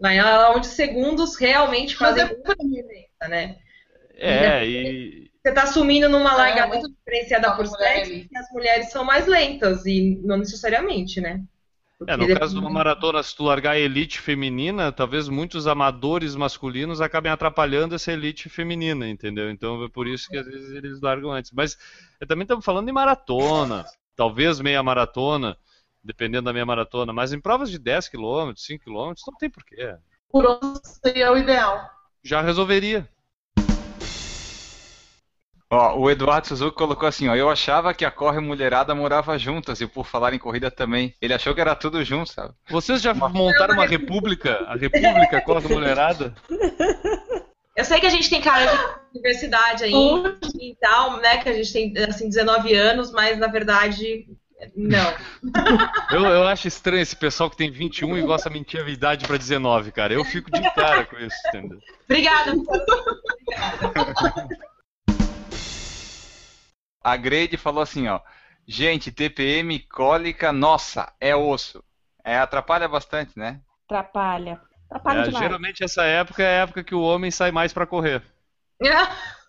Lá 0.00 0.52
onde 0.54 0.66
segundos 0.66 1.36
realmente 1.36 1.96
fazem 1.96 2.22
é 2.24 2.26
muita 2.26 2.54
diferença, 2.56 3.28
né? 3.28 3.56
É, 4.14 4.66
e. 4.66 5.30
Você 5.44 5.52
tá 5.54 5.66
sumindo 5.66 6.08
numa 6.08 6.32
É, 6.32 6.36
largada 6.36 6.68
muito 6.68 6.88
diferenciada 6.90 7.54
por 7.56 7.66
mulher 7.66 7.94
sexo, 7.96 8.12
ali. 8.12 8.28
e 8.30 8.36
as 8.36 8.50
mulheres 8.52 8.90
são 8.90 9.04
mais 9.04 9.26
lentas, 9.26 9.86
e 9.86 10.20
não 10.24 10.36
necessariamente, 10.36 11.20
né? 11.20 11.42
É, 12.06 12.16
no 12.16 12.38
caso 12.38 12.54
de 12.54 12.60
uma 12.60 12.70
maratona, 12.70 13.20
se 13.22 13.34
tu 13.34 13.42
largar 13.42 13.72
a 13.72 13.78
elite 13.78 14.20
feminina, 14.20 14.92
talvez 14.92 15.28
muitos 15.28 15.66
amadores 15.66 16.36
masculinos 16.36 17.00
acabem 17.00 17.32
atrapalhando 17.32 17.94
essa 17.94 18.12
elite 18.12 18.48
feminina, 18.48 19.08
entendeu? 19.08 19.50
Então 19.50 19.82
é 19.82 19.88
por 19.88 20.06
isso 20.06 20.28
que 20.28 20.36
às 20.36 20.46
vezes 20.46 20.70
eles 20.70 21.00
largam 21.00 21.32
antes. 21.32 21.50
Mas 21.50 21.76
eh, 22.20 22.26
também 22.26 22.44
estamos 22.44 22.64
falando 22.64 22.86
de 22.86 22.92
maratona, 22.92 23.84
talvez 24.14 24.60
meia 24.60 24.80
maratona, 24.80 25.58
dependendo 26.02 26.44
da 26.44 26.52
meia 26.52 26.64
maratona, 26.64 27.12
mas 27.12 27.32
em 27.32 27.40
provas 27.40 27.68
de 27.68 27.78
10 27.78 28.08
km, 28.08 28.52
5 28.54 28.84
km, 28.84 29.12
não 29.26 29.36
tem 29.36 29.50
porquê. 29.50 29.96
Por 30.30 30.46
onde 30.46 30.80
seria 30.84 31.32
o 31.32 31.36
ideal. 31.36 31.90
Já 32.22 32.42
resolveria. 32.42 33.08
Ó, 35.70 35.98
o 35.98 36.10
Eduardo 36.10 36.46
Suzuki 36.46 36.76
colocou 36.76 37.06
assim, 37.06 37.28
ó, 37.28 37.36
eu 37.36 37.50
achava 37.50 37.92
que 37.92 38.04
a 38.04 38.10
Corre 38.10 38.40
Mulherada 38.40 38.94
morava 38.94 39.38
juntas, 39.38 39.80
e 39.82 39.86
por 39.86 40.06
falar 40.06 40.32
em 40.32 40.38
corrida 40.38 40.70
também. 40.70 41.14
Ele 41.20 41.34
achou 41.34 41.54
que 41.54 41.60
era 41.60 41.74
tudo 41.74 42.02
junto, 42.02 42.32
sabe? 42.32 42.54
Vocês 42.70 43.02
já 43.02 43.12
montaram 43.12 43.74
uma 43.74 43.86
república? 43.86 44.64
A 44.66 44.76
república 44.76 45.40
corre 45.44 45.68
mulherada? 45.68 46.34
Eu 47.76 47.84
sei 47.84 48.00
que 48.00 48.06
a 48.06 48.10
gente 48.10 48.30
tem 48.30 48.40
cara 48.40 48.74
de 49.12 49.18
universidade 49.18 49.84
ainda 49.84 50.38
e 50.58 50.74
tal, 50.80 51.18
né? 51.18 51.36
Que 51.36 51.50
a 51.50 51.52
gente 51.52 51.72
tem, 51.72 51.92
assim, 52.08 52.28
19 52.28 52.74
anos, 52.74 53.12
mas 53.12 53.38
na 53.38 53.48
verdade, 53.48 54.26
não. 54.74 55.14
Eu, 56.10 56.24
eu 56.24 56.48
acho 56.48 56.66
estranho 56.66 57.02
esse 57.02 57.14
pessoal 57.14 57.50
que 57.50 57.56
tem 57.56 57.70
21 57.70 58.16
e 58.16 58.22
gosta 58.22 58.48
de 58.48 58.58
mentir 58.58 58.82
a 58.82 58.88
idade 58.88 59.26
pra 59.26 59.36
19, 59.36 59.92
cara. 59.92 60.14
Eu 60.14 60.24
fico 60.24 60.50
de 60.50 60.62
cara 60.72 61.04
com 61.04 61.18
isso, 61.18 61.36
entendeu? 61.48 61.78
Obrigada. 62.06 62.54
A 67.02 67.16
Grade 67.16 67.56
falou 67.56 67.82
assim, 67.82 68.08
ó, 68.08 68.20
gente, 68.66 69.10
TPM, 69.12 69.78
cólica, 69.80 70.52
nossa, 70.52 71.12
é 71.20 71.34
osso. 71.34 71.82
É, 72.24 72.38
atrapalha 72.38 72.88
bastante, 72.88 73.38
né? 73.38 73.60
Atrapalha. 73.86 74.60
Atrapalha 74.90 75.20
É, 75.20 75.22
demais. 75.24 75.44
geralmente 75.44 75.84
essa 75.84 76.02
época 76.04 76.42
é 76.42 76.46
a 76.46 76.62
época 76.62 76.84
que 76.84 76.94
o 76.94 77.02
homem 77.02 77.30
sai 77.30 77.50
mais 77.50 77.72
pra 77.72 77.86
correr. 77.86 78.22
É. 78.82 78.88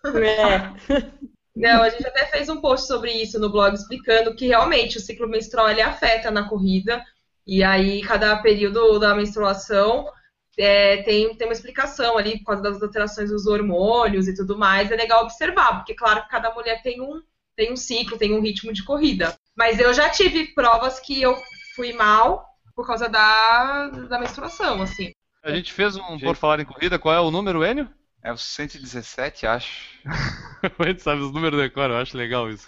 Não, 1.54 1.82
a 1.82 1.90
gente 1.90 2.06
até 2.06 2.26
fez 2.26 2.48
um 2.48 2.60
post 2.60 2.86
sobre 2.86 3.12
isso 3.12 3.38
no 3.38 3.50
blog 3.50 3.74
explicando 3.74 4.34
que 4.34 4.46
realmente 4.46 4.96
o 4.96 5.00
ciclo 5.00 5.28
menstrual 5.28 5.68
ele 5.68 5.82
afeta 5.82 6.30
na 6.30 6.48
corrida 6.48 7.04
e 7.46 7.62
aí 7.62 8.00
cada 8.02 8.40
período 8.40 8.98
da 8.98 9.14
menstruação 9.14 10.10
é, 10.56 11.02
tem, 11.02 11.34
tem 11.36 11.46
uma 11.46 11.52
explicação 11.52 12.16
ali 12.16 12.38
por 12.38 12.46
causa 12.46 12.62
das 12.62 12.82
alterações 12.82 13.30
dos 13.30 13.46
hormônios 13.46 14.28
e 14.28 14.34
tudo 14.34 14.56
mais. 14.58 14.90
É 14.90 14.96
legal 14.96 15.24
observar, 15.24 15.76
porque 15.78 15.94
claro 15.94 16.22
que 16.22 16.28
cada 16.28 16.52
mulher 16.54 16.82
tem 16.82 17.00
um, 17.00 17.20
tem 17.60 17.70
um 17.70 17.76
ciclo, 17.76 18.16
tem 18.16 18.32
um 18.32 18.40
ritmo 18.40 18.72
de 18.72 18.82
corrida. 18.82 19.36
Mas 19.54 19.78
eu 19.78 19.92
já 19.92 20.08
tive 20.08 20.46
provas 20.54 20.98
que 20.98 21.20
eu 21.20 21.36
fui 21.76 21.92
mal 21.92 22.46
por 22.74 22.86
causa 22.86 23.06
da, 23.06 23.88
da 24.08 24.18
menstruação, 24.18 24.80
assim. 24.80 25.12
A 25.44 25.52
gente 25.54 25.70
fez 25.70 25.94
um 25.94 26.18
Por 26.18 26.36
Falar 26.36 26.60
em 26.60 26.64
Corrida, 26.64 26.98
qual 26.98 27.14
é 27.14 27.20
o 27.20 27.30
número, 27.30 27.62
Enio? 27.62 27.86
É 28.24 28.32
o 28.32 28.36
117, 28.36 29.46
acho. 29.46 29.98
a 30.78 30.86
gente 30.86 31.02
sabe 31.02 31.20
os 31.20 31.32
números 31.32 31.58
da 31.58 31.68
cor, 31.68 31.90
eu 31.90 31.98
acho 31.98 32.16
legal 32.16 32.50
isso. 32.50 32.66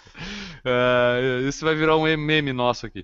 Uh, 0.63 1.47
isso 1.47 1.65
vai 1.65 1.73
virar 1.73 1.97
um 1.97 2.03
meme 2.15 2.53
nosso 2.53 2.85
aqui. 2.85 3.03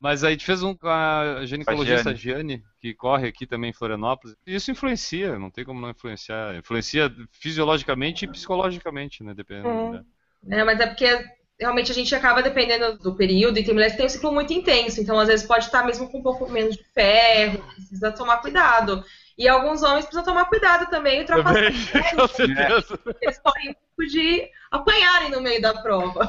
Mas 0.00 0.24
a 0.24 0.30
gente 0.30 0.44
fez 0.44 0.62
um 0.62 0.74
com 0.74 0.88
a 0.88 1.44
ginecologista 1.44 2.14
Giane, 2.14 2.64
que 2.80 2.94
corre 2.94 3.28
aqui 3.28 3.46
também 3.46 3.70
em 3.70 3.74
Florianópolis. 3.74 4.36
Isso 4.44 4.70
influencia, 4.70 5.38
não 5.38 5.50
tem 5.50 5.64
como 5.64 5.80
não 5.80 5.90
influenciar. 5.90 6.56
Influencia 6.56 7.12
fisiologicamente 7.32 8.24
e 8.24 8.28
psicologicamente, 8.28 9.22
né? 9.22 9.34
Dependendo. 9.34 9.96
É. 9.96 10.17
Né? 10.42 10.60
É, 10.60 10.64
mas 10.64 10.80
é 10.80 10.86
porque 10.86 11.24
realmente 11.58 11.90
a 11.90 11.94
gente 11.94 12.14
acaba 12.14 12.42
dependendo 12.42 12.98
do 12.98 13.14
período 13.14 13.58
e 13.58 13.64
tem 13.64 13.74
mulheres 13.74 13.92
que 13.92 13.98
têm 13.98 14.06
um 14.06 14.10
ciclo 14.10 14.32
muito 14.32 14.52
intenso, 14.52 15.00
então 15.00 15.18
às 15.18 15.28
vezes 15.28 15.46
pode 15.46 15.64
estar 15.64 15.84
mesmo 15.84 16.08
com 16.08 16.18
um 16.18 16.22
pouco 16.22 16.48
menos 16.48 16.76
de 16.76 16.84
ferro, 16.94 17.64
precisa 17.74 18.12
tomar 18.12 18.38
cuidado. 18.38 19.04
E 19.36 19.48
alguns 19.48 19.84
homens 19.84 20.04
precisam 20.04 20.24
tomar 20.24 20.46
cuidado 20.46 20.90
também, 20.90 21.20
ultrapassar. 21.20 21.60
Com 22.16 22.26
certeza. 22.26 22.98
Eles 23.20 23.38
correm 23.38 23.68
risco 23.68 24.12
de 24.12 24.50
apanharem 24.70 25.30
no 25.30 25.40
meio 25.40 25.62
da 25.62 25.80
prova. 25.80 26.26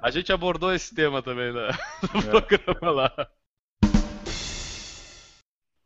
A 0.00 0.10
gente 0.10 0.32
abordou 0.32 0.72
esse 0.72 0.94
tema 0.94 1.20
também 1.20 1.52
né, 1.52 1.68
no 2.14 2.20
é. 2.20 2.40
programa 2.40 2.90
lá. 2.90 3.28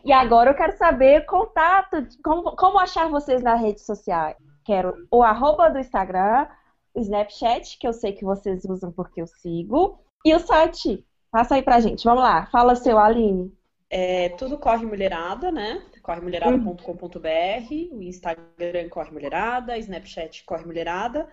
E 0.04 0.12
agora 0.12 0.50
eu 0.50 0.54
quero 0.54 0.76
saber 0.76 1.24
contato, 1.24 2.06
como, 2.22 2.56
como 2.56 2.78
achar 2.78 3.08
vocês 3.08 3.42
nas 3.42 3.60
redes 3.60 3.86
sociais. 3.86 4.36
Quero 4.64 4.94
o 5.10 5.22
arroba 5.22 5.70
do 5.70 5.78
Instagram, 5.78 6.46
o 6.94 7.00
Snapchat, 7.00 7.78
que 7.78 7.86
eu 7.86 7.92
sei 7.92 8.12
que 8.12 8.24
vocês 8.24 8.64
usam 8.64 8.92
porque 8.92 9.20
eu 9.20 9.26
sigo, 9.26 9.98
e 10.24 10.34
o 10.34 10.38
site. 10.38 11.04
Passa 11.30 11.54
aí 11.54 11.62
pra 11.62 11.80
gente, 11.80 12.04
vamos 12.04 12.22
lá. 12.22 12.46
Fala 12.46 12.76
seu, 12.76 12.98
Aline. 12.98 13.52
É, 13.88 14.30
tudo 14.30 14.58
corre 14.58 14.84
mulherada, 14.84 15.50
né? 15.50 15.82
corremulherada.com.br, 16.02 17.92
o 17.92 18.02
Instagram 18.02 18.88
corre 18.90 19.10
mulherada, 19.10 19.78
Snapchat 19.78 20.44
corre 20.44 20.64
mulherada. 20.64 21.28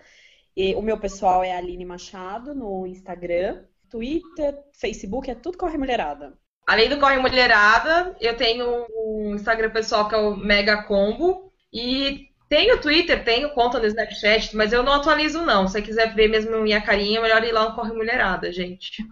E 0.56 0.74
o 0.74 0.82
meu 0.82 0.98
pessoal 0.98 1.42
é 1.42 1.56
Aline 1.56 1.84
Machado 1.84 2.54
no 2.54 2.86
Instagram, 2.86 3.64
Twitter, 3.88 4.58
Facebook, 4.72 5.30
é 5.30 5.34
tudo 5.34 5.58
corre 5.58 5.76
mulherada. 5.76 6.38
Além 6.66 6.88
do 6.88 7.00
Corre 7.00 7.16
Mulherada, 7.16 8.14
eu 8.20 8.36
tenho 8.36 8.86
um 8.94 9.34
Instagram 9.34 9.70
pessoal 9.70 10.08
que 10.08 10.14
é 10.14 10.18
o 10.18 10.36
Mega 10.36 10.84
Combo 10.84 11.52
e 11.72 12.29
tenho 12.50 12.80
Twitter, 12.80 13.24
tenho 13.24 13.50
conta 13.50 13.78
no 13.78 13.86
Snapchat, 13.86 14.56
mas 14.56 14.72
eu 14.72 14.82
não 14.82 14.94
atualizo, 14.94 15.40
não. 15.42 15.68
Se 15.68 15.74
você 15.74 15.82
quiser 15.82 16.12
ver 16.12 16.28
mesmo 16.28 16.60
minha 16.60 16.82
carinha, 16.82 17.20
é 17.20 17.22
melhor 17.22 17.44
ir 17.44 17.52
lá 17.52 17.68
no 17.68 17.76
Corre 17.76 17.92
Mulherada, 17.92 18.52
gente. 18.52 19.06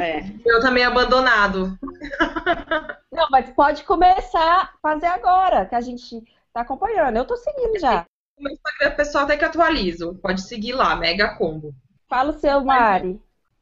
É. 0.00 0.24
Eu 0.44 0.58
também 0.62 0.82
abandonado. 0.82 1.78
Não, 3.12 3.28
mas 3.30 3.50
pode 3.50 3.84
começar 3.84 4.62
a 4.62 4.70
fazer 4.80 5.04
agora, 5.04 5.66
que 5.66 5.74
a 5.74 5.82
gente 5.82 6.24
tá 6.50 6.62
acompanhando. 6.62 7.14
Eu 7.14 7.26
tô 7.26 7.36
seguindo 7.36 7.78
já. 7.78 8.06
O 8.38 8.42
meu 8.42 8.52
Instagram 8.54 8.96
pessoal 8.96 9.24
até 9.24 9.36
que 9.36 9.44
atualizo. 9.44 10.18
Pode 10.22 10.40
seguir 10.40 10.72
lá, 10.72 10.96
Mega 10.96 11.36
Combo. 11.36 11.74
Fala 12.08 12.30
o 12.30 12.38
seu, 12.38 12.64
Mari. 12.64 13.20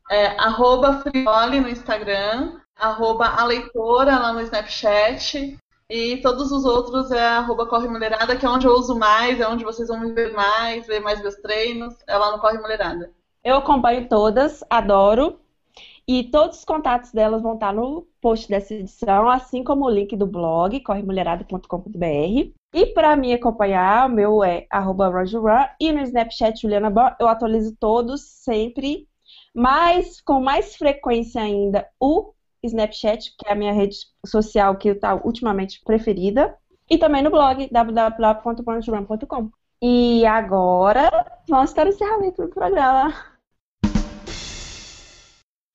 É, 0.09 0.27
arroba 0.39 1.01
Frioli 1.01 1.59
no 1.59 1.69
Instagram, 1.69 2.61
arroba 2.77 3.27
a 3.27 3.45
leitora 3.45 4.17
lá 4.21 4.33
no 4.33 4.41
Snapchat, 4.41 5.59
e 5.91 6.19
todos 6.19 6.53
os 6.53 6.65
outros 6.65 7.11
é 7.11 7.27
arroba 7.27 7.67
Corre 7.67 7.89
Mulherada, 7.89 8.37
que 8.37 8.47
é 8.47 8.49
onde 8.49 8.67
eu 8.67 8.73
uso 8.73 8.97
mais, 8.97 9.41
é 9.41 9.49
onde 9.49 9.65
vocês 9.65 9.89
vão 9.89 9.99
me 9.99 10.13
ver 10.13 10.33
mais, 10.33 10.87
ver 10.87 11.01
mais 11.01 11.21
meus 11.21 11.35
treinos, 11.37 11.97
é 12.07 12.17
lá 12.17 12.31
no 12.31 12.41
Corre 12.41 12.59
Mulherada. 12.59 13.11
Eu 13.43 13.57
acompanho 13.57 14.09
todas, 14.09 14.63
adoro. 14.71 15.41
E 16.07 16.25
todos 16.25 16.59
os 16.59 16.65
contatos 16.65 17.13
delas 17.13 17.43
vão 17.43 17.55
estar 17.55 17.73
no 17.73 18.07
post 18.21 18.49
dessa 18.49 18.75
edição, 18.75 19.29
assim 19.29 19.63
como 19.63 19.85
o 19.85 19.91
link 19.91 20.17
do 20.17 20.27
blog, 20.27 20.81
corremulherada.com.br. 20.81 22.51
E 22.73 22.87
para 22.95 23.17
me 23.17 23.33
acompanhar, 23.33 24.09
o 24.09 24.13
meu 24.13 24.45
é 24.45 24.67
arroba 24.71 25.11
e 25.81 25.93
no 25.93 26.01
Snapchat 26.01 26.61
Juliana 26.61 26.91
Bor, 26.91 27.15
eu 27.21 27.29
atualizo 27.29 27.77
todos 27.79 28.23
sempre, 28.23 29.09
mas 29.55 30.21
com 30.21 30.41
mais 30.41 30.77
frequência 30.77 31.43
ainda 31.43 31.89
o 31.99 32.33
Snapchat, 32.63 33.35
que 33.37 33.49
é 33.49 33.53
a 33.53 33.55
minha 33.55 33.73
rede 33.73 33.97
social 34.27 34.77
que 34.77 34.89
está 34.89 35.15
ultimamente 35.15 35.81
preferida, 35.85 36.57
e 36.89 36.99
também 36.99 37.23
no 37.23 37.31
blog 37.31 37.69
www.brunchRun.com. 37.71 39.51
E 39.83 40.27
agora 40.27 41.11
vamos 41.49 41.73
para 41.73 41.89
o 41.89 41.93
encerramento 41.93 42.43
do 42.43 42.49
programa. 42.49 43.15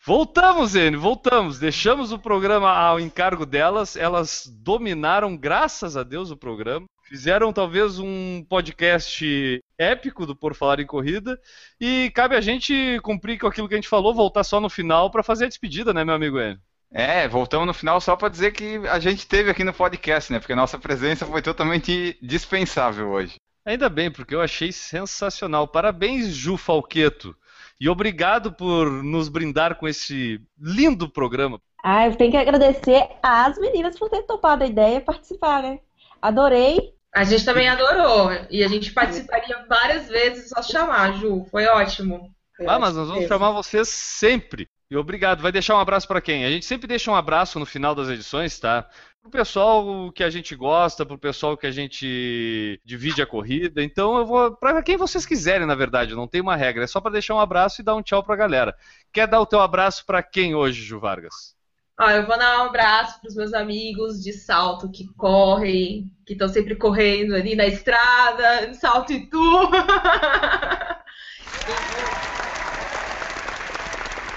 Voltamos, 0.05 0.71
Zene, 0.71 0.95
voltamos. 0.95 1.57
Deixamos 1.57 2.11
o 2.11 2.19
programa 2.19 2.69
ao 2.69 2.99
encargo 2.99 3.43
delas. 3.43 3.95
Elas 3.95 4.45
dominaram, 4.61 5.35
graças 5.35 5.97
a 5.97 6.03
Deus, 6.03 6.29
o 6.29 6.37
programa. 6.37 6.85
Fizeram 7.05 7.51
talvez 7.51 7.97
um 7.97 8.43
podcast 8.47 9.59
épico 9.79 10.27
do 10.27 10.35
Por 10.35 10.53
Falar 10.53 10.79
em 10.79 10.85
Corrida. 10.85 11.39
E 11.81 12.11
cabe 12.13 12.35
a 12.35 12.41
gente 12.41 12.99
cumprir 13.01 13.39
com 13.39 13.47
aquilo 13.47 13.67
que 13.67 13.73
a 13.73 13.77
gente 13.77 13.89
falou, 13.89 14.13
voltar 14.13 14.43
só 14.43 14.61
no 14.61 14.69
final 14.69 15.09
para 15.09 15.23
fazer 15.23 15.45
a 15.45 15.47
despedida, 15.47 15.91
né, 15.91 16.03
meu 16.03 16.13
amigo 16.13 16.39
Enio? 16.39 16.59
É, 16.97 17.27
voltamos 17.27 17.67
no 17.67 17.73
final 17.73 17.99
só 17.99 18.15
para 18.15 18.29
dizer 18.29 18.53
que 18.53 18.77
a 18.87 18.99
gente 18.99 19.27
teve 19.27 19.51
aqui 19.51 19.65
no 19.65 19.73
podcast, 19.73 20.31
né? 20.31 20.39
Porque 20.39 20.53
a 20.53 20.55
nossa 20.55 20.79
presença 20.79 21.25
foi 21.25 21.41
totalmente 21.41 22.17
dispensável 22.21 23.09
hoje. 23.09 23.35
Ainda 23.65 23.89
bem, 23.89 24.09
porque 24.09 24.33
eu 24.33 24.39
achei 24.39 24.71
sensacional. 24.71 25.67
Parabéns, 25.67 26.27
Ju 26.27 26.55
Falqueto. 26.55 27.35
E 27.81 27.89
obrigado 27.89 28.53
por 28.53 28.89
nos 29.03 29.27
brindar 29.27 29.75
com 29.75 29.85
esse 29.85 30.39
lindo 30.57 31.09
programa. 31.09 31.59
Ah, 31.83 32.07
eu 32.07 32.15
tenho 32.15 32.31
que 32.31 32.37
agradecer 32.37 33.09
às 33.21 33.57
meninas 33.57 33.99
por 33.99 34.09
ter 34.09 34.23
topado 34.23 34.63
a 34.63 34.67
ideia 34.67 34.95
e 34.95 35.01
participar, 35.01 35.63
né? 35.63 35.79
Adorei. 36.21 36.93
A 37.13 37.25
gente 37.25 37.43
também 37.43 37.67
adorou. 37.67 38.29
E 38.49 38.63
a 38.63 38.69
gente 38.69 38.93
participaria 38.93 39.65
várias 39.67 40.07
vezes 40.07 40.47
só 40.47 40.63
chamar, 40.63 41.17
Ju. 41.17 41.45
Foi 41.51 41.65
ótimo. 41.65 42.33
Ah, 42.65 42.79
mas 42.79 42.95
nós 42.95 43.09
vamos 43.09 43.27
chamar 43.27 43.51
vocês 43.51 43.89
sempre. 43.89 44.69
Obrigado. 44.99 45.41
Vai 45.41 45.51
deixar 45.51 45.75
um 45.75 45.79
abraço 45.79 46.07
para 46.07 46.21
quem? 46.21 46.45
A 46.45 46.49
gente 46.49 46.65
sempre 46.65 46.87
deixa 46.87 47.11
um 47.11 47.15
abraço 47.15 47.59
no 47.59 47.65
final 47.65 47.93
das 47.95 48.09
edições, 48.09 48.59
tá? 48.59 48.89
Pro 49.21 49.31
pessoal 49.31 50.11
que 50.11 50.23
a 50.23 50.29
gente 50.29 50.55
gosta, 50.55 51.05
pro 51.05 51.17
pessoal 51.17 51.57
que 51.57 51.65
a 51.65 51.71
gente 51.71 52.79
divide 52.85 53.21
a 53.21 53.25
corrida. 53.25 53.83
Então 53.83 54.17
eu 54.17 54.25
vou 54.25 54.55
para 54.55 54.83
quem 54.83 54.97
vocês 54.97 55.25
quiserem, 55.25 55.65
na 55.65 55.75
verdade, 55.75 56.15
não 56.15 56.27
tem 56.27 56.41
uma 56.41 56.55
regra, 56.55 56.83
é 56.83 56.87
só 56.87 57.01
para 57.01 57.13
deixar 57.13 57.35
um 57.35 57.39
abraço 57.39 57.81
e 57.81 57.83
dar 57.83 57.95
um 57.95 58.03
tchau 58.03 58.23
pra 58.23 58.35
galera. 58.35 58.75
Quer 59.11 59.27
dar 59.27 59.41
o 59.41 59.45
teu 59.45 59.59
abraço 59.59 60.05
para 60.05 60.21
quem 60.21 60.53
hoje, 60.53 60.81
Ju 60.83 60.99
Vargas? 60.99 61.55
Ah, 61.97 62.13
eu 62.13 62.27
vou 62.27 62.37
dar 62.37 62.59
um 62.59 62.65
abraço 62.65 63.21
para 63.21 63.29
os 63.29 63.35
meus 63.35 63.53
amigos 63.53 64.21
de 64.21 64.33
salto 64.33 64.91
que 64.91 65.07
correm, 65.15 66.11
que 66.25 66.33
estão 66.33 66.49
sempre 66.49 66.75
correndo 66.75 67.33
ali 67.33 67.55
na 67.55 67.65
estrada, 67.65 68.73
salto 68.73 69.13
e 69.13 69.29
tu. 69.29 69.39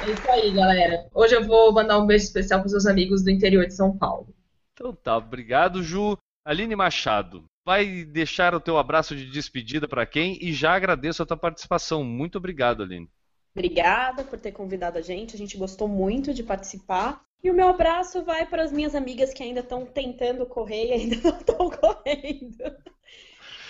É 0.08 0.10
isso 0.10 0.30
aí, 0.30 0.50
galera. 0.54 1.06
Hoje 1.12 1.34
eu 1.34 1.44
vou 1.44 1.70
mandar 1.70 1.98
um 1.98 2.06
beijo 2.06 2.24
especial 2.24 2.60
para 2.60 2.66
os 2.68 2.72
meus 2.72 2.86
amigos 2.86 3.22
do 3.22 3.30
interior 3.30 3.66
de 3.66 3.74
São 3.74 3.94
Paulo. 3.94 4.34
Então 4.72 4.94
tá, 4.94 5.18
obrigado, 5.18 5.82
Ju. 5.82 6.16
Aline 6.46 6.74
Machado, 6.74 7.44
vai 7.62 8.06
deixar 8.06 8.54
o 8.54 8.60
teu 8.60 8.78
abraço 8.78 9.14
de 9.14 9.30
despedida 9.30 9.86
para 9.86 10.06
quem? 10.06 10.38
E 10.40 10.50
já 10.54 10.72
agradeço 10.72 11.22
a 11.22 11.26
tua 11.26 11.36
participação. 11.36 12.02
Muito 12.02 12.38
obrigado, 12.38 12.82
Aline. 12.82 13.06
Obrigada 13.54 14.24
por 14.24 14.38
ter 14.38 14.52
convidado 14.52 14.96
a 14.96 15.02
gente. 15.02 15.34
A 15.34 15.38
gente 15.38 15.58
gostou 15.58 15.86
muito 15.86 16.32
de 16.32 16.42
participar. 16.42 17.22
E 17.44 17.50
o 17.50 17.54
meu 17.54 17.68
abraço 17.68 18.24
vai 18.24 18.46
para 18.46 18.62
as 18.62 18.72
minhas 18.72 18.94
amigas 18.94 19.34
que 19.34 19.42
ainda 19.42 19.60
estão 19.60 19.84
tentando 19.84 20.46
correr 20.46 20.86
e 20.86 20.92
ainda 20.92 21.16
não 21.30 21.38
estão 21.38 21.70
correndo. 21.70 22.76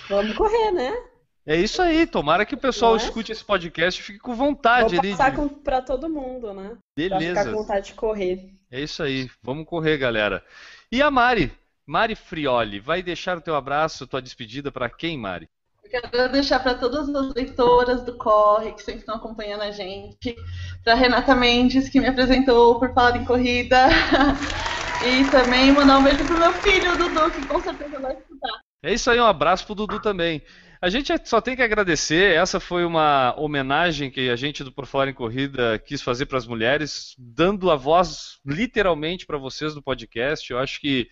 Vamos 0.09 0.36
correr, 0.36 0.70
né? 0.70 0.93
É 1.49 1.57
isso 1.57 1.80
aí, 1.80 2.07
tomara 2.07 2.44
que 2.44 2.55
o 2.55 2.59
pessoal 2.59 2.92
é? 2.92 2.99
escute 2.99 3.32
esse 3.32 3.42
podcast 3.42 3.99
e 3.99 4.05
fique 4.05 4.18
com 4.18 4.34
vontade 4.34 4.96
Vou 4.96 5.03
passar 5.03 5.32
ali. 5.32 5.49
De... 5.49 5.55
para 5.61 5.80
todo 5.80 6.07
mundo, 6.07 6.53
né? 6.53 6.76
Beleza. 6.94 7.32
Pra 7.32 7.42
ficar 7.42 7.44
com 7.46 7.62
vontade 7.62 7.86
de 7.86 7.94
correr. 7.94 8.51
É 8.70 8.78
isso 8.78 9.03
aí, 9.03 9.30
vamos 9.42 9.64
correr, 9.64 9.96
galera. 9.96 10.44
E 10.92 11.01
a 11.01 11.11
Mari, 11.11 11.51
Mari 11.86 12.14
Frioli, 12.14 12.78
vai 12.78 13.03
deixar 13.03 13.38
o 13.38 13.40
teu 13.40 13.55
abraço, 13.55 14.07
tua 14.07 14.20
despedida 14.20 14.70
para 14.70 14.90
quem, 14.90 15.16
Mari? 15.16 15.49
Eu 15.82 16.11
quero 16.11 16.30
deixar 16.30 16.61
para 16.61 16.74
todas 16.74 17.09
as 17.09 17.32
leitoras 17.32 18.03
do 18.03 18.18
Corre 18.18 18.72
que 18.72 18.82
sempre 18.82 19.01
estão 19.01 19.14
acompanhando 19.14 19.62
a 19.62 19.70
gente, 19.70 20.36
para 20.84 20.92
Renata 20.92 21.34
Mendes 21.34 21.88
que 21.88 21.99
me 21.99 22.09
apresentou 22.09 22.78
por 22.78 22.92
falar 22.92 23.16
em 23.16 23.24
corrida, 23.24 23.88
e 25.03 25.30
também 25.30 25.72
mandar 25.72 25.96
um 25.96 26.05
beijo 26.05 26.26
pro 26.26 26.38
meu 26.38 26.53
filho, 26.53 26.94
Dudu, 26.99 27.30
que 27.30 27.46
com 27.46 27.59
certeza 27.62 27.99
vai 28.01 28.12
escutar. 28.12 28.61
É 28.82 28.92
isso 28.92 29.11
aí, 29.11 29.18
um 29.18 29.24
abraço 29.24 29.64
pro 29.64 29.74
Dudu 29.74 29.99
também. 29.99 30.42
A 30.81 30.89
gente 30.89 31.12
só 31.24 31.41
tem 31.41 31.57
que 31.57 31.62
agradecer. 31.62 32.37
Essa 32.37 32.61
foi 32.61 32.85
uma 32.85 33.35
homenagem 33.37 34.11
que 34.11 34.31
a 34.31 34.37
gente 34.37 34.62
do 34.62 34.70
Por 34.70 34.87
Falar 34.87 35.09
em 35.09 35.14
Corrida 35.14 35.79
quis 35.79 36.01
fazer 36.01 36.26
para 36.26 36.39
as 36.39 36.47
mulheres, 36.47 37.16
dando 37.18 37.70
a 37.70 37.76
voz 37.76 38.39
literalmente 38.47 39.26
para 39.26 39.39
vocês 39.39 39.74
do 39.74 39.83
podcast. 39.83 40.51
Eu 40.53 40.59
acho 40.59 40.81
que 40.81 41.09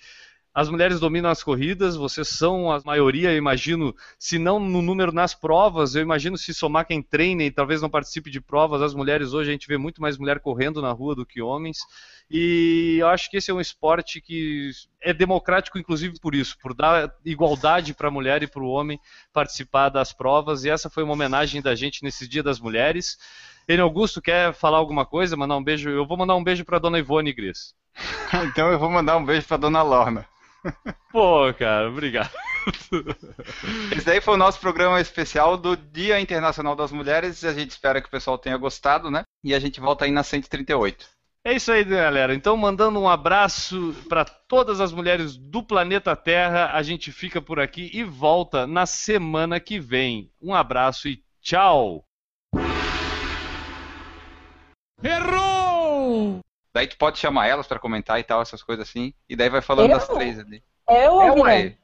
As 0.57 0.71
mulheres 0.71 0.99
dominam 0.99 1.29
as 1.29 1.43
corridas, 1.43 1.97
vocês 1.97 2.29
são 2.29 2.73
a 2.73 2.81
maioria, 2.83 3.31
eu 3.31 3.37
imagino, 3.37 3.95
se 4.19 4.39
não 4.39 4.59
no 4.59 4.81
número 4.81 5.13
nas 5.13 5.35
provas, 5.35 5.95
eu 5.95 6.01
imagino 6.01 6.39
se 6.39 6.55
somar 6.55 6.87
quem 6.87 7.03
treina 7.03 7.43
e 7.43 7.51
talvez 7.51 7.83
não 7.83 7.91
participe 7.91 8.31
de 8.31 8.41
provas, 8.41 8.81
as 8.81 8.95
mulheres 8.95 9.35
hoje 9.35 9.51
a 9.51 9.53
gente 9.53 9.69
vê 9.69 9.77
muito 9.77 10.01
mais 10.01 10.17
mulher 10.17 10.41
correndo 10.41 10.81
na 10.81 10.91
rua 10.93 11.15
do 11.15 11.27
que 11.27 11.43
homens. 11.43 11.81
E 12.31 12.97
eu 12.99 13.07
acho 13.09 13.31
que 13.31 13.37
esse 13.37 13.51
é 13.51 13.55
um 13.55 13.61
esporte 13.61 14.19
que 14.19 14.71
é 15.03 15.13
democrático, 15.13 15.79
inclusive 15.79 16.19
por 16.19 16.35
isso, 16.35 16.57
por 16.59 16.73
dar 16.73 17.15
igualdade 17.23 17.93
para 17.93 18.09
a 18.09 18.11
mulher 18.11 18.43
e 18.43 18.47
para 18.47 18.63
o 18.63 18.71
homem 18.71 18.99
participar 19.35 19.91
das 19.91 20.15
provas. 20.15 20.65
E 20.65 20.71
essa 20.71 20.89
foi 20.89 21.03
uma 21.03 21.13
homenagem 21.13 21.61
da 21.61 21.75
gente 21.75 22.03
nesse 22.03 22.27
Dia 22.27 22.43
das 22.43 22.59
Mulheres. 22.59 23.19
Ele 23.69 23.83
Augusto 23.83 24.23
quer 24.23 24.55
falar 24.55 24.79
alguma 24.79 25.05
coisa, 25.05 25.37
mandar 25.37 25.59
um 25.59 25.63
beijo. 25.63 25.91
Eu 25.91 26.07
vou 26.07 26.17
mandar 26.17 26.35
um 26.35 26.43
beijo 26.43 26.65
para 26.65 26.79
dona 26.79 26.99
Ivone 26.99 27.35
Gris. 27.35 27.75
então 28.49 28.73
eu 28.73 28.79
vou 28.79 28.89
mandar 28.89 29.19
um 29.19 29.25
beijo 29.25 29.47
para 29.47 29.59
dona 29.59 29.83
Lorna. 29.83 30.27
Pô, 31.13 31.53
cara, 31.55 31.89
obrigado. 31.89 32.31
Esse 33.97 34.05
daí 34.05 34.21
foi 34.21 34.35
o 34.35 34.39
nosso 34.39 34.61
programa 34.61 35.01
especial 35.01 35.57
do 35.57 35.77
Dia 35.77 36.21
Internacional 36.21 36.75
das 36.75 36.91
Mulheres. 36.91 37.45
A 37.45 37.53
gente 37.53 37.71
espera 37.71 38.01
que 38.01 38.09
o 38.09 38.11
pessoal 38.11 38.37
tenha 38.37 38.57
gostado, 38.57 39.11
né? 39.11 39.23
E 39.45 39.55
a 39.55 39.59
gente 39.59 39.81
volta 39.81 40.05
aí 40.05 40.11
na 40.11 40.23
138. 40.23 41.07
É 41.45 41.53
isso 41.53 41.71
aí, 41.71 41.85
galera. 41.85 42.35
Então, 42.35 42.57
mandando 42.57 42.99
um 42.99 43.09
abraço 43.09 43.95
para 44.09 44.25
todas 44.25 44.81
as 44.81 44.93
mulheres 44.93 45.37
do 45.37 45.63
planeta 45.63 46.17
Terra. 46.17 46.73
A 46.73 46.83
gente 46.83 47.13
fica 47.13 47.41
por 47.41 47.61
aqui 47.61 47.89
e 47.95 48.03
volta 48.03 48.67
na 48.67 48.85
semana 48.85 49.61
que 49.61 49.79
vem. 49.79 50.29
Um 50.43 50.53
abraço 50.53 51.07
e 51.07 51.23
tchau! 51.41 52.05
Errou! 55.05 55.36
Daí 56.77 56.87
tu 56.87 56.99
pode 56.99 57.19
chamar 57.19 57.47
elas 57.47 57.67
para 57.67 57.79
comentar 57.79 58.21
e 58.21 58.23
tal, 58.23 58.43
essas 58.43 58.63
coisas 58.63 58.87
assim. 58.87 59.15
E 59.27 59.35
daí 59.35 59.49
vai 59.49 59.63
falando 59.63 59.89
Eu? 59.91 59.97
das 59.97 60.07
três 60.09 60.39
ali. 60.39 60.63
Eu 60.87 60.95
É, 61.23 61.33
ou 61.33 61.41
ué. 61.45 61.75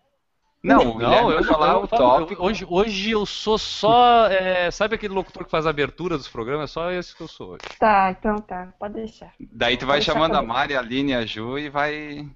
Não, 0.62 0.90
o 0.90 0.99
Guilherme 0.99 1.32
vai 1.32 1.45
falar 1.45 1.78
o 1.78 1.88
top. 1.88 2.34
eu- 2.34 2.43
hoje, 2.43 2.66
hoje 2.68 3.11
eu 3.12 3.24
sou 3.24 3.57
só. 3.57 4.26
é, 4.26 4.70
sabe 4.70 4.95
aquele 4.95 5.14
locutor 5.14 5.47
que 5.47 5.51
faz 5.51 5.66
a 5.66 5.70
abertura 5.70 6.18
dos 6.18 6.28
programas? 6.28 6.68
É 6.70 6.72
só 6.74 6.90
esse 6.90 7.16
que 7.16 7.22
eu 7.22 7.26
sou 7.26 7.53
hoje. 7.53 7.62
Tá, 7.80 8.11
então 8.11 8.36
tá, 8.36 8.70
pode 8.78 8.93
deixar. 8.93 9.32
Daí 9.40 9.78
tu 9.78 9.86
vai 9.86 10.03
chamando 10.03 10.36
a. 10.36 10.43
Mari, 10.43 10.76
a 10.76 10.80
Aline, 10.80 11.14
a 11.14 11.24
Ju 11.24 11.59
e 11.59 11.70
vai. 11.70 12.28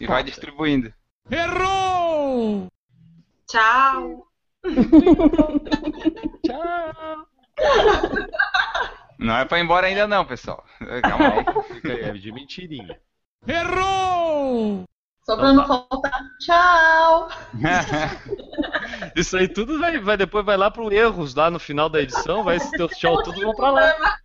E 0.00 0.06
Tá. 0.06 0.12
vai 0.14 0.24
distribuindo. 0.24 0.92
Errou! 1.30 2.66
Tchau. 3.48 4.26
Tchau! 6.44 7.26
Não 9.22 9.36
é 9.38 9.44
pra 9.44 9.58
ir 9.58 9.62
embora 9.62 9.86
ainda 9.86 10.06
não, 10.06 10.24
pessoal. 10.24 10.64
Calma 11.02 11.28
aí. 11.28 11.44
Fica 11.74 11.92
aí, 11.92 12.00
é 12.00 12.12
de 12.12 12.32
mentirinha. 12.32 13.00
Errou! 13.46 14.84
Só 15.24 15.36
pra 15.36 15.52
não 15.52 15.66
faltar. 15.66 16.20
Tchau! 16.40 17.28
Isso 19.14 19.36
aí 19.36 19.46
tudo 19.46 19.78
vai, 19.78 19.98
vai 19.98 20.16
depois 20.16 20.44
vai 20.44 20.56
lá 20.56 20.70
pro 20.70 20.92
erros 20.92 21.34
lá 21.34 21.50
no 21.50 21.60
final 21.60 21.88
da 21.88 22.00
edição, 22.00 22.42
vai 22.42 22.56
esse 22.56 22.70
teu 22.72 22.88
tchau 22.88 23.22
tudo 23.22 23.40
vão 23.40 23.54
pra 23.54 23.70
lá. 23.70 24.18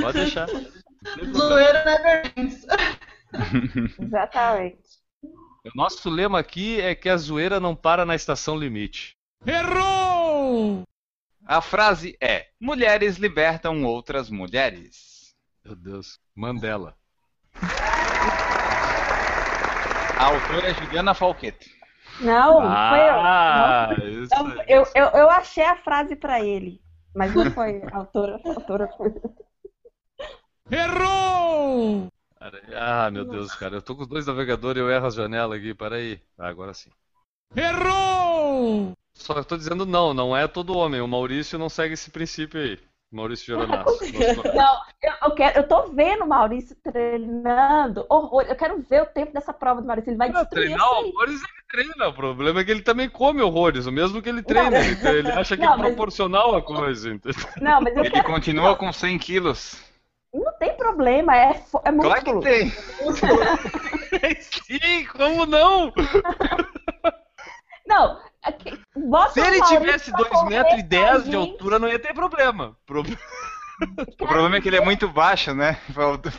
Pode 0.00 0.18
deixar. 0.18 0.48
Zoeira 1.32 1.84
never 1.84 2.32
ends. 2.36 2.66
Exatamente. 4.00 4.82
O 5.64 5.70
nosso 5.76 6.10
lema 6.10 6.40
aqui 6.40 6.80
é 6.80 6.94
que 6.94 7.08
a 7.08 7.16
zoeira 7.16 7.60
não 7.60 7.74
para 7.76 8.04
na 8.04 8.14
estação 8.14 8.56
limite. 8.56 9.16
Errou! 9.46 10.82
A 11.46 11.60
frase 11.60 12.16
é: 12.20 12.46
Mulheres 12.60 13.16
libertam 13.16 13.84
outras 13.84 14.30
mulheres. 14.30 15.34
Meu 15.64 15.76
Deus. 15.76 16.18
Mandela. 16.34 16.96
A 20.16 20.24
autora 20.26 20.68
é 20.70 20.74
Juliana 20.74 21.14
Falquete. 21.14 21.70
Não, 22.20 22.60
Ah, 22.62 23.88
foi 23.96 24.06
eu. 24.14 24.26
Não, 24.28 24.62
eu, 24.68 24.86
eu, 24.94 25.06
eu 25.20 25.30
achei 25.30 25.64
a 25.64 25.76
frase 25.76 26.14
pra 26.14 26.40
ele, 26.40 26.80
mas 27.14 27.34
não 27.34 27.50
foi 27.50 27.82
a 27.92 27.96
autora. 27.96 28.40
A 28.44 28.48
autora 28.48 28.88
foi. 28.96 29.12
Errou! 30.70 32.08
Ah, 32.74 33.10
meu 33.10 33.24
Deus, 33.24 33.54
cara. 33.54 33.76
Eu 33.76 33.82
tô 33.82 33.94
com 33.96 34.02
os 34.02 34.08
dois 34.08 34.26
navegadores 34.26 34.78
e 34.80 34.84
eu 34.84 34.90
erro 34.90 35.06
as 35.06 35.14
janelas 35.14 35.58
aqui. 35.58 35.74
Peraí. 35.74 36.20
Ah, 36.38 36.48
agora 36.48 36.72
sim. 36.72 36.90
Errou! 37.56 38.92
Só 39.14 39.42
tô 39.44 39.56
dizendo 39.56 39.86
não, 39.86 40.12
não 40.12 40.36
é 40.36 40.46
todo 40.48 40.76
homem. 40.76 41.00
O 41.00 41.08
Maurício 41.08 41.58
não 41.58 41.68
segue 41.68 41.94
esse 41.94 42.10
princípio 42.10 42.60
aí. 42.60 42.78
Maurício 43.12 43.46
Geronasso. 43.46 43.96
Não, 44.56 44.80
eu, 45.00 45.12
eu 45.22 45.30
quero, 45.36 45.58
eu 45.60 45.68
tô 45.68 45.84
vendo 45.92 46.24
o 46.24 46.28
Maurício 46.28 46.74
treinando. 46.82 48.04
Horror. 48.10 48.42
Eu 48.48 48.56
quero 48.56 48.82
ver 48.82 49.02
o 49.02 49.06
tempo 49.06 49.32
dessa 49.32 49.52
prova 49.52 49.80
do 49.80 49.86
Maurício. 49.86 50.10
Ele 50.10 50.16
vai 50.16 50.30
Não, 50.30 50.40
destruir 50.40 50.64
treinar 50.66 50.88
horrores 50.90 51.40
ele 51.40 51.62
treina. 51.84 52.08
O 52.08 52.12
problema 52.12 52.58
é 52.60 52.64
que 52.64 52.72
ele 52.72 52.82
também 52.82 53.08
come 53.08 53.40
horrores, 53.40 53.86
o 53.86 53.92
mesmo 53.92 54.20
que 54.20 54.28
ele 54.28 54.42
treina. 54.42 54.76
Ele, 54.80 55.08
ele 55.18 55.30
acha 55.30 55.56
que 55.56 55.62
Não, 55.62 55.74
é 55.74 55.76
mas- 55.76 55.86
proporcional 55.86 56.56
a 56.56 56.62
coisa. 56.62 57.08
entendeu? 57.12 57.40
Não, 57.60 57.80
mas 57.80 57.96
Ele 57.96 58.10
quero. 58.10 58.24
continua 58.24 58.74
com 58.74 58.92
100 58.92 59.16
quilos. 59.20 59.80
Não 60.32 60.52
tem 60.58 60.76
problema, 60.76 61.36
é, 61.36 61.50
é 61.50 61.92
Claro 61.92 62.24
que 62.24 62.32
músculo. 62.32 62.40
tem. 62.40 62.68
Sim, 64.42 65.04
como 65.16 65.46
não? 65.46 65.92
Não, 67.86 68.18
é 68.18 68.22
bota 68.96 69.32
Se 69.32 69.40
ele 69.40 69.62
tivesse 69.62 70.10
pra 70.10 70.18
2 70.20 70.30
correr 70.30 70.48
metros 70.56 70.78
e 70.78 70.82
com 70.82 70.88
10 70.88 71.08
a 71.10 71.18
de 71.18 71.24
gente. 71.24 71.36
altura, 71.36 71.78
não 71.78 71.88
ia 71.88 71.98
ter 71.98 72.14
problema. 72.14 72.76
Pro- 72.86 73.02
O 74.20 74.26
problema 74.26 74.56
é 74.56 74.60
que 74.60 74.68
ele 74.68 74.76
é 74.76 74.84
muito 74.84 75.08
baixo, 75.08 75.52
né? 75.52 75.78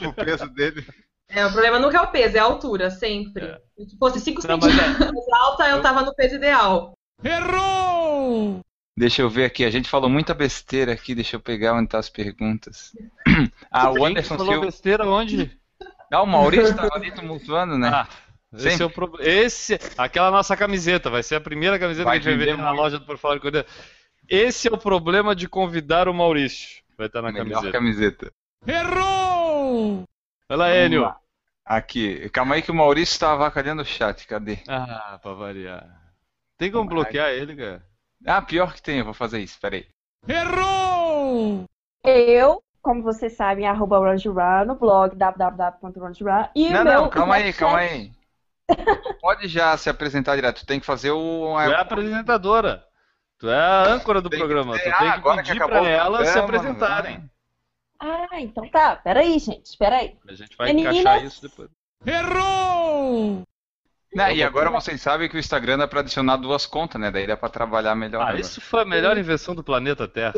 O 0.08 0.14
peso 0.14 0.48
dele. 0.50 0.86
É, 1.30 1.46
o 1.46 1.52
problema 1.52 1.78
nunca 1.80 1.98
é 1.98 2.02
o 2.02 2.08
peso, 2.08 2.38
é 2.38 2.40
a 2.40 2.44
altura, 2.44 2.90
sempre. 2.90 3.58
Se 3.78 3.98
fosse 3.98 4.20
5 4.22 4.48
Não, 4.48 4.58
mas 4.58 4.74
é- 4.74 4.78
centímetros 4.84 5.12
mais 5.12 5.42
alta, 5.42 5.68
eu 5.70 5.82
tava 5.82 6.02
no 6.02 6.16
peso 6.16 6.36
ideal. 6.36 6.94
Errou! 7.24 8.60
Deixa 8.98 9.22
eu 9.22 9.30
ver 9.30 9.44
aqui, 9.46 9.66
a 9.66 9.70
gente 9.70 9.90
falou 9.90 10.10
muita 10.10 10.34
besteira 10.34 10.94
aqui, 10.94 11.14
deixa 11.14 11.36
eu 11.36 11.40
pegar 11.42 11.74
onde 11.74 11.90
tá 11.90 12.00
as 12.00 12.10
perguntas. 12.10 12.94
Ah, 13.70 13.92
o 13.92 14.06
Anderson 14.06 14.38
falou 14.38 14.54
Silva. 14.54 14.66
besteira 14.68 15.06
onde? 15.06 15.52
Ah, 16.14 16.22
o 16.22 16.26
Maurício 16.26 16.74
tava 16.74 16.96
ali 16.96 17.12
tumultuando, 17.12 17.78
né? 17.78 17.90
Ah, 17.94 18.08
esse 18.56 18.70
Sempre. 18.70 18.84
é 18.84 18.86
o 18.86 18.90
problema. 18.90 19.30
Esse, 19.30 19.80
aquela 19.98 20.32
nossa 20.32 20.56
camiseta, 20.56 21.10
vai 21.10 21.24
ser 21.24 21.36
a 21.36 21.42
primeira 21.42 21.78
camiseta 21.80 22.06
Vai 22.06 22.20
que 22.20 22.28
a 22.28 22.32
gente 22.32 22.38
vai 22.40 22.48
vender 22.48 22.62
na 22.62 22.72
loja 22.72 23.00
do 23.00 23.06
Por 23.06 23.18
Falar 23.18 23.36
em 23.38 23.40
Corrida. 23.40 23.66
Esse 24.28 24.68
é 24.68 24.72
o 24.72 24.78
problema 24.78 25.36
de 25.36 25.48
convidar 25.48 26.08
o 26.08 26.14
Maurício. 26.14 26.84
Vai 26.98 27.08
estar 27.08 27.22
na 27.22 27.32
Melhor 27.32 27.62
camiseta. 27.72 27.72
camiseta. 27.72 28.32
Errou! 28.66 30.04
Vai 30.48 30.58
lá, 30.58 30.76
Enio. 30.76 31.14
Aqui, 31.66 32.30
calma 32.30 32.56
aí 32.56 32.62
que 32.62 32.72
o 32.72 32.76
Maurício 32.76 33.20
tá 33.20 33.34
avacalhando 33.34 33.82
o 33.82 33.86
chat, 33.86 34.28
cadê? 34.28 34.60
Ah, 34.68 35.20
pra 35.22 35.34
variar. 35.34 35.84
Tem 36.58 36.72
como 36.72 36.88
bloquear 36.88 37.30
ele, 37.30 37.56
cara? 37.56 37.84
Ah, 38.26 38.42
pior 38.42 38.74
que 38.74 38.82
tem, 38.82 39.00
eu 39.00 39.06
vou 39.06 39.14
fazer 39.14 39.40
isso, 39.40 39.60
peraí. 39.60 39.86
Errou! 40.28 41.66
Eu, 42.04 42.62
como 42.82 43.02
vocês 43.02 43.34
sabem, 43.34 43.68
arroba 43.68 44.00
no 44.66 44.76
blog 44.76 45.16
www.rungrun. 45.16 46.48
E 46.56 46.70
não, 46.70 46.82
o 46.82 46.84
meu 46.84 47.02
não, 47.02 47.10
calma 47.10 47.36
aí, 47.36 47.52
calma 47.52 47.80
aí. 47.80 48.12
Pode 49.22 49.48
já 49.48 49.76
se 49.78 49.90
apresentar 49.90 50.36
direto, 50.36 50.60
tu 50.62 50.66
tem 50.66 50.80
que 50.80 50.86
fazer 50.86 51.12
o... 51.12 51.54
Tu 51.56 51.60
é 51.72 51.76
a 51.76 51.82
apresentadora. 51.82 52.84
Tu 53.38 53.50
é 53.50 53.60
a 53.60 53.84
âncora 53.88 54.22
do 54.22 54.30
Tem 54.30 54.40
que 54.40 54.46
programa. 54.46 54.78
ser- 54.78 54.84
Tu 54.84 54.90
ah, 54.90 54.98
tem 54.98 55.12
que 55.12 55.44
que 55.44 55.48
pedir 55.54 55.66
pra 55.66 55.84
elas 55.88 56.28
se 56.30 56.34
programa, 56.34 56.60
apresentarem. 56.60 57.30
Ah, 58.00 58.28
então 58.40 58.70
tá. 58.70 58.96
Peraí, 58.96 59.38
gente. 59.40 59.78
Peraí. 59.78 60.18
A 60.28 60.34
gente 60.34 60.56
vai 60.58 60.68
Meninas. 60.68 60.96
encaixar 60.96 61.26
isso 61.26 61.42
depois. 61.42 61.70
Errou! 62.06 63.44
Né, 64.14 64.36
e 64.36 64.44
agora 64.44 64.70
vocês 64.70 65.02
sabem 65.02 65.28
que 65.28 65.36
o 65.36 65.40
Instagram 65.40 65.78
dá 65.78 65.88
pra 65.88 66.00
adicionar 66.00 66.38
duas 66.38 66.66
contas, 66.66 67.00
né? 67.02 67.12
Daí 67.12 67.28
dá 67.28 67.36
pra 67.36 67.50
trabalhar 67.50 67.94
melhor. 67.96 68.22
Ah, 68.22 68.26
agora. 68.28 68.40
isso 68.40 68.62
foi 68.62 68.82
a 68.84 68.86
melhor 68.86 69.18
invenção 69.18 69.54
do 69.54 69.64
planeta 69.64 70.08
Terra. 70.08 70.34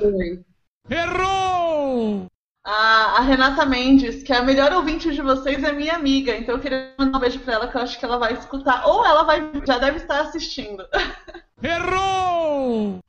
Errou! 0.90 2.26
A, 2.70 3.20
a 3.20 3.22
Renata 3.22 3.66
Mendes, 3.66 4.24
que 4.24 4.34
é 4.34 4.36
a 4.36 4.44
melhor 4.44 4.74
ouvinte 4.74 5.10
de 5.14 5.22
vocês, 5.22 5.64
é 5.64 5.72
minha 5.72 5.94
amiga. 5.94 6.36
Então 6.36 6.56
eu 6.56 6.62
queria 6.62 6.94
mandar 7.00 7.18
um 7.18 7.22
beijo 7.22 7.40
pra 7.40 7.54
ela, 7.54 7.68
que 7.70 7.78
eu 7.78 7.82
acho 7.82 7.98
que 7.98 8.04
ela 8.04 8.18
vai 8.18 8.34
escutar. 8.34 8.86
Ou 8.86 9.06
ela 9.06 9.24
vai, 9.24 9.50
já 9.66 9.78
deve 9.78 10.00
estar 10.00 10.20
assistindo. 10.20 10.86
Errou! 11.64 13.00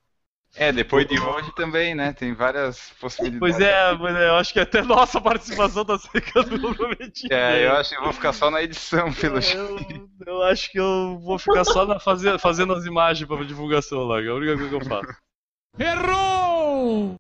É, 0.55 0.71
depois 0.71 1.09
de 1.09 1.19
hoje 1.19 1.53
também, 1.57 1.93
né? 1.93 2.13
Tem 2.13 2.33
várias 2.35 2.91
possibilidades. 3.01 3.41
Pois 3.41 3.61
é, 3.61 3.97
pois 3.97 4.15
é, 4.15 4.29
eu 4.29 4.37
acho 4.37 4.53
que 4.53 4.61
até 4.61 4.81
nossa 4.81 5.21
participação 5.21 5.85
tá 5.85 5.99
ficando 5.99 6.61
comprometida. 6.61 7.35
É, 7.35 7.67
eu 7.67 7.73
acho 7.73 7.91
que 7.91 7.97
eu 7.97 8.05
vou 8.05 8.13
ficar 8.13 8.33
só 8.33 8.53
na 8.53 8.63
edição, 8.63 9.13
pelo 9.13 9.41
jeito. 9.41 9.59
Eu, 9.59 10.35
eu 10.35 10.43
acho 10.45 10.71
que 10.71 10.79
eu 10.79 11.19
vou 11.19 11.37
ficar 11.37 11.65
só 11.65 11.85
na 11.85 11.99
fazer, 11.99 12.39
fazendo 12.39 12.75
as 12.75 12.87
imagens 12.87 13.27
pra 13.27 13.43
divulgação 13.43 14.05
lá, 14.05 14.23
é 14.23 14.29
a 14.29 14.35
única 14.35 14.57
coisa 14.57 14.69
que 14.69 14.75
eu 14.77 14.89
faço. 14.89 15.17
Errou! 15.79 17.17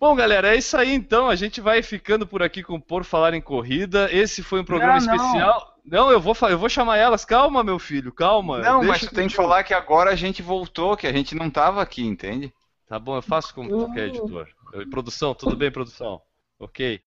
Bom, 0.00 0.14
galera, 0.14 0.54
é 0.54 0.58
isso 0.58 0.76
aí 0.76 0.94
então. 0.94 1.28
A 1.28 1.34
gente 1.34 1.60
vai 1.60 1.82
ficando 1.82 2.26
por 2.26 2.42
aqui 2.42 2.62
com 2.62 2.80
Por 2.80 3.04
Falar 3.04 3.34
em 3.34 3.40
Corrida. 3.40 4.08
Esse 4.12 4.42
foi 4.42 4.60
um 4.60 4.64
programa 4.64 4.98
Não, 5.00 5.06
não. 5.06 5.14
especial. 5.16 5.74
Não, 5.84 6.10
eu 6.12 6.20
vou, 6.20 6.36
eu 6.48 6.58
vou 6.58 6.68
chamar 6.68 6.98
elas. 6.98 7.24
Calma, 7.24 7.64
meu 7.64 7.78
filho, 7.78 8.12
calma. 8.12 8.58
Não, 8.58 8.80
Deixa 8.80 8.92
mas 8.92 9.00
tu 9.00 9.14
tem 9.14 9.26
que 9.26 9.34
falar 9.34 9.64
que 9.64 9.74
agora 9.74 10.10
a 10.10 10.14
gente 10.14 10.42
voltou, 10.42 10.96
que 10.96 11.06
a 11.06 11.12
gente 11.12 11.34
não 11.34 11.50
tava 11.50 11.82
aqui, 11.82 12.02
entende? 12.06 12.52
Tá 12.86 12.98
bom, 12.98 13.16
eu 13.16 13.22
faço 13.22 13.54
como 13.54 13.68
tu 13.68 13.92
quer, 13.92 14.08
editor. 14.08 14.46
Eu- 14.72 14.88
produção, 14.88 15.34
tudo 15.34 15.56
bem, 15.56 15.70
produção? 15.70 16.20
Ok. 16.58 17.00